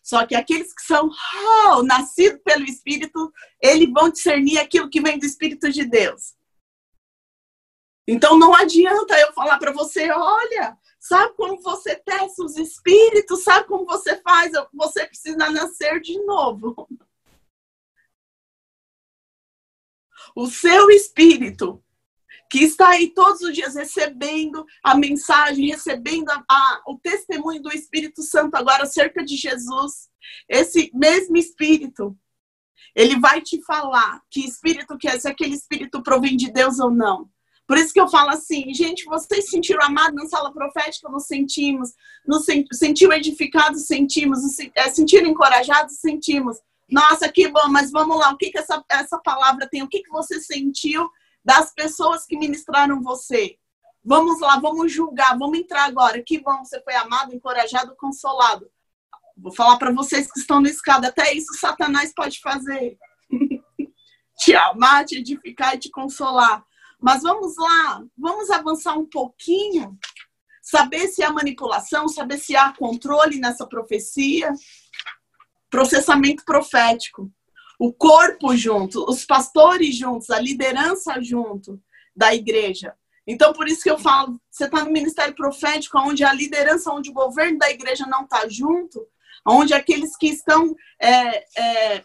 Só 0.02 0.26
que 0.26 0.34
aqueles 0.34 0.74
que 0.74 0.82
são 0.82 1.08
oh, 1.08 1.82
nascidos 1.82 2.42
pelo 2.44 2.66
Espírito, 2.66 3.32
eles 3.58 3.90
vão 3.90 4.10
discernir 4.10 4.58
aquilo 4.58 4.90
que 4.90 5.00
vem 5.00 5.18
do 5.18 5.24
Espírito 5.24 5.72
de 5.72 5.86
Deus. 5.86 6.34
Então 8.06 8.38
não 8.38 8.54
adianta 8.54 9.18
eu 9.18 9.32
falar 9.32 9.58
para 9.58 9.72
você, 9.72 10.12
olha, 10.12 10.76
sabe 10.98 11.32
como 11.36 11.58
você 11.62 11.96
testa 11.96 12.44
os 12.44 12.58
espíritos, 12.58 13.42
sabe 13.44 13.66
como 13.66 13.86
você 13.86 14.20
faz, 14.20 14.52
você 14.74 15.06
precisa 15.06 15.48
nascer 15.50 15.98
de 16.02 16.22
novo. 16.26 16.86
O 20.36 20.46
seu 20.46 20.90
espírito 20.90 21.82
que 22.50 22.64
está 22.64 22.88
aí 22.88 23.08
todos 23.14 23.40
os 23.42 23.54
dias 23.54 23.76
recebendo 23.76 24.66
a 24.82 24.96
mensagem, 24.96 25.68
recebendo 25.68 26.28
a, 26.30 26.44
a, 26.50 26.82
o 26.88 26.98
testemunho 26.98 27.62
do 27.62 27.72
Espírito 27.72 28.22
Santo 28.22 28.56
agora 28.56 28.82
acerca 28.82 29.24
de 29.24 29.36
Jesus. 29.36 30.10
Esse 30.48 30.90
mesmo 30.92 31.36
Espírito, 31.36 32.18
ele 32.92 33.20
vai 33.20 33.40
te 33.40 33.62
falar 33.62 34.20
que 34.28 34.40
espírito 34.40 34.98
que 34.98 35.06
é, 35.06 35.18
se 35.18 35.28
aquele 35.28 35.54
espírito 35.54 36.02
provém 36.02 36.36
de 36.36 36.50
Deus 36.50 36.80
ou 36.80 36.90
não. 36.90 37.30
Por 37.68 37.78
isso 37.78 37.92
que 37.92 38.00
eu 38.00 38.08
falo 38.08 38.30
assim, 38.30 38.74
gente, 38.74 39.04
vocês 39.04 39.48
sentiram 39.48 39.84
amado 39.84 40.12
na 40.16 40.26
sala 40.26 40.52
profética? 40.52 41.08
Nos 41.08 41.26
sentimos. 41.26 41.90
Nos 42.26 42.44
sentiu 42.72 43.12
edificados? 43.12 43.86
Sentimos. 43.86 44.40
É, 44.74 44.88
sentiram 44.88 45.28
encorajados? 45.28 45.98
Sentimos. 46.00 46.58
Nossa, 46.90 47.28
que 47.28 47.46
bom, 47.46 47.68
mas 47.68 47.92
vamos 47.92 48.18
lá, 48.18 48.32
o 48.32 48.36
que, 48.36 48.50
que 48.50 48.58
essa, 48.58 48.84
essa 48.90 49.16
palavra 49.18 49.68
tem? 49.68 49.84
O 49.84 49.88
que, 49.88 50.02
que 50.02 50.10
você 50.10 50.40
sentiu 50.40 51.08
das 51.44 51.72
pessoas 51.72 52.24
que 52.26 52.36
ministraram 52.36 53.02
você. 53.02 53.56
Vamos 54.04 54.40
lá, 54.40 54.58
vamos 54.58 54.92
julgar, 54.92 55.36
vamos 55.38 55.58
entrar 55.58 55.84
agora. 55.84 56.22
Que 56.22 56.40
bom, 56.40 56.64
você 56.64 56.80
foi 56.82 56.94
amado, 56.94 57.34
encorajado, 57.34 57.94
consolado. 57.96 58.70
Vou 59.36 59.54
falar 59.54 59.78
para 59.78 59.92
vocês 59.92 60.30
que 60.30 60.40
estão 60.40 60.60
no 60.60 60.68
escada, 60.68 61.08
até 61.08 61.32
isso 61.32 61.54
Satanás 61.58 62.12
pode 62.14 62.40
fazer. 62.40 62.98
te 64.38 64.54
amar, 64.54 65.04
te 65.04 65.16
edificar 65.16 65.74
e 65.74 65.78
te 65.78 65.90
consolar. 65.90 66.64
Mas 67.00 67.22
vamos 67.22 67.56
lá, 67.56 68.04
vamos 68.16 68.50
avançar 68.50 68.98
um 68.98 69.06
pouquinho, 69.06 69.98
saber 70.62 71.08
se 71.08 71.22
há 71.22 71.32
manipulação, 71.32 72.06
saber 72.08 72.38
se 72.38 72.54
há 72.54 72.74
controle 72.76 73.38
nessa 73.38 73.66
profecia. 73.66 74.52
Processamento 75.70 76.44
profético 76.44 77.32
o 77.80 77.90
corpo 77.94 78.54
junto, 78.54 79.02
os 79.08 79.24
pastores 79.24 79.96
juntos, 79.96 80.28
a 80.28 80.38
liderança 80.38 81.18
junto 81.22 81.82
da 82.14 82.34
igreja. 82.34 82.94
Então, 83.26 83.54
por 83.54 83.66
isso 83.66 83.82
que 83.82 83.90
eu 83.90 83.98
falo, 83.98 84.38
você 84.50 84.66
está 84.66 84.84
no 84.84 84.92
ministério 84.92 85.34
profético, 85.34 85.98
onde 85.98 86.22
a 86.22 86.30
liderança, 86.30 86.92
onde 86.92 87.08
o 87.08 87.14
governo 87.14 87.58
da 87.58 87.70
igreja 87.70 88.04
não 88.06 88.24
está 88.24 88.46
junto, 88.46 89.08
onde 89.46 89.72
aqueles 89.72 90.14
que 90.14 90.26
estão 90.26 90.76
é, 91.00 91.58
é, 91.58 92.04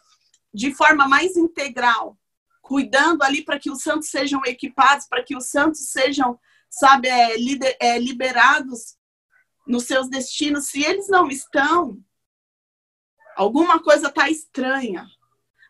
de 0.53 0.73
forma 0.73 1.09
mais 1.09 1.35
integral, 1.35 2.17
cuidando 2.61 3.23
ali 3.23 3.43
para 3.43 3.59
que 3.59 3.69
os 3.69 3.81
santos 3.81 4.09
sejam 4.09 4.41
equipados, 4.45 5.07
para 5.07 5.23
que 5.23 5.35
os 5.35 5.47
santos 5.47 5.89
sejam, 5.89 6.39
sabe, 6.69 7.09
é, 7.09 7.35
lider, 7.35 7.75
é, 7.81 7.99
liberados 7.99 8.95
nos 9.67 9.83
seus 9.83 10.07
destinos. 10.07 10.67
Se 10.67 10.81
eles 10.85 11.09
não 11.09 11.27
estão, 11.27 11.99
alguma 13.35 13.83
coisa 13.83 14.07
está 14.07 14.29
estranha. 14.29 15.05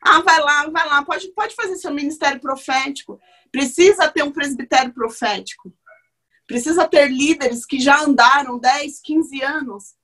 Ah, 0.07 0.21
vai 0.21 0.39
lá, 0.39 0.69
vai 0.69 0.87
lá, 0.87 1.03
pode, 1.03 1.29
pode 1.29 1.55
fazer 1.55 1.77
seu 1.77 1.91
ministério 1.91 2.39
profético. 2.39 3.19
Precisa 3.51 4.07
ter 4.07 4.21
um 4.21 4.31
presbitério 4.31 4.93
profético. 4.93 5.73
Precisa 6.45 6.87
ter 6.87 7.07
líderes 7.07 7.65
que 7.65 7.79
já 7.79 8.03
andaram 8.03 8.59
10, 8.59 9.01
15 9.01 9.41
anos 9.41 9.95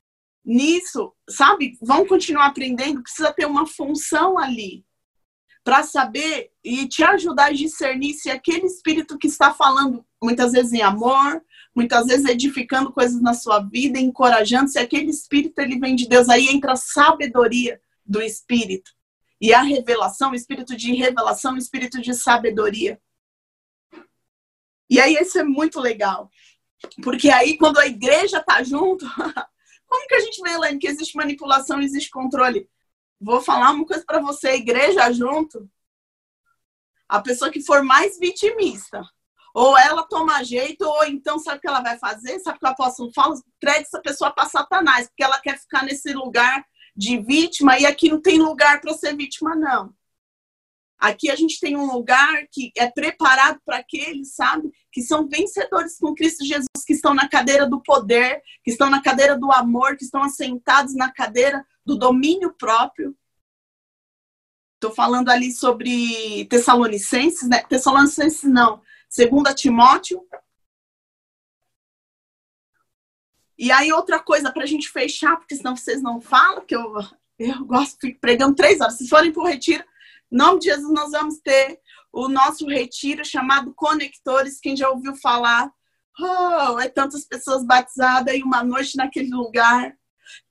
nisso, 0.43 1.13
sabe? 1.29 1.77
Vão 1.79 2.07
continuar 2.07 2.47
aprendendo. 2.47 3.03
Precisa 3.03 3.31
ter 3.31 3.45
uma 3.45 3.67
função 3.67 4.39
ali 4.39 4.83
para 5.63 5.83
saber 5.83 6.49
e 6.63 6.87
te 6.87 7.03
ajudar 7.03 7.45
a 7.45 7.53
discernir 7.53 8.15
se 8.15 8.31
aquele 8.31 8.65
espírito 8.65 9.19
que 9.19 9.27
está 9.27 9.53
falando, 9.53 10.03
muitas 10.19 10.51
vezes 10.51 10.73
em 10.73 10.81
amor, 10.81 11.43
muitas 11.75 12.07
vezes 12.07 12.25
edificando 12.25 12.91
coisas 12.91 13.21
na 13.21 13.35
sua 13.35 13.59
vida, 13.59 13.99
encorajando, 13.99 14.71
se 14.71 14.79
aquele 14.79 15.11
espírito 15.11 15.59
ele 15.59 15.79
vem 15.79 15.95
de 15.95 16.09
Deus, 16.09 16.27
aí 16.27 16.47
entra 16.47 16.71
a 16.71 16.75
sabedoria 16.75 17.79
do 18.03 18.19
espírito 18.19 18.91
E 19.41 19.53
a 19.53 19.63
revelação, 19.63 20.35
espírito 20.35 20.77
de 20.77 20.93
revelação, 20.93 21.57
espírito 21.57 21.99
de 21.99 22.13
sabedoria. 22.13 23.01
E 24.87 24.99
aí 24.99 25.15
isso 25.15 25.39
é 25.39 25.43
muito 25.43 25.79
legal. 25.79 26.29
Porque 27.03 27.29
aí 27.29 27.57
quando 27.57 27.79
a 27.79 27.87
igreja 27.87 28.43
tá 28.43 28.61
junto, 28.61 29.03
como 29.87 30.07
que 30.07 30.15
a 30.15 30.19
gente 30.19 30.41
vê, 30.43 30.51
Elaine, 30.51 30.77
que 30.77 30.87
existe 30.87 31.17
manipulação, 31.17 31.81
existe 31.81 32.11
controle? 32.11 32.69
Vou 33.19 33.41
falar 33.41 33.71
uma 33.71 33.85
coisa 33.85 34.03
para 34.05 34.19
você, 34.19 34.49
a 34.49 34.55
igreja 34.55 35.11
junto, 35.11 35.69
a 37.07 37.19
pessoa 37.19 37.51
que 37.51 37.61
for 37.61 37.83
mais 37.83 38.17
vitimista, 38.19 39.03
ou 39.53 39.77
ela 39.77 40.03
toma 40.03 40.43
jeito, 40.43 40.83
ou 40.83 41.03
então 41.05 41.37
sabe 41.39 41.57
o 41.57 41.61
que 41.61 41.67
ela 41.67 41.81
vai 41.81 41.97
fazer? 41.97 42.39
Sabe 42.39 42.57
o 42.57 42.59
que 42.59 42.65
o 42.65 42.69
apóstolo 42.69 43.11
fala? 43.13 43.35
Entregue 43.57 43.81
essa 43.81 44.01
pessoa 44.01 44.31
para 44.31 44.45
Satanás, 44.45 45.07
porque 45.07 45.23
ela 45.23 45.39
quer 45.39 45.59
ficar 45.59 45.83
nesse 45.83 46.13
lugar 46.13 46.65
de 46.95 47.17
vítima, 47.17 47.79
e 47.79 47.85
aqui 47.85 48.09
não 48.09 48.21
tem 48.21 48.39
lugar 48.39 48.81
para 48.81 48.93
ser 48.93 49.15
vítima, 49.15 49.55
não. 49.55 49.93
Aqui 51.01 51.31
a 51.31 51.35
gente 51.35 51.59
tem 51.59 51.75
um 51.75 51.91
lugar 51.91 52.45
que 52.51 52.71
é 52.77 52.87
preparado 52.87 53.59
para 53.65 53.77
aqueles, 53.77 54.35
sabe, 54.35 54.71
que 54.91 55.01
são 55.01 55.27
vencedores 55.27 55.97
com 55.97 56.13
Cristo 56.13 56.45
Jesus, 56.45 56.67
que 56.85 56.93
estão 56.93 57.15
na 57.15 57.27
cadeira 57.27 57.67
do 57.67 57.81
poder, 57.81 58.41
que 58.63 58.69
estão 58.69 58.87
na 58.87 59.01
cadeira 59.01 59.35
do 59.35 59.51
amor, 59.51 59.97
que 59.97 60.03
estão 60.03 60.21
assentados 60.21 60.93
na 60.93 61.11
cadeira 61.11 61.65
do 61.83 61.97
domínio 61.97 62.53
próprio. 62.53 63.17
Estou 64.75 64.91
falando 64.91 65.29
ali 65.29 65.51
sobre 65.51 66.45
Tessalonicenses, 66.45 67.49
né? 67.49 67.63
Tessalonicenses 67.63 68.43
não, 68.43 68.81
Segunda 69.09 69.55
Timóteo. 69.55 70.23
E 73.62 73.72
aí, 73.72 73.93
outra 73.93 74.18
coisa 74.20 74.51
para 74.51 74.64
a 74.64 74.66
gente 74.66 74.89
fechar, 74.89 75.38
porque 75.38 75.55
senão 75.55 75.76
vocês 75.76 76.01
não 76.01 76.20
falam, 76.20 76.66
que 76.66 76.76
eu, 76.76 76.95
eu 77.38 77.64
gosto, 77.64 77.99
fico 78.01 78.20
pregando 78.20 78.55
três 78.55 78.82
horas. 78.82 78.97
Se 78.97 79.07
forem 79.07 79.32
para 79.32 79.43
o 79.43 79.45
retiro, 79.45 79.84
em 80.32 80.36
nome 80.36 80.57
de 80.57 80.66
Jesus, 80.66 80.91
nós 80.91 81.12
vamos 81.12 81.38
ter 81.41 81.80
o 82.12 82.28
nosso 82.28 82.66
retiro 82.66 83.24
chamado 83.24 83.72
Conectores. 83.76 84.59
Quem 84.59 84.76
já 84.76 84.89
ouviu 84.89 85.16
falar? 85.16 85.72
Oh, 86.20 86.80
é 86.80 86.89
tantas 86.89 87.24
pessoas 87.24 87.64
batizadas 87.64 88.34
e 88.34 88.41
uma 88.41 88.64
noite 88.64 88.97
naquele 88.97 89.30
lugar. 89.30 89.95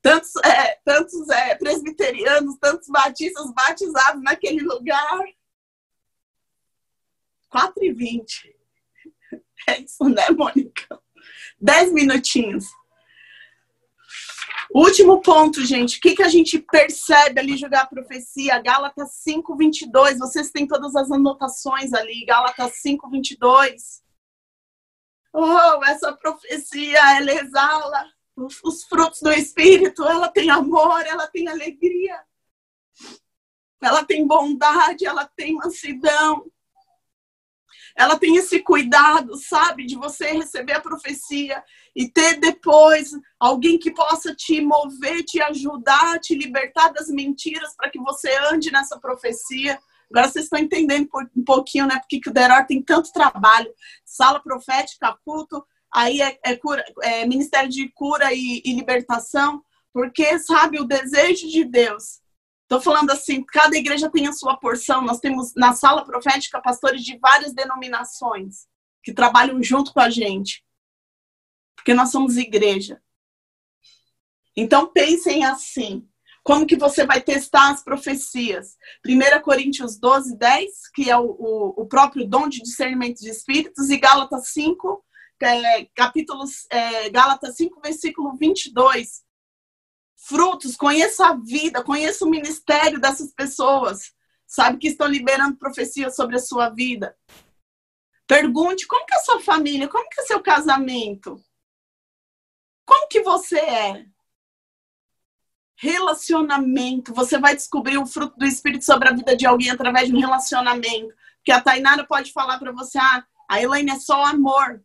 Tantos, 0.01 0.31
é, 0.45 0.79
tantos 0.85 1.29
é, 1.31 1.57
presbiterianos, 1.57 2.59
tantos 2.61 2.87
batistas 2.87 3.53
batizados 3.53 4.23
naquele 4.23 4.63
lugar. 4.63 5.25
4 7.49 7.85
e 7.85 7.93
20. 7.93 8.57
É 9.69 9.81
isso, 9.81 10.03
né, 10.09 10.31
Mônica? 10.31 10.99
10 11.61 11.93
minutinhos. 11.93 12.65
Último 14.73 15.21
ponto, 15.21 15.65
gente. 15.65 15.99
O 15.99 16.01
que, 16.01 16.15
que 16.15 16.23
a 16.23 16.29
gente 16.29 16.59
percebe 16.59 17.41
ali 17.41 17.57
jogar 17.57 17.83
a 17.83 17.87
profecia? 17.87 18.61
Gálatas 18.61 19.15
5, 19.15 19.57
22. 19.57 20.19
Vocês 20.19 20.51
têm 20.51 20.67
todas 20.67 20.95
as 20.95 21.11
anotações 21.11 21.93
ali. 21.93 22.25
Gálatas 22.25 22.75
5, 22.77 23.11
22. 23.11 24.03
Oh, 25.33 25.85
essa 25.85 26.13
profecia, 26.13 27.17
ela 27.17 27.33
exala 27.33 28.05
os, 28.37 28.63
os 28.63 28.85
frutos 28.85 29.21
do 29.21 29.33
Espírito. 29.33 30.05
Ela 30.05 30.29
tem 30.29 30.51
amor, 30.51 31.05
ela 31.05 31.27
tem 31.27 31.49
alegria. 31.49 32.21
Ela 33.83 34.05
tem 34.05 34.27
bondade, 34.27 35.05
ela 35.05 35.27
tem 35.27 35.55
mansidão 35.55 36.47
ela 37.97 38.19
tem 38.19 38.37
esse 38.37 38.61
cuidado, 38.61 39.37
sabe, 39.37 39.87
de 39.87 39.97
você 39.97 40.33
receber 40.33 40.75
a 40.75 40.81
profecia 40.81 41.63
e 41.95 42.09
ter 42.09 42.39
depois 42.39 43.11
alguém 43.39 43.79
que 43.79 43.91
possa 43.91 44.35
te 44.35 44.61
mover, 44.61 45.25
te 45.25 45.41
ajudar, 45.43 46.19
te 46.21 46.35
libertar 46.35 46.93
das 46.93 47.09
mentiras 47.09 47.75
para 47.77 47.91
que 47.91 47.99
você 47.99 48.35
ande 48.53 48.71
nessa 48.71 48.99
profecia. 48.99 49.79
Agora 50.11 50.29
vocês 50.29 50.45
estão 50.45 50.59
entendendo 50.59 51.09
um 51.37 51.45
pouquinho, 51.45 51.87
né, 51.87 51.99
porque 51.99 52.21
que 52.21 52.31
o 52.31 52.33
Deror 52.33 52.67
tem 52.67 52.83
tanto 52.83 53.13
trabalho. 53.13 53.73
Sala 54.05 54.41
profética, 54.41 55.17
culto, 55.25 55.65
aí 55.93 56.21
é, 56.21 56.39
é, 56.45 56.57
cura, 56.57 56.85
é 57.03 57.27
Ministério 57.27 57.69
de 57.69 57.89
Cura 57.91 58.33
e, 58.33 58.63
e 58.65 58.73
Libertação, 58.73 59.63
porque, 59.93 60.39
sabe, 60.39 60.81
o 60.81 60.85
desejo 60.85 61.49
de 61.49 61.65
Deus 61.65 62.21
Estou 62.71 62.81
falando 62.81 63.11
assim, 63.11 63.43
cada 63.43 63.77
igreja 63.77 64.09
tem 64.09 64.29
a 64.29 64.33
sua 64.33 64.57
porção. 64.57 65.03
Nós 65.03 65.19
temos 65.19 65.53
na 65.57 65.73
sala 65.73 66.05
profética 66.05 66.63
pastores 66.63 67.03
de 67.03 67.19
várias 67.19 67.53
denominações 67.53 68.69
que 69.03 69.13
trabalham 69.13 69.61
junto 69.61 69.93
com 69.93 69.99
a 69.99 70.09
gente. 70.09 70.65
Porque 71.75 71.93
nós 71.93 72.13
somos 72.13 72.37
igreja. 72.37 73.03
Então 74.57 74.87
pensem 74.87 75.45
assim, 75.45 76.09
como 76.45 76.65
que 76.65 76.77
você 76.77 77.05
vai 77.05 77.21
testar 77.21 77.73
as 77.73 77.83
profecias? 77.83 78.77
1 79.05 79.43
Coríntios 79.43 79.99
12, 79.99 80.37
10, 80.37 80.91
que 80.95 81.11
é 81.11 81.19
o, 81.19 81.25
o, 81.25 81.83
o 81.83 81.87
próprio 81.89 82.25
dom 82.25 82.49
de 82.49 82.63
discernimento 82.63 83.19
de 83.19 83.31
espíritos, 83.31 83.91
e 83.91 83.97
Gálatas 83.97 84.47
5, 84.51 85.05
é, 85.43 85.87
capítulos, 85.87 86.67
é, 86.71 87.11
Gálatas 87.11 87.57
5, 87.57 87.81
versículo 87.81 88.37
22, 88.37 89.25
frutos, 90.31 90.77
conheça 90.77 91.27
a 91.27 91.35
vida, 91.35 91.83
conheça 91.83 92.25
o 92.25 92.31
ministério 92.31 93.01
dessas 93.01 93.33
pessoas, 93.33 94.15
sabe, 94.47 94.79
que 94.79 94.87
estão 94.87 95.09
liberando 95.09 95.57
profecias 95.57 96.15
sobre 96.15 96.37
a 96.37 96.39
sua 96.39 96.69
vida. 96.69 97.17
Pergunte 98.29 98.87
como 98.87 99.05
que 99.05 99.13
é 99.13 99.17
a 99.17 99.23
sua 99.23 99.41
família, 99.41 99.89
como 99.89 100.09
que 100.09 100.21
é 100.21 100.25
seu 100.25 100.41
casamento? 100.41 101.43
Como 102.87 103.09
que 103.09 103.23
você 103.23 103.59
é? 103.59 104.07
Relacionamento. 105.75 107.13
Você 107.13 107.37
vai 107.37 107.57
descobrir 107.57 107.99
o 107.99 108.07
fruto 108.07 108.39
do 108.39 108.47
Espírito 108.47 108.85
sobre 108.85 109.09
a 109.09 109.13
vida 109.13 109.37
de 109.37 109.47
alguém 109.47 109.71
através 109.71 110.07
de 110.07 110.15
um 110.15 110.21
relacionamento. 110.21 111.13
Porque 111.39 111.51
a 111.51 111.61
Tainara 111.61 112.07
pode 112.07 112.33
falar 112.33 112.61
para 112.61 112.71
você, 112.71 112.99
ah, 112.99 113.25
a 113.49 113.61
Elaine 113.61 113.91
é 113.91 113.99
só 113.99 114.25
amor 114.27 114.81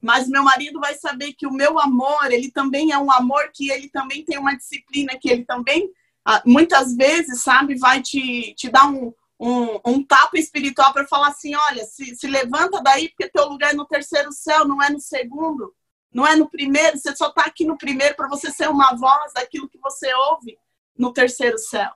mas 0.00 0.28
meu 0.28 0.42
marido 0.42 0.80
vai 0.80 0.94
saber 0.94 1.34
que 1.34 1.46
o 1.46 1.52
meu 1.52 1.78
amor, 1.78 2.32
ele 2.32 2.50
também 2.50 2.90
é 2.90 2.98
um 2.98 3.12
amor 3.12 3.50
que 3.52 3.70
ele 3.70 3.88
também 3.88 4.24
tem 4.24 4.38
uma 4.38 4.56
disciplina, 4.56 5.18
que 5.18 5.28
ele 5.28 5.44
também, 5.44 5.90
ah, 6.24 6.42
muitas 6.46 6.96
vezes, 6.96 7.42
sabe, 7.42 7.78
vai 7.78 8.00
te, 8.00 8.54
te 8.54 8.70
dar 8.70 8.86
um, 8.86 9.12
um, 9.38 9.78
um 9.84 10.02
tapa 10.02 10.38
espiritual 10.38 10.92
para 10.92 11.06
falar 11.06 11.28
assim: 11.28 11.54
olha, 11.54 11.84
se, 11.84 12.16
se 12.16 12.26
levanta 12.26 12.82
daí, 12.82 13.10
porque 13.10 13.28
teu 13.28 13.46
lugar 13.46 13.72
é 13.72 13.76
no 13.76 13.84
terceiro 13.84 14.32
céu, 14.32 14.66
não 14.66 14.82
é 14.82 14.88
no 14.88 15.00
segundo, 15.00 15.74
não 16.12 16.26
é 16.26 16.34
no 16.34 16.48
primeiro, 16.48 16.98
você 16.98 17.14
só 17.14 17.28
está 17.28 17.42
aqui 17.42 17.64
no 17.66 17.76
primeiro 17.76 18.16
para 18.16 18.28
você 18.28 18.50
ser 18.50 18.70
uma 18.70 18.94
voz 18.94 19.34
daquilo 19.34 19.68
que 19.68 19.78
você 19.78 20.12
ouve 20.14 20.58
no 20.96 21.12
terceiro 21.12 21.58
céu. 21.58 21.90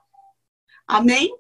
Amém? 0.87 1.35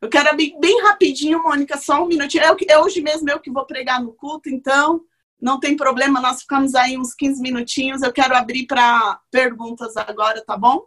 Eu 0.00 0.08
quero 0.08 0.28
abrir 0.28 0.54
bem 0.60 0.80
rapidinho, 0.82 1.42
Mônica, 1.42 1.76
só 1.76 2.02
um 2.04 2.06
minutinho. 2.06 2.44
É, 2.44 2.72
é 2.72 2.78
hoje 2.78 3.00
mesmo 3.00 3.28
eu 3.28 3.40
que 3.40 3.50
vou 3.50 3.66
pregar 3.66 4.02
no 4.02 4.12
culto, 4.12 4.48
então 4.48 5.04
não 5.40 5.60
tem 5.60 5.76
problema, 5.76 6.20
nós 6.20 6.40
ficamos 6.40 6.74
aí 6.74 6.98
uns 6.98 7.14
15 7.14 7.40
minutinhos. 7.40 8.02
Eu 8.02 8.12
quero 8.12 8.36
abrir 8.36 8.66
para 8.66 9.20
perguntas 9.30 9.96
agora, 9.96 10.44
tá 10.44 10.56
bom? 10.56 10.86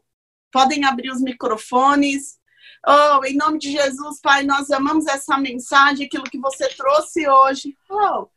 Podem 0.52 0.84
abrir 0.84 1.10
os 1.10 1.22
microfones. 1.22 2.38
Oh, 2.86 3.24
em 3.24 3.36
nome 3.36 3.60
de 3.60 3.72
Jesus, 3.72 4.20
Pai, 4.22 4.44
nós 4.44 4.70
amamos 4.72 5.08
essa 5.08 5.38
mensagem, 5.38 6.06
aquilo 6.06 6.24
que 6.24 6.40
você 6.40 6.68
trouxe 6.70 7.28
hoje. 7.28 7.78
Oh, 7.90 8.28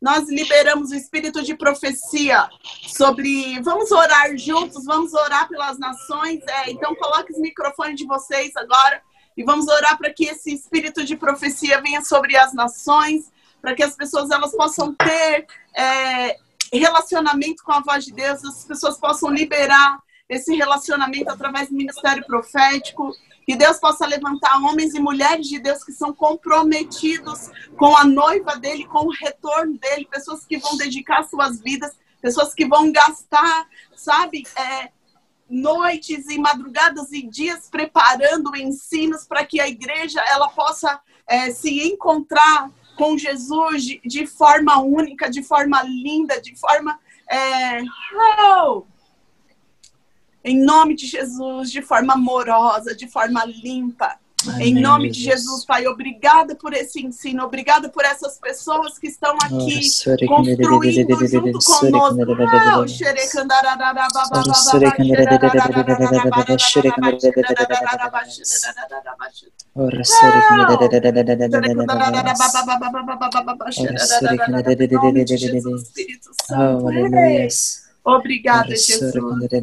nós 0.00 0.28
liberamos 0.28 0.90
o 0.90 0.94
espírito 0.94 1.42
de 1.42 1.56
profecia 1.56 2.50
sobre. 2.88 3.58
Vamos 3.62 3.90
orar 3.92 4.36
juntos, 4.36 4.84
vamos 4.84 5.14
orar 5.14 5.48
pelas 5.48 5.78
nações. 5.78 6.40
É, 6.46 6.70
então, 6.70 6.94
coloque 6.96 7.32
os 7.32 7.38
microfones 7.38 7.96
de 7.96 8.04
vocês 8.04 8.54
agora 8.56 9.00
e 9.36 9.42
vamos 9.42 9.68
orar 9.68 9.96
para 9.96 10.12
que 10.12 10.26
esse 10.26 10.52
espírito 10.52 11.02
de 11.04 11.16
profecia 11.16 11.80
venha 11.80 12.02
sobre 12.02 12.36
as 12.36 12.52
nações 12.52 13.30
para 13.62 13.74
que 13.76 13.82
as 13.82 13.94
pessoas 13.94 14.28
elas 14.30 14.50
possam 14.50 14.92
ter 14.94 15.46
é, 15.74 16.36
relacionamento 16.72 17.62
com 17.62 17.72
a 17.72 17.80
voz 17.80 18.04
de 18.04 18.12
Deus, 18.12 18.44
as 18.44 18.64
pessoas 18.64 18.98
possam 18.98 19.30
liberar 19.30 20.02
esse 20.28 20.54
relacionamento 20.56 21.30
através 21.30 21.68
do 21.68 21.76
ministério 21.76 22.24
profético, 22.26 23.14
que 23.46 23.56
Deus 23.56 23.78
possa 23.78 24.06
levantar 24.06 24.56
homens 24.56 24.94
e 24.94 25.00
mulheres 25.00 25.46
de 25.46 25.58
Deus 25.58 25.84
que 25.84 25.92
são 25.92 26.12
comprometidos 26.12 27.50
com 27.76 27.96
a 27.96 28.04
noiva 28.04 28.56
dele, 28.56 28.84
com 28.86 29.06
o 29.06 29.12
retorno 29.12 29.78
dele, 29.78 30.08
pessoas 30.10 30.44
que 30.44 30.58
vão 30.58 30.76
dedicar 30.76 31.22
suas 31.24 31.60
vidas, 31.60 31.92
pessoas 32.20 32.54
que 32.54 32.66
vão 32.66 32.90
gastar, 32.90 33.66
sabe, 33.94 34.44
é, 34.56 34.90
noites 35.48 36.28
e 36.28 36.38
madrugadas 36.38 37.12
e 37.12 37.22
dias 37.26 37.68
preparando 37.68 38.56
ensinos 38.56 39.26
para 39.26 39.44
que 39.44 39.60
a 39.60 39.68
igreja 39.68 40.20
ela 40.30 40.48
possa 40.48 41.00
é, 41.26 41.50
se 41.50 41.88
encontrar 41.88 42.70
com 42.96 43.16
Jesus 43.16 43.84
de, 43.84 44.00
de 44.04 44.26
forma 44.26 44.80
única, 44.80 45.30
de 45.30 45.42
forma 45.42 45.82
linda, 45.82 46.40
de 46.40 46.54
forma. 46.56 46.98
É, 47.30 47.82
oh, 48.54 48.84
em 50.44 50.58
nome 50.58 50.94
de 50.94 51.06
Jesus, 51.06 51.70
de 51.70 51.82
forma 51.82 52.14
amorosa, 52.14 52.94
de 52.94 53.06
forma 53.06 53.44
limpa. 53.44 54.18
Amém, 54.48 54.68
em 54.68 54.80
nome 54.80 55.10
de 55.10 55.20
Jesus, 55.20 55.64
Pai, 55.64 55.86
obrigada 55.86 56.54
por 56.54 56.72
esse 56.72 57.04
ensino, 57.04 57.44
obrigada 57.44 57.88
por 57.88 58.04
essas 58.04 58.38
pessoas 58.38 58.98
que 58.98 59.06
estão 59.06 59.36
aqui 59.36 59.80
oh, 60.24 60.26
construindo 60.26 61.26
junto 61.26 61.58
conosco. 61.60 62.16
Obrigada, 78.04 78.74
Jesus. 78.74 79.14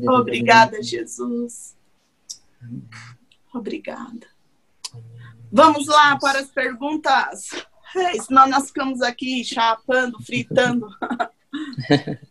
Obrigada, 0.07 0.81
Jesus. 0.81 1.75
Obrigada. 3.53 4.28
Vamos 5.51 5.87
lá 5.87 6.17
para 6.17 6.39
as 6.39 6.47
perguntas. 6.47 7.49
É, 7.95 8.13
senão 8.21 8.47
nós 8.47 8.67
ficamos 8.67 9.01
aqui 9.01 9.43
chapando, 9.43 10.21
fritando. 10.23 10.87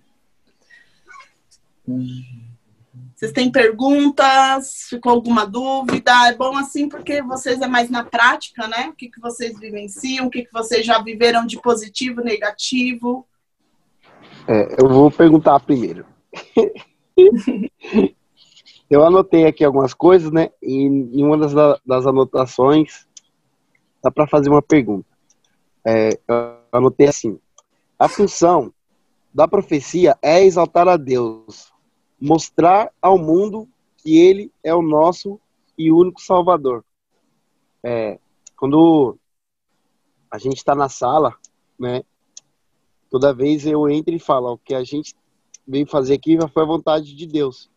Vocês 3.19 3.33
têm 3.33 3.51
perguntas? 3.51 4.87
Ficou 4.89 5.11
alguma 5.11 5.45
dúvida? 5.45 6.29
É 6.29 6.37
bom 6.37 6.57
assim 6.57 6.89
porque 6.89 7.21
vocês 7.21 7.61
é 7.61 7.66
mais 7.66 7.91
na 7.91 8.05
prática, 8.05 8.69
né? 8.69 8.91
O 8.91 8.93
que, 8.93 9.09
que 9.09 9.21
vocês 9.21 9.59
vivenciam, 9.59 10.27
o 10.27 10.31
que, 10.31 10.45
que 10.45 10.53
vocês 10.53 10.87
já 10.87 11.03
viveram 11.03 11.45
de 11.45 11.61
positivo, 11.61 12.21
negativo. 12.21 13.27
É, 14.47 14.77
eu 14.81 14.89
vou 14.89 15.11
perguntar 15.11 15.59
primeiro. 15.59 16.07
eu 18.89 19.03
anotei 19.03 19.47
aqui 19.47 19.64
algumas 19.64 19.93
coisas, 19.93 20.31
né? 20.31 20.51
E 20.62 20.85
em 20.85 21.25
uma 21.25 21.37
das, 21.37 21.53
das 21.85 22.07
anotações 22.07 23.08
dá 24.03 24.11
para 24.11 24.27
fazer 24.27 24.49
uma 24.51 24.63
pergunta. 24.63 25.09
É, 25.85 26.11
eu 26.29 26.59
anotei 26.73 27.09
assim: 27.09 27.39
a 27.99 28.09
função 28.09 28.73
da 29.33 29.47
profecia 29.47 30.17
é 30.23 30.43
exaltar 30.43 30.89
a 30.89 30.97
Deus, 30.97 31.73
mostrar 32.21 32.93
ao 33.01 33.19
mundo 33.19 33.69
que 33.97 34.19
Ele 34.19 34.53
é 34.63 34.75
o 34.75 34.83
nosso 34.83 35.41
e 35.77 35.93
único 35.93 36.21
Salvador. 36.21 36.85
É, 37.83 38.19
quando 38.57 39.17
a 40.31 40.39
gente 40.39 40.57
está 40.57 40.75
na 40.75 40.89
sala, 40.89 41.37
né? 41.79 42.03
Toda 43.11 43.33
vez 43.33 43.65
eu 43.67 43.89
entro 43.89 44.15
e 44.15 44.19
falo: 44.19 44.53
o 44.53 44.59
que 44.59 44.75
a 44.75 44.85
gente 44.85 45.15
veio 45.67 45.87
fazer 45.87 46.15
aqui 46.15 46.37
foi 46.53 46.63
a 46.63 46.67
vontade 46.67 47.15
de 47.15 47.27
Deus. 47.27 47.71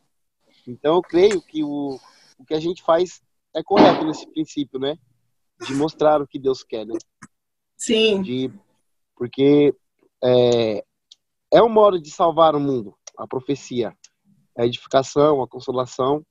Então 0.67 0.95
eu 0.95 1.01
creio 1.01 1.41
que 1.41 1.63
o, 1.63 1.99
o 2.37 2.45
que 2.45 2.53
a 2.53 2.59
gente 2.59 2.81
faz 2.83 3.21
é 3.53 3.63
correto 3.63 4.05
nesse 4.05 4.27
princípio, 4.27 4.79
né? 4.79 4.97
De 5.65 5.73
mostrar 5.73 6.21
o 6.21 6.27
que 6.27 6.39
Deus 6.39 6.63
quer, 6.63 6.85
né? 6.85 6.97
Sim. 7.77 8.21
De, 8.21 8.51
porque 9.15 9.75
é, 10.23 10.83
é 11.51 11.61
um 11.61 11.69
modo 11.69 11.99
de 11.99 12.09
salvar 12.09 12.55
o 12.55 12.59
mundo, 12.59 12.95
a 13.17 13.27
profecia, 13.27 13.95
a 14.57 14.65
edificação, 14.65 15.41
a 15.41 15.47
consolação, 15.47 16.25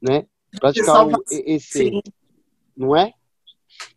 né? 0.00 0.26
Praticar 0.58 1.06
o, 1.06 1.12
esse, 1.30 1.90
Sim. 1.90 2.00
não 2.76 2.96
é? 2.96 3.12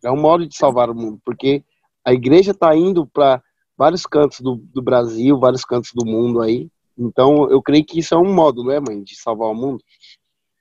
É 0.04 0.10
um 0.10 0.20
modo 0.20 0.46
de 0.46 0.56
salvar 0.56 0.90
o 0.90 0.94
mundo, 0.94 1.20
porque 1.24 1.64
a 2.04 2.12
igreja 2.12 2.50
está 2.50 2.74
indo 2.76 3.06
para 3.06 3.42
vários 3.76 4.04
cantos 4.04 4.40
do, 4.40 4.56
do 4.56 4.82
Brasil, 4.82 5.38
vários 5.38 5.64
cantos 5.64 5.90
do 5.94 6.04
mundo 6.04 6.40
aí. 6.40 6.68
Então, 6.98 7.50
eu 7.50 7.62
creio 7.62 7.84
que 7.84 7.98
isso 7.98 8.14
é 8.14 8.18
um 8.18 8.34
modo, 8.34 8.62
não 8.62 8.72
é, 8.72 8.80
mãe, 8.80 9.02
de 9.02 9.16
salvar 9.16 9.48
o 9.48 9.54
mundo? 9.54 9.82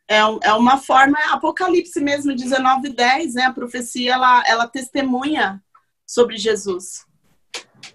É, 0.09 0.17
é 0.17 0.53
uma 0.53 0.77
forma, 0.77 1.19
Apocalipse 1.31 2.01
mesmo, 2.01 2.35
19, 2.35 2.89
10, 2.89 3.35
né? 3.35 3.43
A 3.43 3.53
profecia, 3.53 4.13
ela, 4.13 4.43
ela 4.47 4.67
testemunha 4.67 5.63
sobre 6.03 6.35
Jesus. 6.35 7.05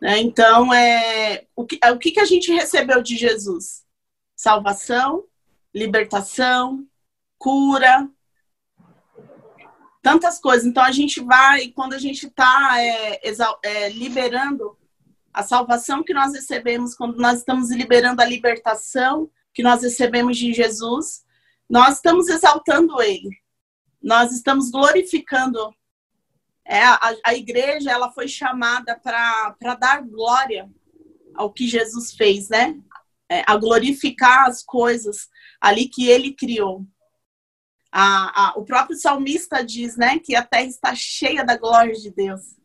Né? 0.00 0.20
Então, 0.20 0.72
é, 0.72 1.44
o, 1.56 1.66
que, 1.66 1.80
o 1.90 1.98
que 1.98 2.20
a 2.20 2.24
gente 2.24 2.52
recebeu 2.52 3.02
de 3.02 3.16
Jesus? 3.16 3.82
Salvação, 4.36 5.24
libertação, 5.74 6.86
cura, 7.36 8.08
tantas 10.00 10.38
coisas. 10.38 10.64
Então, 10.64 10.84
a 10.84 10.92
gente 10.92 11.20
vai, 11.20 11.66
quando 11.68 11.94
a 11.94 11.98
gente 11.98 12.28
está 12.28 12.76
é, 12.80 13.20
é, 13.64 13.88
liberando 13.88 14.78
a 15.32 15.42
salvação 15.42 16.04
que 16.04 16.14
nós 16.14 16.32
recebemos, 16.32 16.94
quando 16.94 17.16
nós 17.16 17.38
estamos 17.38 17.72
liberando 17.72 18.22
a 18.22 18.24
libertação 18.24 19.28
que 19.52 19.64
nós 19.64 19.82
recebemos 19.82 20.36
de 20.36 20.52
Jesus, 20.52 21.24
nós 21.68 21.96
estamos 21.96 22.28
exaltando 22.28 23.00
Ele, 23.00 23.30
nós 24.02 24.32
estamos 24.32 24.70
glorificando. 24.70 25.74
É, 26.66 26.82
a, 26.82 27.14
a 27.26 27.34
igreja 27.34 27.90
ela 27.90 28.10
foi 28.10 28.26
chamada 28.26 28.98
para 28.98 29.74
dar 29.78 30.02
glória 30.02 30.70
ao 31.34 31.52
que 31.52 31.66
Jesus 31.66 32.14
fez, 32.14 32.48
né? 32.48 32.74
É, 33.30 33.42
a 33.46 33.56
glorificar 33.56 34.46
as 34.46 34.62
coisas 34.62 35.28
ali 35.60 35.88
que 35.88 36.08
Ele 36.08 36.32
criou. 36.32 36.86
A, 37.90 38.48
a, 38.48 38.58
o 38.58 38.64
próprio 38.64 38.96
salmista 38.96 39.64
diz, 39.64 39.96
né, 39.96 40.18
que 40.18 40.34
a 40.34 40.42
terra 40.42 40.64
está 40.64 40.94
cheia 40.94 41.44
da 41.44 41.56
glória 41.56 41.94
de 41.94 42.10
Deus. 42.10 42.56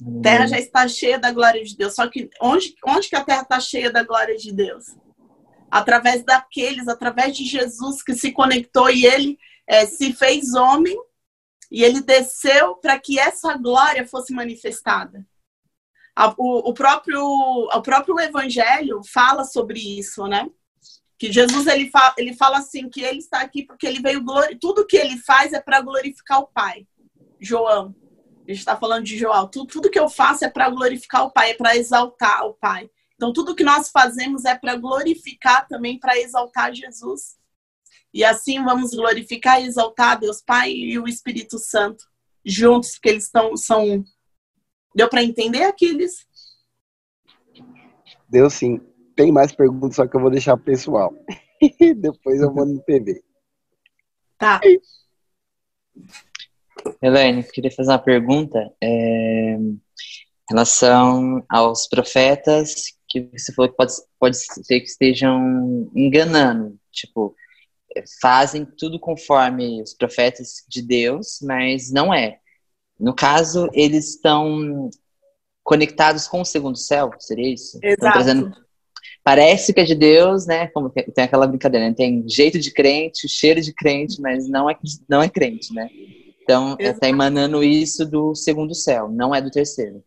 A 0.00 0.22
terra 0.22 0.46
já 0.46 0.58
está 0.58 0.86
cheia 0.88 1.18
da 1.18 1.32
glória 1.32 1.62
de 1.64 1.76
Deus. 1.76 1.94
Só 1.94 2.08
que 2.08 2.30
onde, 2.40 2.74
onde 2.86 3.08
que 3.08 3.16
a 3.16 3.24
terra 3.24 3.42
está 3.42 3.60
cheia 3.60 3.90
da 3.90 4.02
glória 4.02 4.36
de 4.36 4.52
Deus? 4.52 4.96
Através 5.72 6.22
daqueles, 6.22 6.86
através 6.86 7.34
de 7.34 7.46
Jesus 7.46 8.02
que 8.02 8.12
se 8.12 8.30
conectou 8.30 8.90
e 8.90 9.06
ele 9.06 9.38
é, 9.66 9.86
se 9.86 10.12
fez 10.12 10.52
homem 10.52 10.94
e 11.70 11.82
ele 11.82 12.02
desceu 12.02 12.76
para 12.76 12.98
que 13.00 13.18
essa 13.18 13.56
glória 13.56 14.06
fosse 14.06 14.34
manifestada. 14.34 15.26
O, 16.36 16.68
o, 16.68 16.74
próprio, 16.74 17.24
o 17.24 17.80
próprio 17.80 18.20
evangelho 18.20 19.00
fala 19.02 19.44
sobre 19.44 19.80
isso, 19.98 20.26
né? 20.26 20.46
Que 21.18 21.32
Jesus 21.32 21.66
ele 21.66 21.88
fala, 21.88 22.14
ele 22.18 22.34
fala 22.34 22.58
assim 22.58 22.90
que 22.90 23.00
ele 23.00 23.20
está 23.20 23.40
aqui 23.40 23.64
porque 23.64 23.86
ele 23.86 24.02
veio 24.02 24.22
glori... 24.22 24.58
tudo 24.58 24.86
que 24.86 24.98
ele 24.98 25.16
faz 25.16 25.54
é 25.54 25.60
para 25.60 25.80
glorificar 25.80 26.40
o 26.40 26.48
Pai. 26.48 26.86
João, 27.40 27.96
a 28.46 28.50
gente 28.50 28.58
está 28.58 28.76
falando 28.76 29.04
de 29.04 29.16
João. 29.16 29.48
Tudo, 29.48 29.68
tudo 29.68 29.90
que 29.90 29.98
eu 29.98 30.10
faço 30.10 30.44
é 30.44 30.50
para 30.50 30.68
glorificar 30.68 31.24
o 31.24 31.30
Pai, 31.30 31.52
é 31.52 31.54
para 31.54 31.74
exaltar 31.74 32.44
o 32.44 32.52
Pai. 32.52 32.90
Então, 33.22 33.32
tudo 33.32 33.54
que 33.54 33.62
nós 33.62 33.88
fazemos 33.88 34.44
é 34.44 34.58
para 34.58 34.74
glorificar 34.74 35.68
também, 35.68 35.96
para 35.96 36.18
exaltar 36.18 36.74
Jesus. 36.74 37.36
E 38.12 38.24
assim 38.24 38.64
vamos 38.64 38.90
glorificar 38.90 39.62
e 39.62 39.66
exaltar 39.66 40.18
Deus 40.18 40.42
Pai 40.42 40.72
e 40.72 40.98
o 40.98 41.06
Espírito 41.06 41.56
Santo 41.56 42.04
juntos, 42.44 42.94
porque 42.94 43.10
eles 43.10 43.26
estão 43.26 43.56
são 43.56 44.04
Deu 44.92 45.08
para 45.08 45.22
entender 45.22 45.62
aqueles? 45.62 46.26
Deu 48.28 48.50
sim. 48.50 48.80
Tem 49.14 49.30
mais 49.30 49.52
perguntas, 49.52 49.94
só 49.94 50.06
que 50.08 50.16
eu 50.16 50.20
vou 50.20 50.30
deixar 50.30 50.56
pessoal. 50.56 51.14
Depois 51.96 52.40
eu 52.40 52.52
vou 52.52 52.66
no 52.66 52.82
TV. 52.82 53.22
Tá. 54.36 54.60
Helene, 57.00 57.44
queria 57.44 57.70
fazer 57.70 57.92
uma 57.92 58.00
pergunta. 58.00 58.58
É, 58.82 59.54
em 59.54 59.80
relação 60.50 61.44
aos 61.48 61.86
profetas 61.86 63.00
que 63.12 63.28
você 63.36 63.52
falou 63.52 63.70
que 63.70 63.76
pode, 63.76 63.92
pode 64.18 64.36
ser 64.38 64.80
que 64.80 64.86
estejam 64.86 65.90
enganando, 65.94 66.78
tipo, 66.90 67.34
fazem 68.20 68.64
tudo 68.64 68.98
conforme 68.98 69.82
os 69.82 69.92
profetas 69.92 70.64
de 70.66 70.80
Deus, 70.80 71.38
mas 71.42 71.92
não 71.92 72.12
é. 72.12 72.38
No 72.98 73.14
caso, 73.14 73.68
eles 73.74 74.14
estão 74.14 74.88
conectados 75.62 76.26
com 76.26 76.40
o 76.40 76.44
segundo 76.44 76.78
céu, 76.78 77.10
seria 77.18 77.52
isso? 77.52 77.78
Exato. 77.82 78.12
Trazendo... 78.12 78.62
Parece 79.22 79.72
que 79.72 79.80
é 79.80 79.84
de 79.84 79.94
Deus, 79.94 80.46
né? 80.46 80.66
Como 80.68 80.90
tem 80.90 81.24
aquela 81.24 81.46
brincadeira, 81.46 81.88
né? 81.88 81.94
tem 81.94 82.24
jeito 82.28 82.58
de 82.58 82.72
crente, 82.72 83.28
cheiro 83.28 83.60
de 83.60 83.72
crente, 83.72 84.20
mas 84.20 84.48
não 84.48 84.68
é, 84.68 84.76
não 85.08 85.22
é 85.22 85.28
crente, 85.28 85.72
né? 85.72 85.88
Então, 86.42 86.76
está 86.80 87.08
emanando 87.08 87.62
isso 87.62 88.04
do 88.04 88.34
segundo 88.34 88.74
céu, 88.74 89.08
não 89.08 89.32
é 89.32 89.40
do 89.40 89.50
terceiro 89.50 90.02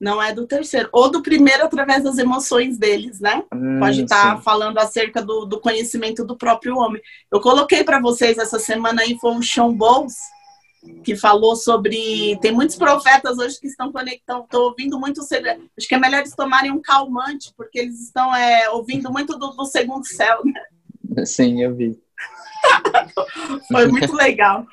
não 0.00 0.22
é 0.22 0.32
do 0.32 0.46
terceiro. 0.46 0.88
Ou 0.92 1.10
do 1.10 1.22
primeiro 1.22 1.64
através 1.64 2.04
das 2.04 2.18
emoções 2.18 2.78
deles, 2.78 3.20
né? 3.20 3.42
Hum, 3.52 3.80
Pode 3.80 4.02
estar 4.02 4.36
tá 4.36 4.40
falando 4.40 4.78
acerca 4.78 5.22
do, 5.22 5.44
do, 5.44 5.60
conhecimento 5.60 6.24
do 6.24 6.36
próprio 6.36 6.76
homem. 6.76 7.02
Eu 7.30 7.40
coloquei 7.40 7.82
para 7.82 8.00
vocês 8.00 8.38
essa 8.38 8.58
semana 8.58 9.02
aí, 9.02 9.18
foi 9.18 9.32
um 9.32 9.42
Sean 9.42 9.72
Bowles, 9.72 10.16
que 11.02 11.16
falou 11.16 11.56
sobre. 11.56 12.38
Tem 12.40 12.52
muitos 12.52 12.76
profetas 12.76 13.38
hoje 13.38 13.58
que 13.58 13.66
estão 13.66 13.90
conectando, 13.90 14.44
estão 14.44 14.62
ouvindo 14.62 14.98
muito. 14.98 15.20
Acho 15.20 15.88
que 15.88 15.94
é 15.94 15.98
melhor 15.98 16.20
eles 16.20 16.34
tomarem 16.34 16.70
um 16.70 16.80
calmante, 16.80 17.52
porque 17.56 17.80
eles 17.80 18.00
estão 18.00 18.34
é, 18.34 18.70
ouvindo 18.70 19.10
muito 19.10 19.36
do, 19.36 19.50
do 19.50 19.64
segundo 19.64 20.06
céu, 20.06 20.42
né? 20.44 21.26
Sim, 21.26 21.62
eu 21.62 21.74
vi. 21.74 21.98
foi 23.70 23.88
muito 23.88 24.14
legal. 24.14 24.64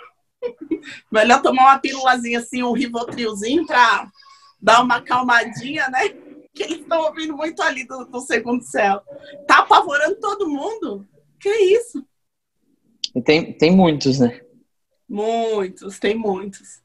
Melhor 1.11 1.41
tomar 1.41 1.63
uma 1.63 1.79
pílulazinha 1.79 2.37
assim, 2.37 2.61
um 2.61 2.73
rivotrilzinho 2.73 3.65
para 3.65 4.07
dar 4.61 4.81
uma 4.81 5.01
calmadinha, 5.01 5.89
né? 5.89 6.09
Que 6.53 6.63
eles 6.63 6.79
estão 6.79 7.01
ouvindo 7.01 7.35
muito 7.35 7.61
ali 7.61 7.85
do, 7.85 8.05
do 8.05 8.21
segundo 8.21 8.63
céu. 8.63 9.01
Tá 9.47 9.59
apavorando 9.59 10.19
todo 10.19 10.49
mundo? 10.49 11.07
Que 11.39 11.49
isso? 11.49 12.05
E 13.15 13.21
tem, 13.21 13.53
tem 13.53 13.71
muitos, 13.71 14.19
né? 14.19 14.41
Muitos, 15.07 15.99
tem 15.99 16.15
muitos. 16.15 16.81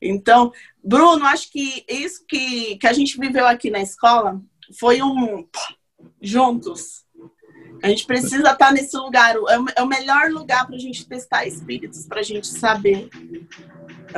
Então, 0.00 0.52
Bruno, 0.82 1.24
acho 1.26 1.50
que 1.50 1.84
isso 1.88 2.24
que, 2.28 2.76
que 2.76 2.86
a 2.86 2.92
gente 2.92 3.18
viveu 3.18 3.46
aqui 3.46 3.70
na 3.70 3.80
escola 3.80 4.40
foi 4.78 5.02
um 5.02 5.46
juntos. 6.20 7.04
A 7.82 7.88
gente 7.88 8.06
precisa 8.06 8.50
estar 8.50 8.72
nesse 8.72 8.96
lugar. 8.96 9.36
É 9.76 9.82
o 9.82 9.86
melhor 9.86 10.30
lugar 10.30 10.66
para 10.66 10.76
a 10.76 10.78
gente 10.78 11.06
testar 11.06 11.46
espíritos, 11.46 12.06
para 12.06 12.20
a 12.20 12.22
gente 12.22 12.46
saber. 12.46 13.08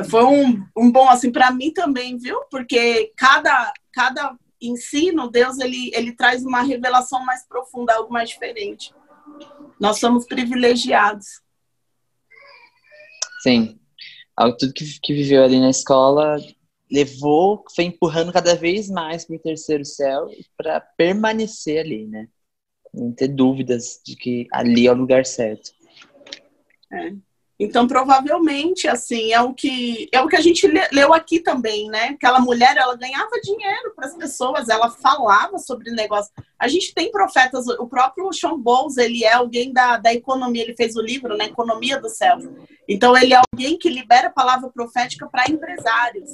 Foi 0.09 0.23
um, 0.23 0.65
um 0.77 0.91
bom, 0.91 1.09
assim, 1.09 1.31
para 1.31 1.51
mim 1.51 1.71
também, 1.71 2.17
viu? 2.17 2.41
Porque 2.49 3.11
cada, 3.15 3.73
cada 3.91 4.37
ensino, 4.61 5.29
Deus, 5.29 5.57
ele, 5.59 5.91
ele 5.93 6.11
traz 6.15 6.43
uma 6.43 6.61
revelação 6.61 7.23
mais 7.25 7.45
profunda, 7.47 7.93
algo 7.93 8.11
mais 8.11 8.29
diferente. 8.29 8.93
Nós 9.79 9.99
somos 9.99 10.25
privilegiados. 10.25 11.41
Sim. 13.41 13.79
Tudo 14.57 14.73
que, 14.73 14.99
que 15.01 15.13
viveu 15.13 15.43
ali 15.43 15.59
na 15.59 15.69
escola 15.69 16.37
levou, 16.91 17.63
foi 17.75 17.85
empurrando 17.85 18.33
cada 18.33 18.55
vez 18.55 18.89
mais 18.89 19.25
para 19.25 19.35
o 19.35 19.39
terceiro 19.39 19.85
céu 19.85 20.27
para 20.57 20.81
permanecer 20.81 21.79
ali, 21.79 22.07
né? 22.07 22.27
Não 22.93 23.11
ter 23.11 23.27
dúvidas 23.27 24.01
de 24.03 24.15
que 24.15 24.47
ali 24.51 24.87
é 24.87 24.91
o 24.91 24.95
lugar 24.95 25.25
certo. 25.25 25.71
É. 26.91 27.13
Então, 27.59 27.85
provavelmente, 27.85 28.87
assim, 28.87 29.33
é 29.33 29.41
o 29.41 29.53
que 29.53 30.07
é 30.13 30.21
o 30.21 30.29
que 30.29 30.37
a 30.37 30.41
gente 30.41 30.65
leu 30.93 31.13
aqui 31.13 31.41
também, 31.41 31.89
né? 31.89 32.05
Aquela 32.05 32.39
mulher, 32.39 32.77
ela 32.77 32.95
ganhava 32.95 33.31
dinheiro 33.43 33.91
para 33.93 34.07
as 34.07 34.15
pessoas, 34.15 34.69
ela 34.69 34.89
falava 34.89 35.57
sobre 35.57 35.91
negócio. 35.91 36.31
A 36.57 36.69
gente 36.69 36.93
tem 36.93 37.11
profetas, 37.11 37.67
o 37.67 37.85
próprio 37.85 38.31
Sean 38.31 38.57
Bowles, 38.57 38.95
ele 38.95 39.25
é 39.25 39.33
alguém 39.33 39.73
da, 39.73 39.97
da 39.97 40.13
economia, 40.13 40.63
ele 40.63 40.75
fez 40.75 40.95
o 40.95 41.01
livro, 41.01 41.35
né? 41.35 41.45
Economia 41.45 41.99
do 41.99 42.07
Céu. 42.07 42.37
Então, 42.87 43.17
ele 43.17 43.33
é 43.33 43.41
alguém 43.51 43.77
que 43.77 43.89
libera 43.89 44.27
a 44.27 44.33
palavra 44.33 44.69
profética 44.69 45.27
para 45.27 45.51
empresários. 45.51 46.29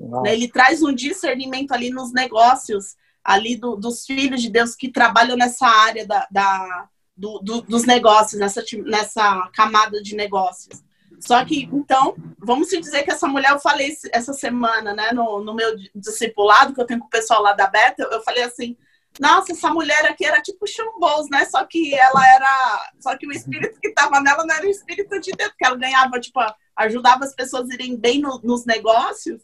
Né? 0.00 0.32
Ele 0.32 0.46
traz 0.46 0.84
um 0.84 0.94
discernimento 0.94 1.72
ali 1.72 1.90
nos 1.90 2.12
negócios, 2.12 2.94
ali 3.24 3.56
do, 3.56 3.74
dos 3.74 4.06
filhos 4.06 4.40
de 4.40 4.48
Deus 4.48 4.76
que 4.76 4.88
trabalham 4.88 5.36
nessa 5.36 5.66
área 5.66 6.06
da, 6.06 6.28
da 6.30 6.88
do, 7.20 7.38
do, 7.40 7.60
dos 7.60 7.84
negócios, 7.84 8.40
nessa, 8.40 8.64
nessa 8.84 9.50
camada 9.54 10.02
de 10.02 10.16
negócios. 10.16 10.82
Só 11.20 11.44
que, 11.44 11.64
então, 11.70 12.16
vamos 12.38 12.70
se 12.70 12.80
dizer 12.80 13.02
que 13.02 13.10
essa 13.10 13.28
mulher, 13.28 13.50
eu 13.50 13.60
falei 13.60 13.94
essa 14.10 14.32
semana, 14.32 14.94
né, 14.94 15.12
no, 15.12 15.44
no 15.44 15.54
meu 15.54 15.76
discipulado, 15.94 16.72
que 16.72 16.80
eu 16.80 16.86
tenho 16.86 17.00
com 17.00 17.06
o 17.06 17.10
pessoal 17.10 17.42
lá 17.42 17.52
da 17.52 17.66
Beta, 17.66 18.08
eu 18.10 18.22
falei 18.22 18.42
assim, 18.42 18.74
nossa, 19.18 19.52
essa 19.52 19.68
mulher 19.68 20.06
aqui 20.06 20.24
era 20.24 20.40
tipo 20.40 20.66
chumbos, 20.66 21.28
né? 21.30 21.44
Só 21.44 21.64
que 21.64 21.94
ela 21.94 22.26
era. 22.26 22.92
Só 23.00 23.16
que 23.18 23.26
o 23.26 23.32
espírito 23.32 23.78
que 23.80 23.88
estava 23.88 24.20
nela 24.20 24.46
não 24.46 24.54
era 24.54 24.64
o 24.64 24.70
espírito 24.70 25.20
de 25.20 25.32
Deus, 25.32 25.50
porque 25.50 25.66
ela 25.66 25.76
ganhava, 25.76 26.20
tipo, 26.20 26.38
ajudava 26.76 27.24
as 27.24 27.34
pessoas 27.34 27.68
irem 27.70 27.96
bem 27.96 28.20
no, 28.20 28.40
nos 28.42 28.64
negócios 28.64 29.42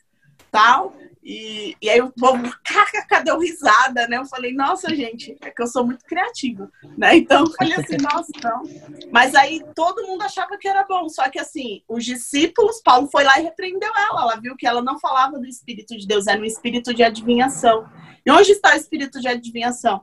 tal. 0.52 0.94
E, 1.28 1.76
e 1.82 1.90
aí 1.90 2.00
o 2.00 2.12
povo, 2.12 2.40
kkk, 2.62 3.24
deu 3.24 3.40
risada, 3.40 4.06
né? 4.06 4.16
Eu 4.16 4.26
falei, 4.26 4.52
nossa, 4.52 4.94
gente, 4.94 5.36
é 5.42 5.50
que 5.50 5.60
eu 5.60 5.66
sou 5.66 5.84
muito 5.84 6.04
criativa, 6.04 6.70
né? 6.96 7.16
Então 7.16 7.40
eu 7.40 7.50
falei 7.50 7.74
assim, 7.74 7.96
nossa, 8.00 8.30
não. 8.44 8.62
Mas 9.10 9.34
aí 9.34 9.60
todo 9.74 10.06
mundo 10.06 10.22
achava 10.22 10.56
que 10.56 10.68
era 10.68 10.84
bom, 10.84 11.08
só 11.08 11.28
que 11.28 11.40
assim, 11.40 11.82
os 11.88 12.04
discípulos, 12.04 12.80
Paulo 12.80 13.08
foi 13.10 13.24
lá 13.24 13.40
e 13.40 13.42
repreendeu 13.42 13.90
ela. 13.96 14.22
Ela 14.22 14.36
viu 14.36 14.54
que 14.54 14.68
ela 14.68 14.80
não 14.80 15.00
falava 15.00 15.36
do 15.36 15.46
Espírito 15.48 15.98
de 15.98 16.06
Deus, 16.06 16.28
era 16.28 16.40
um 16.40 16.44
espírito 16.44 16.94
de 16.94 17.02
adivinhação. 17.02 17.88
E 18.24 18.30
onde 18.30 18.52
está 18.52 18.74
o 18.74 18.76
espírito 18.76 19.20
de 19.20 19.26
adivinhação? 19.26 20.02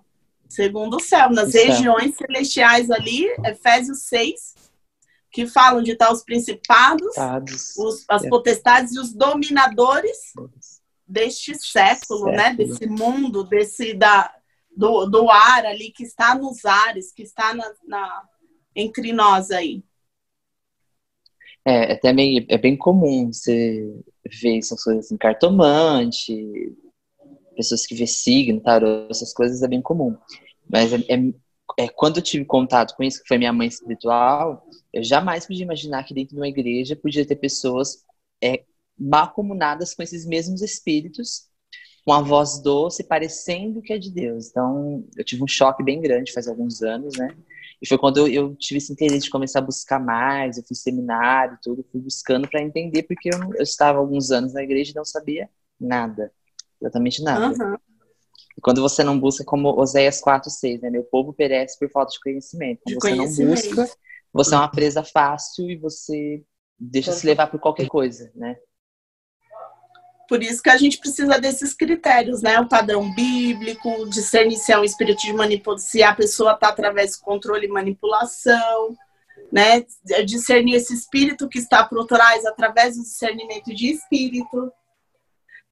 Segundo 0.50 0.98
o 0.98 1.00
céu, 1.00 1.30
nas 1.30 1.54
regiões 1.54 2.18
celestiais 2.18 2.92
ali, 2.92 3.26
Efésios 3.46 4.04
6, 4.10 4.56
que 5.32 5.48
falam 5.48 5.82
de 5.82 5.96
tal 5.96 6.12
os 6.12 6.22
principados, 6.22 7.16
os, 7.78 8.04
as 8.10 8.26
é. 8.26 8.30
potestades 8.30 8.94
e 8.94 9.00
os 9.00 9.14
dominadores 9.14 10.34
deste 11.08 11.56
século, 11.56 12.26
né? 12.26 12.38
século, 12.38 12.48
né? 12.48 12.54
Desse 12.56 12.88
mundo, 12.88 13.44
desse 13.44 13.94
da 13.94 14.34
do, 14.76 15.06
do 15.06 15.30
ar 15.30 15.66
ali 15.66 15.92
que 15.92 16.04
está 16.04 16.36
nos 16.36 16.66
ares, 16.66 17.12
que 17.12 17.22
está 17.24 17.54
na, 17.54 17.72
na 17.88 18.24
entre 18.76 19.14
nós 19.14 19.52
aí. 19.52 19.84
É, 21.66 21.94
é 21.94 21.96
também 21.96 22.46
é 22.50 22.58
bem 22.58 22.76
comum 22.76 23.32
você 23.32 24.04
ver 24.42 24.58
essas 24.58 24.84
coisas 24.84 25.12
em 25.12 25.18
cartomante, 25.18 26.34
pessoas 27.56 27.86
que 27.86 27.96
vê 27.96 28.08
signo, 28.08 28.62
tarô, 28.62 29.08
essas 29.10 29.34
coisas 29.34 29.62
é 29.62 29.68
bem 29.68 29.82
comum. 29.82 30.18
Mas 30.70 30.92
é, 30.92 30.98
é, 30.98 31.34
é, 31.78 31.88
quando 31.88 32.18
eu 32.18 32.24
tive 32.24 32.46
contato 32.46 32.96
com 32.96 33.04
isso, 33.04 33.22
que 33.22 33.28
foi 33.28 33.38
minha 33.38 33.54
mãe 33.54 33.68
espiritual, 33.68 34.66
eu 34.92 35.04
jamais 35.04 35.46
podia 35.46 35.64
imaginar 35.64 36.04
que 36.04 36.14
dentro 36.14 36.36
de 36.36 36.42
uma 36.42 36.48
igreja 36.48 36.96
podia 36.96 37.26
ter 37.26 37.36
pessoas 37.36 38.04
é, 38.44 38.64
comunadas 39.34 39.94
com 39.94 40.04
esses 40.04 40.26
mesmos 40.26 40.62
espíritos, 40.62 41.48
com 42.06 42.14
a 42.14 42.22
voz 42.22 42.62
doce, 42.62 43.04
parecendo 43.04 43.82
que 43.82 43.94
é 43.94 43.98
de 43.98 44.12
Deus. 44.12 44.50
Então, 44.50 45.06
eu 45.16 45.24
tive 45.24 45.44
um 45.44 45.48
choque 45.48 45.84
bem 45.84 46.02
grande 46.02 46.34
faz 46.34 46.48
alguns 46.48 46.82
anos, 46.82 47.18
né? 47.18 47.36
E 47.82 47.88
foi 47.88 47.98
quando 47.98 48.18
eu, 48.18 48.28
eu 48.28 48.56
tive 48.56 48.78
esse 48.78 48.94
interesse 48.94 49.26
de 49.26 49.30
começar 49.30 49.60
a 49.60 49.64
buscar 49.64 50.00
mais, 50.00 50.58
eu 50.58 50.64
fiz 50.64 50.82
seminário, 50.82 51.58
tudo, 51.62 51.86
fui 51.92 52.00
buscando 52.00 52.48
para 52.48 52.62
entender, 52.62 53.04
porque 53.04 53.30
eu, 53.30 53.38
eu, 53.56 53.64
estava 53.64 54.00
alguns 54.00 54.32
anos 54.32 54.54
na 54.54 54.64
igreja 54.64 54.92
e 54.92 54.96
não 54.96 55.04
sabia 55.04 55.50
nada, 55.80 56.32
exatamente 56.82 57.22
nada. 57.22 57.48
Uhum. 57.48 57.76
E 58.58 58.62
quando 58.62 58.82
você 58.82 59.04
não 59.04 59.20
busca, 59.20 59.44
como 59.44 59.70
Oséias 59.78 60.22
4,6, 60.22 60.82
né? 60.82 60.90
Meu 60.90 61.04
povo 61.04 61.34
perece 61.34 61.78
por 61.78 61.90
falta 61.90 62.12
de 62.12 62.20
conhecimento. 62.22 62.82
Quando 62.84 62.94
de 62.94 63.02
você 63.02 63.16
conhecimento. 63.16 63.76
não 63.76 63.84
busca, 63.84 63.98
você 64.32 64.56
é 64.56 64.58
uma 64.58 64.72
presa 64.72 65.04
fácil 65.04 65.70
e 65.70 65.76
você 65.76 66.44
deixa 66.80 67.12
se 67.12 67.26
levar 67.26 67.48
por 67.48 67.60
qualquer 67.60 67.88
coisa, 67.88 68.32
né? 68.36 68.58
Por 70.28 70.42
isso 70.42 70.64
que 70.64 70.70
a 70.70 70.78
gente 70.78 70.98
precisa 70.98 71.40
desses 71.40 71.74
critérios, 71.74 72.42
né? 72.42 72.60
O 72.60 72.68
padrão 72.68 73.14
bíblico, 73.14 74.10
discernir 74.10 74.58
se 74.58 74.72
é 74.72 74.80
um 74.80 74.84
espírito 74.84 75.22
de 75.22 75.34
manipulação, 75.34 75.88
se 75.88 76.02
a 76.02 76.14
pessoa 76.16 76.54
está 76.54 76.70
através 76.70 77.18
do 77.18 77.24
controle 77.24 77.68
e 77.68 77.70
manipulação, 77.70 78.98
né? 79.52 79.86
Discernir 80.26 80.76
esse 80.76 80.94
espírito 80.94 81.50
que 81.50 81.60
está 81.60 81.84
por 81.84 82.06
trás 82.06 82.46
através 82.46 82.96
do 82.96 83.04
discernimento 83.04 83.74
de 83.74 83.92
espírito. 83.92 84.72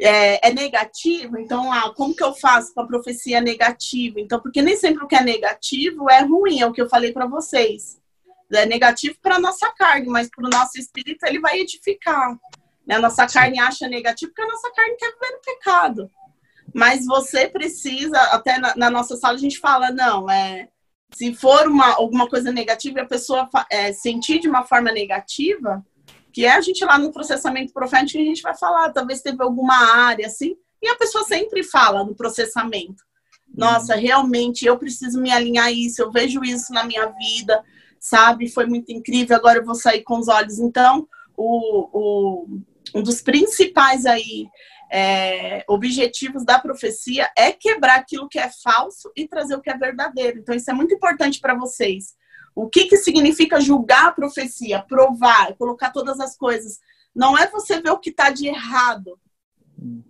É, 0.03 0.47
é, 0.47 0.51
negativo, 0.51 1.37
então 1.37 1.71
ah, 1.71 1.93
como 1.95 2.15
que 2.15 2.23
eu 2.23 2.33
faço 2.33 2.73
com 2.73 2.81
a 2.81 2.87
profecia 2.87 3.39
negativa? 3.39 4.19
Então, 4.19 4.39
porque 4.39 4.59
nem 4.59 4.75
sempre 4.75 5.03
o 5.03 5.07
que 5.07 5.15
é 5.15 5.23
negativo 5.23 6.09
é 6.09 6.21
ruim, 6.21 6.59
é 6.59 6.65
o 6.65 6.73
que 6.73 6.81
eu 6.81 6.89
falei 6.89 7.11
para 7.11 7.27
vocês. 7.27 8.01
É 8.51 8.65
negativo 8.65 9.15
para 9.21 9.35
a 9.35 9.39
nossa 9.39 9.71
carne, 9.73 10.07
mas 10.07 10.27
para 10.27 10.45
o 10.45 10.49
nosso 10.49 10.79
espírito 10.79 11.23
ele 11.25 11.39
vai 11.39 11.59
edificar. 11.59 12.35
Né? 12.91 12.97
A 12.97 12.99
nossa 12.99 13.25
carne 13.25 13.57
acha 13.57 13.87
negativo 13.87 14.33
porque 14.33 14.41
a 14.41 14.53
nossa 14.53 14.69
carne 14.71 14.97
quer 14.97 15.13
viver 15.13 15.31
no 15.31 15.41
pecado. 15.41 16.11
Mas 16.73 17.05
você 17.05 17.47
precisa, 17.47 18.19
até 18.33 18.57
na, 18.57 18.75
na 18.75 18.89
nossa 18.89 19.15
sala 19.15 19.35
a 19.35 19.39
gente 19.39 19.59
fala, 19.59 19.91
não, 19.91 20.29
é, 20.29 20.67
se 21.13 21.33
for 21.33 21.67
uma, 21.67 21.95
alguma 21.95 22.29
coisa 22.29 22.51
negativa 22.51 22.99
e 22.99 23.01
a 23.01 23.07
pessoa 23.07 23.49
é, 23.69 23.93
sentir 23.93 24.39
de 24.39 24.47
uma 24.47 24.63
forma 24.63 24.91
negativa, 24.91 25.83
que 26.33 26.45
é 26.45 26.53
a 26.53 26.61
gente 26.61 26.83
lá 26.85 26.97
no 26.97 27.11
processamento 27.11 27.73
profético, 27.73 28.21
a 28.21 28.25
gente 28.25 28.41
vai 28.41 28.57
falar, 28.57 28.91
talvez 28.91 29.21
teve 29.21 29.41
alguma 29.41 29.75
área 29.75 30.27
assim, 30.27 30.55
e 30.81 30.87
a 30.87 30.95
pessoa 30.95 31.23
sempre 31.23 31.63
fala 31.63 32.03
no 32.03 32.15
processamento. 32.15 33.03
Nossa, 33.53 33.95
realmente 33.95 34.65
eu 34.65 34.77
preciso 34.77 35.21
me 35.21 35.29
alinhar 35.29 35.65
a 35.65 35.71
isso, 35.71 36.01
eu 36.01 36.11
vejo 36.11 36.41
isso 36.41 36.73
na 36.73 36.85
minha 36.85 37.05
vida, 37.07 37.61
sabe? 37.99 38.49
Foi 38.49 38.65
muito 38.65 38.91
incrível, 38.91 39.35
agora 39.35 39.59
eu 39.59 39.65
vou 39.65 39.75
sair 39.75 40.03
com 40.03 40.17
os 40.17 40.29
olhos. 40.29 40.57
Então, 40.57 41.05
o, 41.35 41.89
o, 41.91 42.61
um 42.93 43.01
dos 43.01 43.21
principais 43.21 44.05
aí 44.05 44.47
é, 44.91 45.63
objetivos 45.67 46.43
da 46.43 46.59
profecia 46.59 47.31
é 47.37 47.51
quebrar 47.51 47.95
aquilo 47.95 48.27
que 48.27 48.37
é 48.37 48.49
falso 48.49 49.11
e 49.15 49.27
trazer 49.27 49.55
o 49.55 49.61
que 49.61 49.69
é 49.69 49.77
verdadeiro. 49.77 50.39
Então, 50.39 50.53
isso 50.53 50.69
é 50.69 50.73
muito 50.73 50.93
importante 50.93 51.39
para 51.39 51.55
vocês. 51.55 52.13
O 52.53 52.69
que, 52.69 52.85
que 52.85 52.97
significa 52.97 53.61
julgar 53.61 54.07
a 54.07 54.11
profecia, 54.11 54.81
provar, 54.81 55.55
colocar 55.55 55.91
todas 55.91 56.19
as 56.19 56.35
coisas? 56.35 56.79
Não 57.15 57.37
é 57.37 57.47
você 57.47 57.81
ver 57.81 57.91
o 57.91 57.99
que 57.99 58.09
está 58.09 58.29
de 58.29 58.47
errado, 58.47 59.17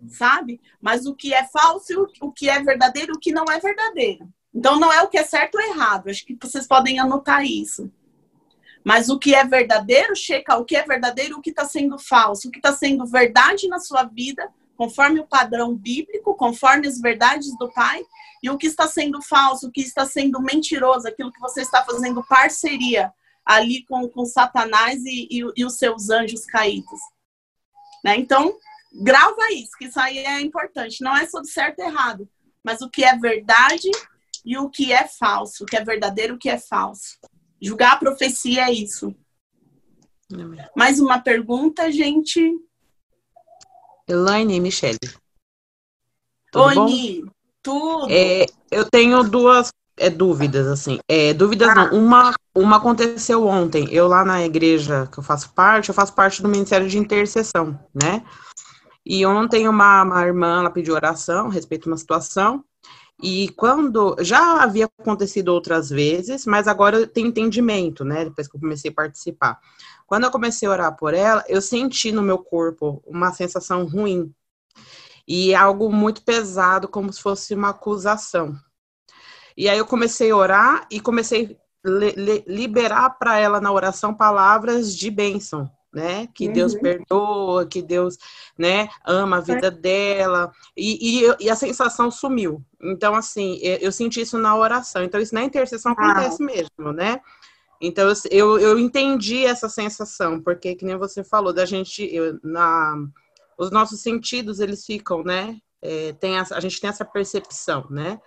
sabe? 0.10 0.60
Mas 0.82 1.06
o 1.06 1.16
que 1.16 1.32
é 1.32 1.44
falso, 1.48 2.08
o 2.20 2.32
que 2.32 2.50
é 2.50 2.60
verdadeiro, 2.64 3.14
o 3.14 3.20
que 3.20 3.32
não 3.32 3.46
é 3.46 3.60
verdadeiro. 3.60 4.28
Então, 4.54 4.80
não 4.80 4.92
é 4.92 5.02
o 5.04 5.08
que 5.08 5.18
é 5.18 5.24
certo 5.24 5.56
ou 5.56 5.62
errado. 5.62 6.10
Acho 6.10 6.26
que 6.26 6.38
vocês 6.42 6.68
podem 6.68 7.00
anotar 7.00 7.46
isso. 7.46 7.92
Mas 8.84 9.10
o 9.10 9.20
que 9.20 9.36
é 9.36 9.46
verdadeiro, 9.46 10.16
checa 10.16 10.58
o 10.58 10.66
que 10.66 10.76
é 10.76 10.84
verdadeiro, 10.84 11.38
o 11.38 11.42
que 11.42 11.52
está 11.52 11.66
sendo 11.66 12.00
falso, 12.00 12.48
o 12.48 12.52
que 12.52 12.60
está 12.60 12.74
sendo 12.74 13.06
verdade 13.06 13.68
na 13.68 13.80
sua 13.80 14.04
vida, 14.04 14.50
conforme 14.76 15.20
o 15.20 15.28
padrão 15.28 15.76
bíblico, 15.76 16.36
conforme 16.36 16.88
as 16.88 17.00
verdades 17.00 17.56
do 17.58 17.72
Pai, 17.72 18.04
e 18.42 18.50
o 18.50 18.58
que 18.58 18.66
está 18.66 18.88
sendo 18.88 19.22
falso, 19.22 19.68
o 19.68 19.72
que 19.72 19.82
está 19.82 20.06
sendo 20.06 20.42
mentiroso, 20.42 21.08
aquilo 21.08 21.32
que 21.32 21.40
você 21.40 21.62
está 21.62 21.84
fazendo 21.84 22.24
parceria 22.24 23.14
ali 23.46 23.86
com, 23.86 24.08
com 24.10 24.26
Satanás 24.26 25.04
e, 25.06 25.28
e, 25.30 25.44
e 25.56 25.66
os 25.66 25.78
seus 25.78 26.10
anjos 26.10 26.46
caídos. 26.46 27.00
Né? 28.04 28.18
Então, 28.18 28.58
grava 28.94 29.52
isso, 29.52 29.72
que 29.78 29.86
isso 29.86 30.00
aí 30.00 30.18
é 30.20 30.42
importante. 30.42 31.04
Não 31.04 31.16
é 31.16 31.28
sobre 31.28 31.50
certo 31.50 31.80
e 31.80 31.84
errado, 31.84 32.28
mas 32.64 32.82
o 32.82 32.90
que 32.90 33.04
é 33.04 33.16
verdade 33.16 33.90
e 34.44 34.58
o 34.58 34.70
que 34.70 34.92
é 34.92 35.08
falso, 35.08 35.64
o 35.64 35.68
que 35.68 35.78
é 35.78 35.84
verdadeiro 35.84 36.34
e 36.34 36.36
o 36.36 36.40
que 36.40 36.50
é 36.50 36.58
falso. 36.58 37.18
Julgar 37.62 37.94
a 37.94 37.98
profecia 37.98 38.68
é 38.68 38.74
isso. 38.74 39.16
Mais 40.76 41.00
uma 41.00 41.20
pergunta, 41.20 41.92
gente? 41.92 42.58
Elaine 44.08 44.56
e 44.56 44.60
Michele. 44.60 44.98
Tudo 46.52 46.66
Oi, 46.66 46.76
bom? 46.76 47.32
tudo. 47.62 48.08
É, 48.10 48.46
eu 48.72 48.90
tenho 48.90 49.24
duas 49.24 49.72
é, 49.96 50.10
dúvidas, 50.10 50.68
assim. 50.68 51.00
É, 51.08 51.34
dúvidas 51.34 51.70
ah. 51.70 51.76
não. 51.76 52.00
Uma, 52.00 52.34
uma 52.56 52.78
aconteceu 52.78 53.46
ontem. 53.46 53.88
Eu 53.92 54.08
lá 54.08 54.26
na 54.26 54.44
igreja 54.44 55.08
que 55.12 55.20
eu 55.20 55.24
faço 55.24 55.54
parte, 55.54 55.90
eu 55.90 55.96
faço 55.96 56.14
parte 56.14 56.42
do 56.42 56.50
Ministério 56.50 56.90
de 56.90 56.98
Intercessão, 56.98 57.80
né? 57.94 58.26
E 59.06 59.26
ontem 59.26 59.68
uma, 59.68 60.04
uma 60.04 60.26
irmã, 60.26 60.60
ela 60.60 60.72
pediu 60.72 60.94
oração 60.94 61.48
a 61.48 61.52
respeito 61.52 61.84
de 61.84 61.90
uma 61.90 61.98
situação. 61.98 62.64
E 63.22 63.50
quando 63.50 64.16
já 64.20 64.64
havia 64.64 64.86
acontecido 64.86 65.50
outras 65.50 65.90
vezes, 65.90 66.46
mas 66.46 66.68
agora 66.68 67.06
tenho 67.06 67.28
entendimento, 67.28 68.04
né? 68.04 68.26
Depois 68.26 68.48
que 68.48 68.56
eu 68.56 68.60
comecei 68.60 68.90
a 68.90 68.94
participar. 68.94 69.60
Quando 70.08 70.24
eu 70.24 70.32
comecei 70.32 70.68
a 70.68 70.72
orar 70.72 70.98
por 70.98 71.14
ela, 71.14 71.44
eu 71.48 71.62
senti 71.62 72.12
no 72.12 72.24
meu 72.24 72.40
corpo 72.40 73.02
uma 73.06 73.32
sensação 73.32 73.86
ruim. 73.86 74.34
E 75.28 75.54
algo 75.54 75.92
muito 75.92 76.24
pesado, 76.24 76.88
como 76.88 77.14
se 77.14 77.22
fosse 77.22 77.54
uma 77.54 77.70
acusação. 77.70 78.56
E 79.56 79.70
aí 79.70 79.78
eu 79.78 79.86
comecei 79.86 80.32
a 80.32 80.36
orar 80.36 80.88
e 80.90 81.00
comecei 81.00 81.58
a 81.86 81.90
liberar 82.48 83.12
para 83.12 83.38
ela 83.38 83.62
na 83.62 83.72
oração 83.72 84.14
palavras 84.14 84.96
de 84.96 85.12
bênção, 85.12 85.70
né? 85.94 86.28
Que 86.34 86.48
uhum. 86.48 86.54
Deus 86.54 86.76
perdoa, 86.76 87.66
que 87.66 87.82
Deus, 87.82 88.18
né, 88.58 88.88
ama 89.06 89.38
a 89.38 89.42
vida 89.42 89.68
é. 89.68 89.72
dela. 89.72 90.52
E, 90.76 91.26
e, 91.26 91.36
e, 91.40 91.50
a 91.50 91.56
sensação 91.56 92.10
sumiu. 92.10 92.64
Então, 92.82 93.14
assim, 93.14 93.60
eu, 93.62 93.78
eu, 93.78 93.92
senti 93.92 94.22
isso 94.22 94.38
na 94.38 94.56
oração. 94.56 95.04
Então, 95.04 95.20
isso 95.20 95.36
na 95.36 95.44
intercessão 95.44 95.94
ah. 95.98 96.02
acontece 96.02 96.42
mesmo, 96.44 96.94
né? 96.94 97.20
Então, 97.82 98.12
eu, 98.30 98.60
eu 98.60 98.78
entendi 98.78 99.44
essa 99.44 99.68
sensação, 99.68 100.40
porque, 100.40 100.76
que 100.76 100.86
nem 100.86 100.96
você 100.96 101.24
falou, 101.24 101.52
da 101.52 101.66
gente, 101.66 102.04
eu, 102.14 102.40
na, 102.44 102.96
os 103.58 103.72
nossos 103.72 104.02
sentidos, 104.02 104.60
eles 104.60 104.86
ficam, 104.86 105.24
né? 105.24 105.58
É, 105.82 106.14
tem 106.14 106.38
a, 106.38 106.46
a 106.52 106.60
gente 106.60 106.80
tem 106.80 106.90
essa 106.90 107.04
percepção, 107.04 107.88
né? 107.90 108.20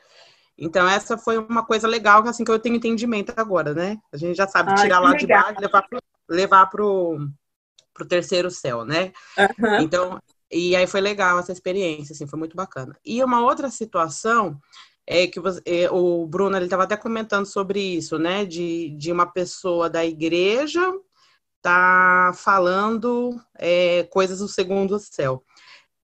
Então, 0.58 0.88
essa 0.88 1.16
foi 1.16 1.38
uma 1.38 1.64
coisa 1.64 1.86
legal, 1.88 2.26
assim, 2.26 2.44
que 2.44 2.50
eu 2.50 2.58
tenho 2.58 2.76
entendimento 2.76 3.32
agora, 3.36 3.74
né? 3.74 3.98
A 4.12 4.16
gente 4.16 4.36
já 4.36 4.46
sabe 4.46 4.74
tirar 4.74 4.98
lá 5.00 5.10
legal. 5.10 5.18
de 5.18 5.26
baixo 5.26 5.54
e 5.58 5.60
levar 5.60 5.82
pro, 5.82 6.02
levar 6.28 6.66
pro, 6.66 7.28
pro 7.94 8.06
terceiro 8.06 8.50
céu, 8.50 8.84
né? 8.84 9.12
Uhum. 9.38 9.80
Então, 9.80 10.20
e 10.50 10.76
aí 10.76 10.86
foi 10.86 11.00
legal 11.00 11.38
essa 11.38 11.52
experiência, 11.52 12.12
assim, 12.12 12.26
foi 12.26 12.38
muito 12.38 12.56
bacana. 12.56 12.96
E 13.04 13.22
uma 13.22 13.42
outra 13.42 13.70
situação 13.70 14.60
é 15.06 15.26
que 15.26 15.40
você, 15.40 15.62
é, 15.64 15.90
o 15.90 16.26
Bruno 16.26 16.56
ele 16.56 16.64
estava 16.66 16.84
até 16.84 16.96
comentando 16.96 17.46
sobre 17.46 17.80
isso, 17.80 18.18
né? 18.18 18.44
De, 18.44 18.90
de 18.90 19.12
uma 19.12 19.26
pessoa 19.26 19.88
da 19.88 20.04
igreja 20.04 20.80
tá 21.62 22.32
falando 22.34 23.40
é, 23.54 24.02
coisas 24.04 24.40
do 24.40 24.48
segundo 24.48 24.98
céu. 24.98 25.42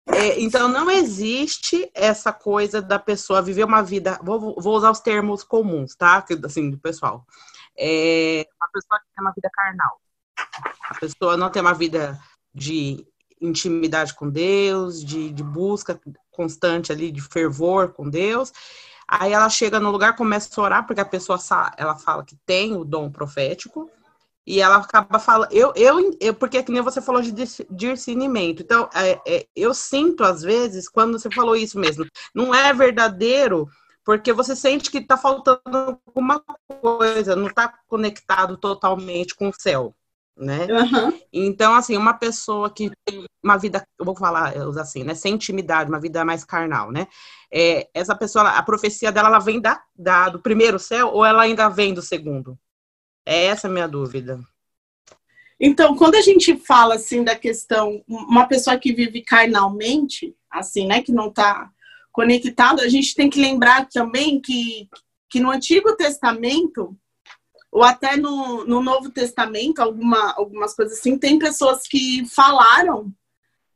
É, 0.07 0.41
então 0.41 0.69
não 0.69 0.91
existe 0.91 1.91
essa 1.95 2.33
coisa 2.33 2.81
da 2.81 2.99
pessoa 2.99 3.43
viver 3.43 3.65
uma 3.65 3.83
vida. 3.83 4.19
Vou, 4.23 4.57
vou 4.59 4.77
usar 4.77 4.91
os 4.91 5.01
termos 5.01 5.45
comuns, 5.45 5.95
tá? 5.95 6.25
Assim, 6.45 6.71
do 6.71 6.79
pessoal. 6.79 7.27
É 7.79 8.47
uma 8.61 8.69
pessoa 8.73 8.99
que 9.01 9.07
tem 9.15 9.25
uma 9.25 9.33
vida 9.33 9.51
carnal. 9.53 10.01
A 10.89 10.95
pessoa 10.99 11.37
não 11.37 11.51
tem 11.51 11.63
uma 11.63 11.75
vida 11.75 12.19
de 12.55 13.07
intimidade 13.41 14.15
com 14.15 14.29
Deus, 14.29 15.05
de, 15.05 15.31
de 15.31 15.43
busca 15.43 15.99
constante 16.31 16.93
ali, 16.93 17.11
de 17.11 17.21
fervor 17.21 17.93
com 17.93 18.09
Deus. 18.09 18.53
Aí 19.09 19.33
ela 19.33 19.49
chega 19.49 19.81
no 19.81 19.91
lugar, 19.91 20.15
começa 20.15 20.49
a 20.61 20.65
orar, 20.65 20.87
porque 20.87 21.01
a 21.01 21.05
pessoa 21.05 21.39
ela 21.77 21.97
fala 21.97 22.25
que 22.25 22.37
tem 22.47 22.77
o 22.77 22.85
dom 22.85 23.11
profético, 23.11 23.91
e 24.47 24.61
ela 24.61 24.77
acaba 24.77 25.19
falando. 25.19 25.53
Eu, 25.53 25.73
eu, 25.77 26.17
eu, 26.21 26.35
porque 26.35 26.63
que 26.63 26.73
nem 26.73 26.83
você 26.83 27.01
falou 27.01 27.23
de 27.23 27.33
discernimento. 27.71 28.63
Então, 28.63 28.89
é, 28.95 29.21
é, 29.27 29.47
eu 29.55 29.75
sinto, 29.75 30.25
às 30.25 30.43
vezes, 30.43 30.89
quando 30.89 31.19
você 31.19 31.31
falou 31.31 31.57
isso 31.57 31.79
mesmo, 31.79 32.07
não 32.35 32.55
é 32.55 32.73
verdadeiro, 32.73 33.69
porque 34.05 34.33
você 34.33 34.57
sente 34.57 34.91
que 34.91 34.99
está 34.99 35.17
faltando 35.17 35.61
alguma 36.07 36.43
coisa, 36.81 37.37
não 37.37 37.49
está 37.49 37.73
conectado 37.87 38.57
totalmente 38.57 39.35
com 39.35 39.49
o 39.49 39.55
céu 39.57 39.95
né? 40.37 40.67
Uhum. 40.67 41.21
Então, 41.33 41.75
assim, 41.75 41.97
uma 41.97 42.15
pessoa 42.15 42.71
que 42.71 42.91
tem 43.05 43.25
uma 43.43 43.57
vida, 43.57 43.85
eu 43.99 44.05
vou 44.05 44.17
falar 44.17 44.55
assim, 44.79 45.05
né? 45.05 45.15
Sem 45.15 45.35
intimidade, 45.35 45.91
uma 45.91 46.01
vida 46.01 46.25
mais 46.25 46.45
carnal, 46.45 46.91
né? 46.91 47.07
É, 47.53 47.89
essa 47.93 48.15
pessoa, 48.15 48.49
a 48.51 48.63
profecia 48.63 49.13
dela, 49.13 49.29
ela 49.29 49.39
vem 49.39 49.61
da, 49.61 49.83
da, 49.95 50.29
do 50.29 50.41
primeiro 50.41 50.79
céu 50.79 51.09
ou 51.09 51.25
ela 51.25 51.43
ainda 51.43 51.69
vem 51.69 51.93
do 51.93 52.03
segundo? 52.03 52.59
É 53.27 53.47
essa 53.47 53.69
a 53.69 53.71
minha 53.71 53.87
dúvida. 53.87 54.41
Então, 55.59 55.95
quando 55.95 56.15
a 56.15 56.23
gente 56.23 56.57
fala, 56.57 56.95
assim, 56.95 57.23
da 57.23 57.37
questão, 57.37 58.03
uma 58.09 58.47
pessoa 58.47 58.79
que 58.79 58.95
vive 58.95 59.23
carnalmente, 59.23 60.35
assim, 60.51 60.87
né? 60.87 61.03
Que 61.03 61.13
não 61.13 61.29
está 61.29 61.71
conectada, 62.11 62.83
a 62.83 62.89
gente 62.89 63.15
tem 63.15 63.29
que 63.29 63.41
lembrar 63.41 63.89
também 63.89 64.41
que, 64.41 64.89
que 65.29 65.39
no 65.39 65.51
Antigo 65.51 65.95
Testamento 65.97 66.97
ou 67.73 67.85
até 67.85 68.17
no, 68.17 68.65
no 68.65 68.83
Novo 68.83 69.11
Testamento, 69.11 69.81
alguma, 69.81 70.33
algumas 70.33 70.75
coisas 70.75 70.99
assim, 70.99 71.17
tem 71.17 71.39
pessoas 71.39 71.87
que 71.87 72.27
falaram 72.29 73.13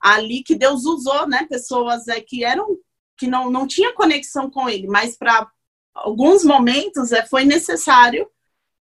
ali 0.00 0.42
que 0.42 0.54
Deus 0.54 0.84
usou, 0.84 1.26
né? 1.26 1.46
Pessoas 1.48 2.08
é, 2.08 2.20
que 2.20 2.44
eram 2.44 2.78
que 3.16 3.28
não, 3.28 3.48
não 3.48 3.66
tinha 3.66 3.94
conexão 3.94 4.50
com 4.50 4.68
ele, 4.68 4.88
mas 4.88 5.16
para 5.16 5.48
alguns 5.94 6.44
momentos 6.44 7.12
é, 7.12 7.24
foi 7.24 7.44
necessário 7.44 8.28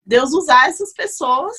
Deus 0.04 0.34
usar 0.34 0.68
essas 0.68 0.92
pessoas, 0.92 1.56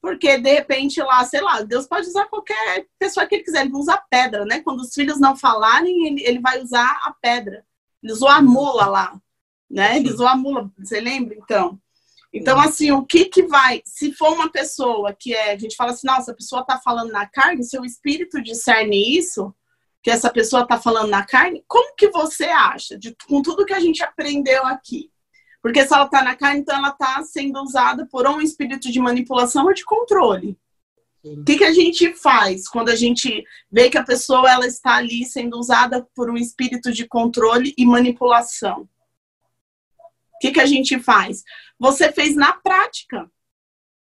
porque 0.00 0.38
de 0.38 0.52
repente 0.54 1.00
lá, 1.02 1.24
sei 1.24 1.40
lá, 1.40 1.62
Deus 1.62 1.86
pode 1.86 2.06
usar 2.06 2.26
qualquer 2.26 2.86
pessoa 2.98 3.26
que 3.26 3.34
ele 3.34 3.44
quiser, 3.44 3.62
ele 3.62 3.74
usa 3.74 4.00
pedra, 4.08 4.44
né? 4.44 4.60
Quando 4.60 4.80
os 4.80 4.94
filhos 4.94 5.18
não 5.18 5.36
falarem, 5.36 6.06
ele, 6.06 6.24
ele 6.24 6.38
vai 6.38 6.62
usar 6.62 7.00
a 7.02 7.12
pedra. 7.20 7.66
Ele 8.02 8.12
usou 8.12 8.28
a 8.28 8.40
mula 8.40 8.86
lá, 8.86 9.20
né? 9.68 9.96
Ele 9.96 10.10
usou 10.10 10.28
a 10.28 10.36
mula, 10.36 10.70
você 10.78 11.00
lembra 11.00 11.34
então? 11.34 11.78
Então, 12.36 12.60
assim, 12.60 12.90
o 12.90 13.04
que 13.04 13.26
que 13.26 13.44
vai, 13.44 13.82
se 13.84 14.12
for 14.12 14.32
uma 14.32 14.50
pessoa 14.50 15.14
que 15.18 15.34
é, 15.34 15.52
a 15.52 15.58
gente 15.58 15.76
fala 15.76 15.92
assim, 15.92 16.06
nossa, 16.06 16.32
a 16.32 16.34
pessoa 16.34 16.62
está 16.62 16.78
falando 16.78 17.10
na 17.10 17.26
carne, 17.26 17.64
seu 17.64 17.84
espírito 17.84 18.42
discerne 18.42 19.16
isso, 19.16 19.54
que 20.02 20.10
essa 20.10 20.30
pessoa 20.30 20.62
está 20.62 20.78
falando 20.78 21.08
na 21.08 21.24
carne, 21.24 21.64
como 21.66 21.96
que 21.96 22.08
você 22.10 22.44
acha, 22.44 22.98
de, 22.98 23.16
com 23.28 23.42
tudo 23.42 23.64
que 23.64 23.74
a 23.74 23.80
gente 23.80 24.02
aprendeu 24.02 24.64
aqui? 24.66 25.10
Porque 25.62 25.84
se 25.84 25.92
ela 25.92 26.04
está 26.04 26.22
na 26.22 26.36
carne, 26.36 26.60
então 26.60 26.76
ela 26.76 26.90
está 26.90 27.22
sendo 27.24 27.60
usada 27.60 28.06
por 28.06 28.26
um 28.28 28.40
espírito 28.40 28.92
de 28.92 29.00
manipulação 29.00 29.64
ou 29.64 29.74
de 29.74 29.84
controle. 29.84 30.56
O 31.24 31.42
que, 31.42 31.58
que 31.58 31.64
a 31.64 31.72
gente 31.72 32.14
faz 32.14 32.68
quando 32.68 32.88
a 32.88 32.94
gente 32.94 33.42
vê 33.68 33.90
que 33.90 33.98
a 33.98 34.04
pessoa 34.04 34.48
ela 34.48 34.64
está 34.64 34.94
ali 34.94 35.24
sendo 35.24 35.58
usada 35.58 36.06
por 36.14 36.30
um 36.30 36.36
espírito 36.36 36.92
de 36.92 37.04
controle 37.04 37.74
e 37.76 37.84
manipulação? 37.84 38.88
O 40.36 40.38
que, 40.40 40.52
que 40.52 40.60
a 40.60 40.66
gente 40.66 40.98
faz? 40.98 41.42
Você 41.78 42.12
fez 42.12 42.36
na 42.36 42.52
prática. 42.52 43.30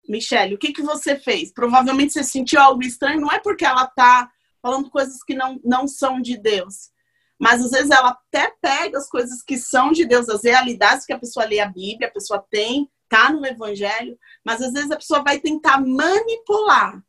Michele, 0.09 0.55
o 0.55 0.59
que, 0.59 0.73
que 0.73 0.83
você 0.83 1.17
fez? 1.17 1.53
Provavelmente 1.53 2.13
você 2.13 2.25
sentiu 2.25 2.61
algo 2.61 2.83
estranho, 2.83 3.21
não 3.21 3.31
é 3.31 3.39
porque 3.39 3.65
ela 3.65 3.85
está 3.85 4.31
falando 4.61 4.91
coisas 4.91 5.23
que 5.23 5.35
não, 5.35 5.61
não 5.65 5.87
são 5.87 6.21
de 6.21 6.37
Deus. 6.37 6.91
Mas 7.39 7.65
às 7.65 7.71
vezes 7.71 7.91
ela 7.91 8.11
até 8.11 8.53
pega 8.61 8.99
as 8.99 9.09
coisas 9.09 9.43
que 9.43 9.59
são 9.59 9.93
de 9.93 10.05
Deus, 10.05 10.29
as 10.29 10.45
realidades 10.45 11.05
que 11.05 11.13
a 11.13 11.19
pessoa 11.19 11.47
lê 11.47 11.61
a 11.61 11.69
Bíblia, 11.69 12.09
a 12.09 12.13
pessoa 12.13 12.45
tem, 12.51 12.91
tá 13.09 13.31
no 13.31 13.45
Evangelho, 13.45 14.19
mas 14.45 14.63
às 14.63 14.73
vezes 14.73 14.91
a 14.91 14.97
pessoa 14.97 15.23
vai 15.23 15.39
tentar 15.41 15.81
manipular 15.81 17.03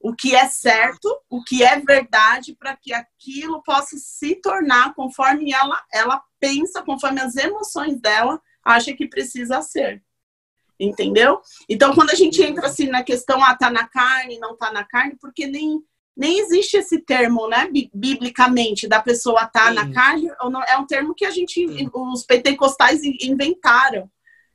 o 0.00 0.14
que 0.14 0.34
é 0.36 0.46
certo, 0.48 1.08
o 1.30 1.42
que 1.42 1.64
é 1.64 1.80
verdade, 1.80 2.54
para 2.54 2.76
que 2.76 2.92
aquilo 2.92 3.62
possa 3.62 3.96
se 3.96 4.36
tornar 4.36 4.94
conforme 4.94 5.52
ela, 5.52 5.82
ela 5.92 6.22
pensa, 6.38 6.82
conforme 6.82 7.20
as 7.20 7.36
emoções 7.36 7.98
dela 8.00 8.40
acha 8.64 8.92
que 8.94 9.06
precisa 9.06 9.60
ser. 9.62 10.02
Entendeu? 10.78 11.40
Então, 11.68 11.94
quando 11.94 12.10
a 12.10 12.14
gente 12.14 12.42
entra 12.42 12.66
assim 12.66 12.88
na 12.88 13.02
questão, 13.02 13.42
ah, 13.44 13.54
tá 13.54 13.70
na 13.70 13.86
carne, 13.86 14.38
não 14.38 14.56
tá 14.56 14.72
na 14.72 14.82
carne, 14.82 15.16
porque 15.20 15.46
nem, 15.46 15.80
nem 16.16 16.40
existe 16.40 16.76
esse 16.76 16.98
termo, 16.98 17.46
né, 17.46 17.70
biblicamente, 17.94 18.88
da 18.88 19.00
pessoa 19.00 19.46
tá 19.46 19.68
Sim. 19.68 19.74
na 19.74 19.92
carne, 19.92 20.30
ou 20.40 20.50
não, 20.50 20.62
é 20.64 20.76
um 20.76 20.86
termo 20.86 21.14
que 21.14 21.24
a 21.24 21.30
gente, 21.30 21.54
Sim. 21.54 21.90
os 21.92 22.24
pentecostais 22.24 23.02
inventaram, 23.04 24.10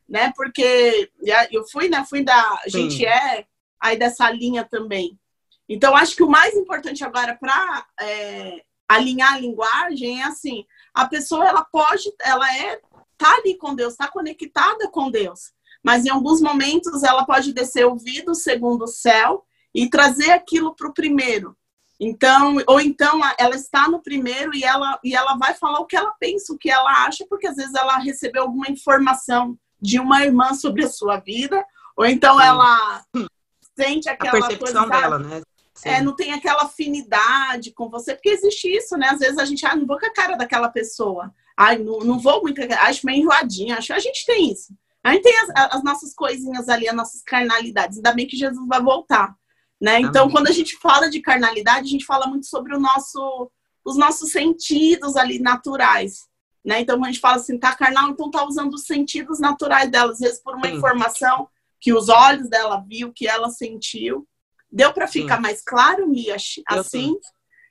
né, 0.08 0.34
porque 0.36 1.10
eu 1.52 1.66
fui, 1.70 1.88
né, 1.88 2.06
fui 2.10 2.22
da, 2.22 2.60
a 2.66 2.68
gente 2.68 3.06
é 3.06 3.46
aí 3.80 3.98
dessa 3.98 4.30
linha 4.30 4.66
também. 4.66 5.18
Então, 5.70 5.96
acho 5.96 6.16
que 6.16 6.24
o 6.24 6.30
mais 6.30 6.54
importante 6.56 7.04
agora 7.04 7.38
para 7.40 7.86
é, 8.02 8.64
alinhar 8.90 9.34
a 9.34 9.40
linguagem 9.40 10.20
é 10.20 10.24
assim, 10.26 10.66
a 10.94 11.08
pessoa, 11.08 11.48
ela 11.48 11.64
pode, 11.64 12.12
ela 12.22 12.58
é 12.58 12.82
tá 13.20 13.36
ali 13.36 13.56
com 13.58 13.76
Deus, 13.76 13.94
está 13.94 14.08
conectada 14.08 14.90
com 14.90 15.12
Deus. 15.12 15.52
Mas 15.84 16.06
em 16.06 16.10
alguns 16.10 16.42
momentos 16.42 17.04
ela 17.04 17.26
pode 17.26 17.54
descer 17.54 17.86
ouvido 17.86 18.34
segundo 18.34 18.84
o 18.84 18.88
céu 18.88 19.46
e 19.74 19.90
trazer 19.90 20.32
aquilo 20.32 20.76
para 20.76 20.88
o 20.88 20.94
primeiro. 20.94 21.56
Então, 22.00 22.56
ou 22.66 22.80
então 22.80 23.20
ela 23.38 23.56
está 23.56 23.90
no 23.90 24.02
primeiro 24.02 24.56
e 24.56 24.64
ela, 24.64 24.98
e 25.04 25.14
ela 25.14 25.36
vai 25.36 25.54
falar 25.54 25.80
o 25.80 25.86
que 25.86 25.98
ela 25.98 26.14
pensa, 26.18 26.54
o 26.54 26.58
que 26.58 26.72
ela 26.72 27.06
acha, 27.06 27.26
porque 27.30 27.46
às 27.46 27.58
vezes 27.58 27.76
ela 27.76 27.98
recebeu 27.98 28.44
alguma 28.44 28.70
informação 28.70 29.58
de 29.82 30.00
uma 30.00 30.24
irmã 30.24 30.54
sobre 30.54 30.86
a 30.86 30.90
sua 30.90 31.18
vida, 31.18 31.64
ou 31.98 32.06
então 32.06 32.40
ela 32.40 33.04
sente 33.78 34.08
aquela 34.08 34.38
a 34.38 34.48
percepção 34.48 34.88
coisa, 34.88 35.02
dela, 35.02 35.20
né? 35.20 35.42
É, 35.84 36.02
não 36.02 36.14
tem 36.16 36.34
aquela 36.34 36.64
afinidade 36.64 37.72
com 37.72 37.90
você, 37.90 38.14
porque 38.14 38.30
existe 38.30 38.70
isso, 38.70 38.98
né? 38.98 39.10
Às 39.10 39.20
vezes 39.20 39.38
a 39.38 39.46
gente, 39.46 39.66
ah, 39.66 39.76
não 39.76 39.86
vou 39.86 39.98
com 39.98 40.06
a 40.06 40.14
cara 40.14 40.36
daquela 40.36 40.70
pessoa. 40.70 41.34
Ai, 41.60 41.78
não, 41.78 42.00
não 42.00 42.18
vou 42.18 42.42
muito, 42.42 42.62
acho 42.62 43.06
meio 43.06 43.20
enjoadinha, 43.20 43.78
acho 43.78 43.92
a 43.92 44.00
gente 44.00 44.26
tem 44.26 44.50
isso. 44.50 44.74
A 45.04 45.12
gente 45.12 45.24
tem 45.24 45.38
as, 45.40 45.76
as, 45.76 45.84
nossas 45.84 46.14
coisinhas 46.14 46.70
ali, 46.70 46.88
as 46.88 46.96
nossas 46.96 47.22
carnalidades. 47.22 47.98
Ainda 47.98 48.14
bem 48.14 48.26
que 48.26 48.38
Jesus 48.38 48.66
vai 48.66 48.82
voltar, 48.82 49.36
né? 49.80 50.00
Então, 50.00 50.24
Amém. 50.24 50.36
quando 50.36 50.48
a 50.48 50.54
gente 50.54 50.78
fala 50.78 51.10
de 51.10 51.20
carnalidade, 51.20 51.88
a 51.88 51.90
gente 51.90 52.06
fala 52.06 52.28
muito 52.28 52.46
sobre 52.46 52.74
o 52.74 52.80
nosso, 52.80 53.52
os 53.84 53.98
nossos 53.98 54.32
sentidos 54.32 55.18
ali 55.18 55.38
naturais, 55.38 56.30
né? 56.64 56.80
Então, 56.80 57.04
a 57.04 57.08
gente 57.08 57.20
fala 57.20 57.36
assim, 57.36 57.60
tá 57.60 57.76
carnal, 57.76 58.10
então 58.10 58.32
tá 58.32 58.48
usando 58.48 58.76
os 58.76 58.86
sentidos 58.86 59.38
naturais 59.42 59.92
dela, 59.92 60.14
às 60.14 60.20
vezes 60.20 60.42
por 60.42 60.56
uma 60.56 60.68
Sim. 60.68 60.78
informação 60.78 61.50
que 61.82 61.92
os 61.92 62.08
olhos 62.08 62.50
dela 62.50 62.82
viu, 62.88 63.12
que 63.14 63.28
ela 63.28 63.50
sentiu. 63.50 64.26
Deu 64.72 64.94
para 64.94 65.08
ficar 65.08 65.36
sim. 65.36 65.42
mais 65.42 65.62
claro, 65.62 66.08
Mia? 66.08 66.38
Assim? 66.68 67.18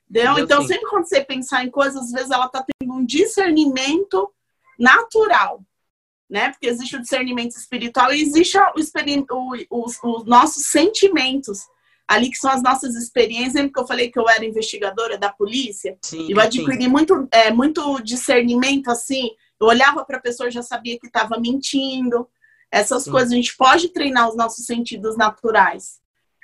Deu? 0.09 0.35
Deu 0.35 0.43
então, 0.43 0.61
sim. 0.61 0.69
sempre 0.69 0.89
quando 0.89 1.07
você 1.07 1.23
pensar 1.23 1.63
em 1.63 1.69
coisas, 1.69 2.01
às 2.03 2.11
vezes 2.11 2.31
ela 2.31 2.47
está 2.47 2.65
tendo 2.65 2.93
um 2.93 3.05
discernimento 3.05 4.31
natural, 4.77 5.63
né? 6.29 6.49
Porque 6.49 6.67
existe 6.67 6.95
o 6.95 7.01
discernimento 7.01 7.51
espiritual 7.51 8.13
e 8.13 8.21
existe 8.21 8.57
o, 8.57 8.63
o, 9.69 9.85
os, 9.85 9.99
os 10.01 10.25
nossos 10.25 10.65
sentimentos 10.67 11.59
ali 12.09 12.31
que 12.31 12.37
são 12.37 12.49
as 12.49 12.63
nossas 12.63 12.95
experiências. 12.95 13.53
Lembra 13.53 13.71
que 13.71 13.79
eu 13.79 13.87
falei 13.87 14.11
que 14.11 14.17
eu 14.17 14.27
era 14.27 14.43
investigadora 14.43 15.15
da 15.15 15.31
polícia? 15.31 15.95
Sim, 16.01 16.27
eu 16.27 16.39
adquiri 16.39 16.83
sim. 16.83 16.87
muito, 16.87 17.27
é, 17.31 17.51
muito 17.51 17.99
discernimento, 18.01 18.89
assim. 18.89 19.29
Eu 19.61 19.67
olhava 19.67 20.03
para 20.03 20.17
a 20.17 20.21
pessoa 20.21 20.49
e 20.49 20.51
já 20.51 20.63
sabia 20.63 20.97
que 20.99 21.05
estava 21.05 21.39
mentindo. 21.39 22.27
Essas 22.71 23.03
sim. 23.03 23.11
coisas, 23.11 23.31
a 23.31 23.35
gente 23.35 23.55
pode 23.55 23.89
treinar 23.89 24.27
os 24.27 24.35
nossos 24.35 24.65
sentidos 24.65 25.15
naturais. 25.15 25.99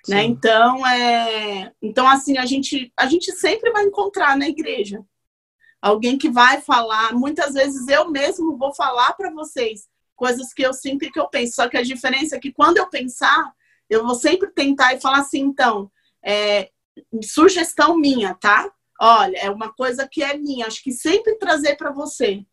Né? 0.08 0.24
Então, 0.24 0.86
é... 0.86 1.72
então, 1.82 2.08
assim, 2.08 2.38
a 2.38 2.46
gente, 2.46 2.92
a 2.98 3.08
gente 3.08 3.32
sempre 3.32 3.72
vai 3.72 3.84
encontrar 3.84 4.38
na 4.38 4.48
igreja 4.48 5.04
alguém 5.82 6.18
que 6.18 6.30
vai 6.30 6.62
falar. 6.62 7.14
Muitas 7.14 7.54
vezes 7.54 7.88
eu 7.88 8.10
mesmo 8.10 8.58
vou 8.58 8.74
falar 8.74 9.14
para 9.14 9.32
vocês 9.32 9.88
coisas 10.16 10.54
que 10.54 10.64
eu 10.64 10.74
sinto 10.74 11.06
e 11.06 11.12
que 11.12 11.20
eu 11.20 11.28
penso. 11.28 11.56
Só 11.56 11.68
que 11.68 11.78
a 11.78 11.84
diferença 11.84 12.36
é 12.36 12.40
que 12.40 12.52
quando 12.52 12.78
eu 12.78 12.90
pensar, 12.90 13.54
eu 13.90 14.04
vou 14.04 14.16
sempre 14.16 14.50
tentar 14.52 14.94
e 14.94 15.02
falar 15.02 15.20
assim, 15.20 15.42
então, 15.42 15.92
é, 16.24 16.70
sugestão 17.24 17.98
minha, 17.98 18.34
tá? 18.36 18.72
Olha, 19.00 19.38
é 19.38 19.50
uma 19.50 19.74
coisa 19.74 20.08
que 20.10 20.24
é 20.24 20.38
minha, 20.38 20.68
acho 20.68 20.82
que 20.82 20.92
sempre 20.92 21.36
trazer 21.36 21.76
para 21.76 21.92
você. 21.92 22.46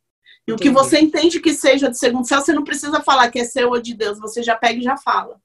E 0.47 0.51
Entendi. 0.51 0.53
o 0.53 0.57
que 0.57 0.71
você 0.71 0.99
entende 0.99 1.41
que 1.41 1.55
seja 1.55 1.89
de 1.89 1.97
segundo 1.97 2.27
céu, 2.27 2.41
você 2.41 2.53
não 2.53 2.65
precisa 2.65 3.01
falar 3.01 3.31
que 3.31 3.39
é 3.39 3.45
seu 3.45 3.71
ou 3.71 3.81
de 3.81 3.95
Deus, 3.95 4.19
você 4.19 4.43
já 4.43 4.57
pega 4.57 4.81
e 4.81 4.83
já 4.83 4.97
fala 4.97 5.41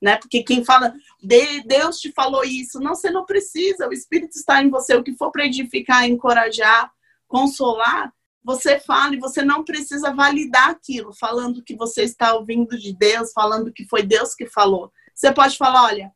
né? 0.00 0.16
Porque 0.16 0.42
quem 0.42 0.64
fala, 0.64 0.94
Deus 1.22 1.98
te 1.98 2.10
falou 2.12 2.42
isso, 2.44 2.80
não, 2.80 2.94
você 2.94 3.10
não 3.10 3.26
precisa, 3.26 3.88
o 3.88 3.92
Espírito 3.92 4.36
está 4.36 4.62
em 4.62 4.70
você, 4.70 4.94
o 4.94 5.02
que 5.02 5.16
for 5.16 5.30
para 5.30 5.44
edificar, 5.44 6.08
encorajar, 6.08 6.90
consolar, 7.28 8.12
você 8.42 8.80
fala 8.80 9.14
e 9.14 9.20
você 9.20 9.42
não 9.42 9.62
precisa 9.62 10.12
validar 10.12 10.70
aquilo, 10.70 11.12
falando 11.12 11.62
que 11.62 11.76
você 11.76 12.02
está 12.02 12.34
ouvindo 12.34 12.78
de 12.78 12.94
Deus, 12.94 13.32
falando 13.32 13.72
que 13.72 13.86
foi 13.86 14.02
Deus 14.02 14.34
que 14.34 14.46
falou. 14.46 14.90
Você 15.14 15.30
pode 15.30 15.58
falar, 15.58 15.84
olha, 15.84 16.12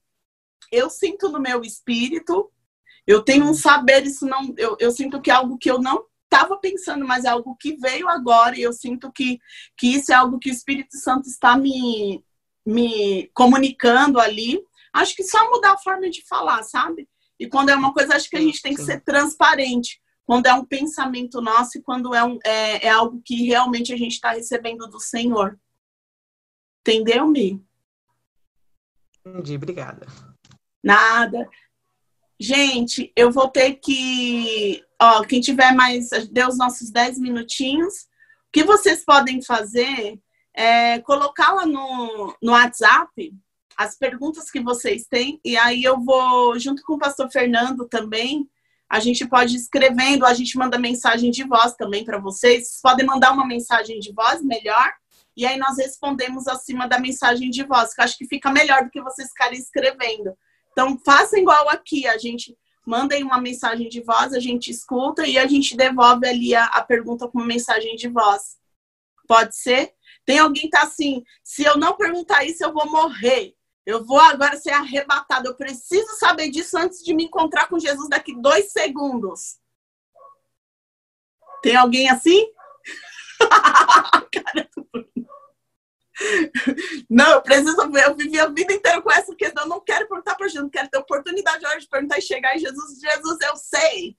eu 0.72 0.88
sinto 0.88 1.28
no 1.28 1.38
meu 1.38 1.60
espírito, 1.62 2.50
eu 3.06 3.22
tenho 3.22 3.44
um 3.44 3.52
saber, 3.52 4.06
isso 4.06 4.24
não, 4.26 4.54
eu, 4.56 4.76
eu 4.80 4.90
sinto 4.90 5.20
que 5.20 5.30
é 5.30 5.34
algo 5.34 5.58
que 5.58 5.70
eu 5.70 5.78
não 5.78 6.06
estava 6.24 6.56
pensando, 6.56 7.06
mas 7.06 7.24
é 7.24 7.28
algo 7.28 7.54
que 7.60 7.76
veio 7.76 8.08
agora 8.08 8.58
e 8.58 8.62
eu 8.62 8.72
sinto 8.72 9.12
que, 9.12 9.38
que 9.76 9.88
isso 9.88 10.10
é 10.10 10.14
algo 10.16 10.38
que 10.38 10.50
o 10.50 10.52
Espírito 10.52 10.96
Santo 10.96 11.28
está 11.28 11.56
me, 11.56 12.24
me 12.64 13.28
comunicando 13.34 14.18
ali. 14.18 14.60
Acho 14.92 15.14
que 15.14 15.24
só 15.24 15.50
mudar 15.50 15.72
a 15.72 15.78
forma 15.78 16.08
de 16.08 16.26
falar, 16.26 16.62
sabe? 16.62 17.08
E 17.38 17.48
quando 17.48 17.70
é 17.70 17.76
uma 17.76 17.92
coisa, 17.92 18.14
acho 18.14 18.30
que 18.30 18.36
a 18.36 18.40
gente 18.40 18.62
tem 18.62 18.74
que 18.74 18.82
ser 18.82 19.00
transparente. 19.00 20.00
Quando 20.24 20.46
é 20.46 20.54
um 20.54 20.64
pensamento 20.64 21.40
nosso 21.40 21.78
e 21.78 21.82
quando 21.82 22.14
é, 22.14 22.24
um, 22.24 22.38
é, 22.44 22.86
é 22.86 22.90
algo 22.90 23.20
que 23.24 23.44
realmente 23.44 23.92
a 23.92 23.96
gente 23.96 24.12
está 24.12 24.30
recebendo 24.30 24.88
do 24.88 24.98
Senhor. 24.98 25.58
Entendeu, 26.80 27.26
Mi? 27.26 27.62
Entendi, 29.26 29.56
obrigada. 29.56 30.06
Nada. 30.82 31.48
Gente, 32.38 33.12
eu 33.16 33.30
vou 33.30 33.48
ter 33.48 33.74
que. 33.74 34.82
Ó, 35.00 35.22
quem 35.24 35.40
tiver 35.40 35.72
mais. 35.72 36.10
Deu 36.30 36.48
os 36.48 36.58
nossos 36.58 36.90
10 36.90 37.18
minutinhos. 37.18 37.94
O 38.02 38.52
que 38.52 38.64
vocês 38.64 39.04
podem 39.04 39.42
fazer 39.42 40.20
é, 40.54 41.00
colocar 41.00 41.52
lá 41.52 41.66
no, 41.66 42.34
no 42.40 42.52
WhatsApp 42.52 43.34
as 43.76 43.96
perguntas 43.96 44.50
que 44.50 44.60
vocês 44.60 45.04
têm, 45.06 45.40
e 45.44 45.56
aí 45.56 45.82
eu 45.82 46.00
vou, 46.00 46.56
junto 46.58 46.82
com 46.84 46.94
o 46.94 46.98
pastor 46.98 47.28
Fernando 47.30 47.88
também, 47.88 48.48
a 48.88 49.00
gente 49.00 49.26
pode 49.26 49.54
ir 49.54 49.58
escrevendo, 49.58 50.24
a 50.24 50.32
gente 50.32 50.56
manda 50.56 50.78
mensagem 50.78 51.30
de 51.30 51.42
voz 51.42 51.74
também 51.74 52.04
para 52.04 52.18
vocês. 52.18 52.68
Vocês 52.68 52.80
podem 52.80 53.04
mandar 53.04 53.32
uma 53.32 53.46
mensagem 53.46 53.98
de 53.98 54.12
voz 54.12 54.42
melhor, 54.42 54.92
e 55.36 55.44
aí 55.44 55.58
nós 55.58 55.76
respondemos 55.76 56.46
acima 56.46 56.86
da 56.86 57.00
mensagem 57.00 57.50
de 57.50 57.64
voz, 57.64 57.92
que 57.92 58.00
eu 58.00 58.04
acho 58.04 58.16
que 58.16 58.28
fica 58.28 58.52
melhor 58.52 58.84
do 58.84 58.90
que 58.90 59.02
vocês 59.02 59.28
ficarem 59.30 59.58
escrevendo. 59.58 60.36
Então, 60.70 60.96
façam 61.04 61.40
igual 61.40 61.68
aqui, 61.68 62.06
a 62.06 62.16
gente 62.16 62.56
mandem 62.86 63.24
uma 63.24 63.40
mensagem 63.40 63.88
de 63.88 64.00
voz, 64.02 64.32
a 64.32 64.38
gente 64.38 64.70
escuta 64.70 65.26
e 65.26 65.38
a 65.38 65.46
gente 65.46 65.76
devolve 65.76 66.28
ali 66.28 66.54
a, 66.54 66.66
a 66.66 66.82
pergunta 66.82 67.26
com 67.26 67.40
mensagem 67.40 67.96
de 67.96 68.08
voz. 68.08 68.56
Pode 69.26 69.56
ser? 69.56 69.92
Tem 70.24 70.38
alguém 70.38 70.64
que 70.64 70.70
tá 70.70 70.82
assim, 70.82 71.24
se 71.42 71.64
eu 71.64 71.76
não 71.76 71.96
perguntar 71.96 72.44
isso, 72.44 72.64
eu 72.64 72.72
vou 72.72 72.90
morrer. 72.90 73.54
Eu 73.84 74.04
vou 74.04 74.18
agora 74.18 74.56
ser 74.56 74.70
arrebatado. 74.70 75.48
Eu 75.48 75.54
preciso 75.54 76.16
saber 76.16 76.50
disso 76.50 76.78
antes 76.78 77.04
de 77.04 77.14
me 77.14 77.24
encontrar 77.24 77.68
com 77.68 77.78
Jesus 77.78 78.08
daqui 78.08 78.34
dois 78.40 78.72
segundos. 78.72 79.58
Tem 81.62 81.76
alguém 81.76 82.08
assim? 82.08 82.46
não, 87.10 87.32
eu 87.32 87.42
preciso 87.42 87.90
ver. 87.90 88.04
Eu 88.04 88.16
vivi 88.16 88.40
a 88.40 88.48
vida 88.48 88.72
inteira 88.72 89.02
com 89.02 89.12
essa 89.12 89.34
questão. 89.34 89.64
Eu 89.64 89.68
não 89.68 89.80
quero 89.80 90.08
perguntar 90.08 90.34
para 90.34 90.46
Jesus, 90.46 90.62
não 90.62 90.70
quero 90.70 90.88
ter 90.88 90.98
oportunidade 90.98 91.62
de 91.80 91.88
perguntar 91.88 92.18
e 92.18 92.22
chegar 92.22 92.56
em 92.56 92.60
Jesus. 92.60 92.98
Jesus, 92.98 93.38
eu 93.42 93.56
sei. 93.56 94.16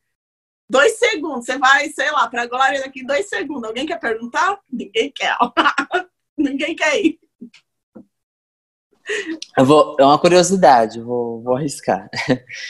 Dois 0.70 0.98
segundos, 0.98 1.46
você 1.46 1.58
vai, 1.58 1.90
sei 1.90 2.12
lá, 2.12 2.28
para 2.28 2.44
a 2.44 2.48
glória 2.48 2.82
daqui 2.82 3.06
dois 3.06 3.30
segundos. 3.30 3.66
Alguém 3.66 3.86
quer 3.86 4.00
perguntar? 4.00 4.60
Ninguém 4.72 5.12
quer. 5.12 5.38
Ninguém 6.38 6.76
quer 6.76 7.00
ir. 7.00 7.20
Eu 9.56 9.66
vou, 9.66 9.96
é 10.00 10.04
uma 10.04 10.18
curiosidade, 10.18 11.00
vou, 11.00 11.42
vou 11.42 11.56
arriscar. 11.56 12.10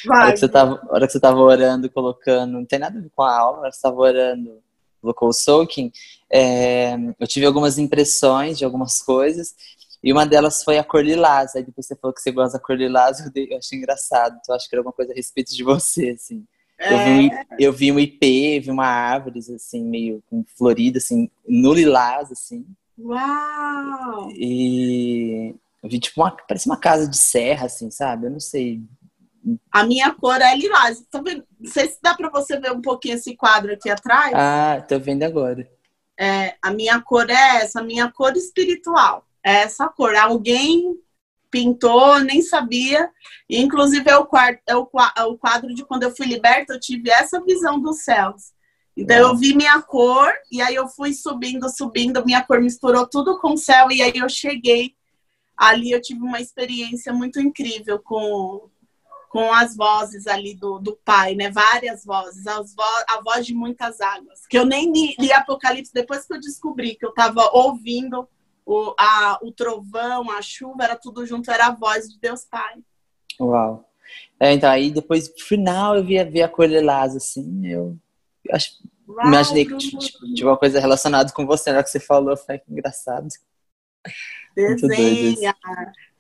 Vai. 0.06 0.20
A 0.20 0.24
hora 0.26 0.34
que 0.34 0.40
você 0.40 0.50
tava, 0.50 0.88
hora 0.90 1.08
que 1.08 1.14
você 1.14 1.20
tava 1.20 1.40
orando, 1.40 1.90
colocando, 1.90 2.52
não 2.52 2.66
tem 2.66 2.78
nada 2.78 3.00
a 3.00 3.02
ver 3.02 3.10
com 3.16 3.24
a 3.24 3.40
aula, 3.40 3.58
a 3.58 3.62
hora 3.62 3.70
que 3.70 3.78
você 3.78 3.82
tava 3.82 4.02
orando, 4.02 4.62
colocou 5.02 5.30
o 5.30 5.34
soaking, 5.34 5.92
é, 6.30 6.96
eu 7.20 7.28
tive 7.28 7.46
algumas 7.46 7.78
impressões 7.78 8.58
de 8.58 8.66
algumas 8.66 9.02
coisas, 9.02 9.56
e 10.04 10.12
uma 10.12 10.26
delas 10.26 10.64
foi 10.64 10.78
a 10.78 10.84
cor 10.84 11.04
lilás. 11.04 11.56
Aí 11.56 11.64
depois 11.64 11.88
você 11.88 11.96
falou 11.96 12.14
que 12.14 12.22
você 12.22 12.32
gosta 12.32 12.58
da 12.58 12.64
cor 12.64 12.76
lilás, 12.76 13.22
eu, 13.22 13.32
dei, 13.32 13.48
eu 13.50 13.58
achei 13.58 13.78
engraçado, 13.78 14.38
então 14.42 14.54
acho 14.54 14.68
que 14.70 14.76
era 14.76 14.82
alguma 14.82 14.94
coisa 14.94 15.14
a 15.14 15.16
respeito 15.16 15.56
de 15.56 15.64
você, 15.64 16.10
assim. 16.10 16.46
Eu, 16.80 16.98
vi, 16.98 17.32
é. 17.32 17.46
eu 17.60 17.74
vi 17.74 17.92
um 17.92 18.00
IP, 18.00 18.60
vi 18.60 18.72
uma 18.72 18.86
árvore, 18.86 19.40
assim, 19.40 19.84
meio 19.84 20.22
florida, 20.58 20.98
assim, 20.98 21.30
no 21.48 21.74
lilás, 21.74 22.32
assim. 22.32 22.66
Uau! 22.98 24.30
E 24.34 25.56
eu 25.82 25.90
vi, 25.90 26.00
tipo, 26.00 26.22
uma, 26.22 26.32
parece 26.32 26.68
uma 26.68 26.78
casa 26.78 27.08
de 27.08 27.18
serra, 27.18 27.68
assim, 27.68 27.90
sabe? 27.92 28.28
Eu 28.28 28.32
não 28.32 28.40
sei. 28.40 28.82
A 29.72 29.84
minha 29.84 30.12
cor 30.14 30.42
é 30.42 30.56
lilás. 30.56 31.02
Tá 31.12 31.22
vendo? 31.22 31.44
Não 31.60 31.72
sei 31.72 31.88
se 31.88 32.00
dá 32.02 32.16
para 32.16 32.30
você 32.30 32.60
ver 32.60 32.72
um 32.72 32.82
pouquinho 32.82 33.16
esse 33.16 33.36
quadro 33.36 33.74
aqui 33.74 33.90
atrás. 33.90 34.34
Ah, 34.34 34.84
tô 34.88 35.00
vendo 35.00 35.24
agora. 35.24 35.70
É, 36.20 36.56
a 36.62 36.72
minha 36.72 37.00
cor 37.02 37.30
é 37.30 37.58
essa, 37.58 37.80
a 37.80 37.84
minha 37.84 38.12
cor 38.12 38.36
espiritual. 38.36 39.26
É 39.44 39.58
essa 39.58 39.88
cor. 39.88 40.16
Alguém 40.16 40.98
pintou, 41.56 42.20
nem 42.20 42.42
sabia. 42.42 43.10
E, 43.50 43.62
inclusive, 43.62 44.10
é 44.10 44.18
o, 44.18 44.26
quadro, 44.26 44.60
é, 44.68 44.76
o, 44.76 44.90
é 45.18 45.24
o 45.24 45.38
quadro 45.38 45.74
de 45.74 45.86
quando 45.86 46.04
eu 46.04 46.14
fui 46.14 46.26
liberta, 46.26 46.74
eu 46.74 46.80
tive 46.80 47.10
essa 47.10 47.42
visão 47.42 47.80
dos 47.80 48.04
céus. 48.04 48.54
Então, 48.98 49.16
eu 49.16 49.38
vi 49.38 49.56
minha 49.56 49.82
cor, 49.82 50.34
e 50.52 50.62
aí 50.62 50.76
eu 50.76 50.90
fui 50.90 51.14
subindo, 51.14 51.70
subindo, 51.70 52.26
minha 52.26 52.44
cor 52.44 52.62
misturou 52.62 53.08
tudo 53.08 53.40
com 53.40 53.54
o 53.54 53.58
céu, 53.58 53.90
e 53.90 54.02
aí 54.02 54.18
eu 54.18 54.28
cheguei. 54.28 54.96
Ali 55.56 55.92
eu 55.92 56.02
tive 56.02 56.20
uma 56.20 56.42
experiência 56.42 57.14
muito 57.14 57.40
incrível 57.40 58.00
com, 58.00 58.70
com 59.30 59.54
as 59.54 59.78
vozes 59.78 60.28
ali 60.28 60.54
do, 60.54 60.78
do 60.80 60.98
pai, 61.06 61.36
né? 61.36 61.50
Várias 61.50 62.04
vozes, 62.04 62.46
as 62.46 62.76
vo 62.76 62.84
a 63.08 63.22
voz 63.22 63.46
de 63.46 63.54
muitas 63.54 64.02
águas. 64.02 64.46
Que 64.50 64.58
eu 64.58 64.66
nem 64.66 64.92
li, 64.92 65.16
li 65.18 65.32
Apocalipse 65.32 65.94
depois 65.94 66.26
que 66.26 66.34
eu 66.34 66.40
descobri 66.42 66.96
que 66.96 67.06
eu 67.06 67.12
estava 67.12 67.50
ouvindo 67.54 68.28
o, 68.66 68.94
a, 68.98 69.40
o 69.42 69.52
trovão, 69.52 70.30
a 70.32 70.42
chuva, 70.42 70.84
era 70.84 70.96
tudo 70.96 71.26
junto, 71.26 71.52
era 71.52 71.68
a 71.68 71.76
voz 71.76 72.10
de 72.10 72.20
Deus 72.20 72.46
Pai. 72.46 72.76
Uau. 73.40 73.90
É, 74.40 74.54
então, 74.54 74.70
aí 74.70 74.92
depois, 74.92 75.30
no 75.30 75.44
final, 75.44 75.96
eu 75.96 76.04
via, 76.04 76.26
via 76.26 76.46
a 76.46 76.50
cor 76.50 76.68
lilás, 76.68 77.16
assim, 77.16 77.68
eu 77.68 77.98
acho, 78.52 78.72
Uau, 79.08 79.28
imaginei 79.28 79.66
que 79.66 79.78
tinha 79.78 80.48
uma 80.48 80.58
coisa 80.58 80.80
relacionada 80.80 81.32
com 81.32 81.46
você, 81.46 81.70
na 81.70 81.78
hora 81.78 81.84
que 81.84 81.90
você 81.90 82.00
falou, 82.00 82.36
foi 82.36 82.62
engraçado. 82.68 83.28
Desenha, 84.56 85.56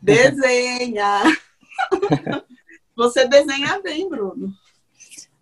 desenha. 0.01 1.23
Você 2.95 3.27
desenha 3.27 3.81
bem, 3.81 4.07
Bruno. 4.07 4.53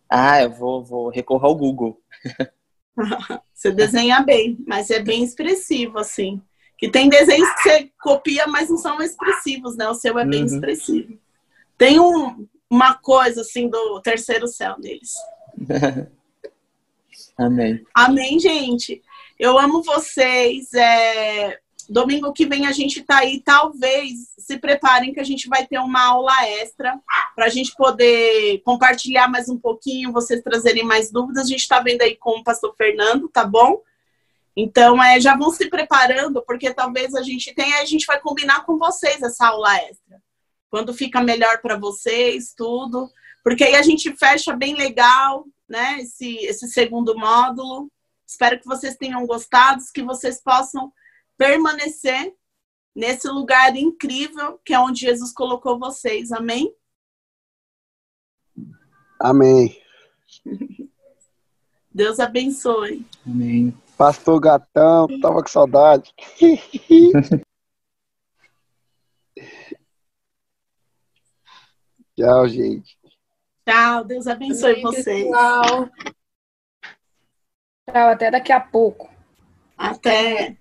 Ah, 0.10 0.41
eu 0.41 0.49
vou, 0.49 0.84
vou 0.84 1.10
recorrer 1.10 1.45
ao 1.45 1.56
Google. 1.56 2.01
você 3.54 3.72
desenha 3.72 4.22
bem, 4.22 4.58
mas 4.68 4.89
é 4.89 4.99
bem 4.99 5.24
expressivo, 5.24 5.99
assim. 5.99 6.41
Que 6.84 6.91
tem 6.91 7.07
desenhos 7.07 7.49
que 7.53 7.61
você 7.61 7.91
copia, 7.97 8.45
mas 8.45 8.69
não 8.69 8.75
são 8.75 9.01
expressivos, 9.01 9.77
né? 9.77 9.88
O 9.88 9.93
seu 9.93 10.19
é 10.19 10.25
bem 10.25 10.41
uhum. 10.41 10.47
expressivo. 10.47 11.17
Tem 11.77 11.97
um, 11.97 12.45
uma 12.69 12.93
coisa, 12.93 13.39
assim, 13.39 13.69
do 13.69 14.01
terceiro 14.01 14.49
céu 14.49 14.75
neles. 14.77 15.13
Amém. 17.39 17.81
Amém, 17.95 18.38
gente. 18.38 19.01
Eu 19.39 19.57
amo 19.57 19.81
vocês. 19.81 20.73
É... 20.73 21.57
Domingo 21.88 22.34
que 22.34 22.45
vem 22.45 22.67
a 22.67 22.73
gente 22.73 23.01
tá 23.01 23.19
aí. 23.19 23.39
Talvez 23.39 24.34
se 24.38 24.57
preparem 24.57 25.13
que 25.13 25.21
a 25.21 25.25
gente 25.25 25.47
vai 25.47 25.65
ter 25.65 25.79
uma 25.79 26.03
aula 26.03 26.45
extra 26.45 26.99
para 27.34 27.45
a 27.45 27.49
gente 27.49 27.73
poder 27.77 28.61
compartilhar 28.65 29.29
mais 29.29 29.47
um 29.47 29.57
pouquinho, 29.57 30.11
vocês 30.11 30.43
trazerem 30.43 30.84
mais 30.84 31.09
dúvidas. 31.09 31.45
A 31.45 31.47
gente 31.47 31.61
está 31.61 31.79
vendo 31.79 32.01
aí 32.01 32.17
com 32.17 32.41
o 32.41 32.43
pastor 32.43 32.75
Fernando, 32.75 33.29
tá 33.29 33.45
bom? 33.45 33.81
Então, 34.56 35.01
é, 35.01 35.20
já 35.20 35.36
vão 35.36 35.51
se 35.51 35.70
preparando, 35.70 36.43
porque 36.45 36.74
talvez 36.74 37.16
a 37.16 37.22
gente 37.22 37.54
tenha, 37.54 37.82
a 37.82 37.86
gente 37.86 38.06
vai 38.06 38.20
combinar 38.20 38.66
com 38.66 38.78
vocês 38.78 39.22
essa 39.22 39.47
aula 39.47 39.76
extra. 39.78 40.22
Quando 40.70 40.93
fica 40.93 41.22
melhor 41.22 41.62
para 41.62 41.78
vocês, 41.78 42.54
tudo. 42.56 43.10
Porque 43.43 43.64
aí 43.64 43.76
a 43.76 43.82
gente 43.82 44.16
fecha 44.16 44.56
bem 44.56 44.76
legal, 44.76 45.45
né? 45.68 45.99
Esse, 45.99 46.38
esse 46.45 46.68
segundo 46.68 47.18
módulo. 47.18 47.91
Espero 48.26 48.60
que 48.60 48.66
vocês 48.66 48.95
tenham 48.95 49.26
gostado, 49.26 49.84
que 49.93 50.01
vocês 50.01 50.41
possam 50.41 50.91
permanecer 51.38 52.34
nesse 52.95 53.28
lugar 53.28 53.76
incrível 53.76 54.60
que 54.64 54.74
é 54.74 54.80
onde 54.80 55.01
Jesus 55.01 55.34
colocou 55.34 55.80
vocês. 55.80 56.32
Amém? 56.32 56.74
Amém. 59.20 59.82
Deus 61.93 62.20
abençoe. 62.20 63.06
Amém. 63.26 63.74
Pastor 63.97 64.39
Gatão, 64.39 65.07
tava 65.21 65.41
com 65.41 65.47
saudade. 65.47 66.13
Tchau, 72.15 72.47
gente. 72.47 72.97
Tchau, 73.67 74.03
Deus 74.03 74.27
abençoe 74.27 74.73
Amém, 74.73 74.83
vocês. 74.83 75.27
Tchau. 75.29 75.89
Tchau, 77.89 78.09
até 78.09 78.29
daqui 78.29 78.51
a 78.51 78.59
pouco. 78.59 79.11
Até. 79.77 80.57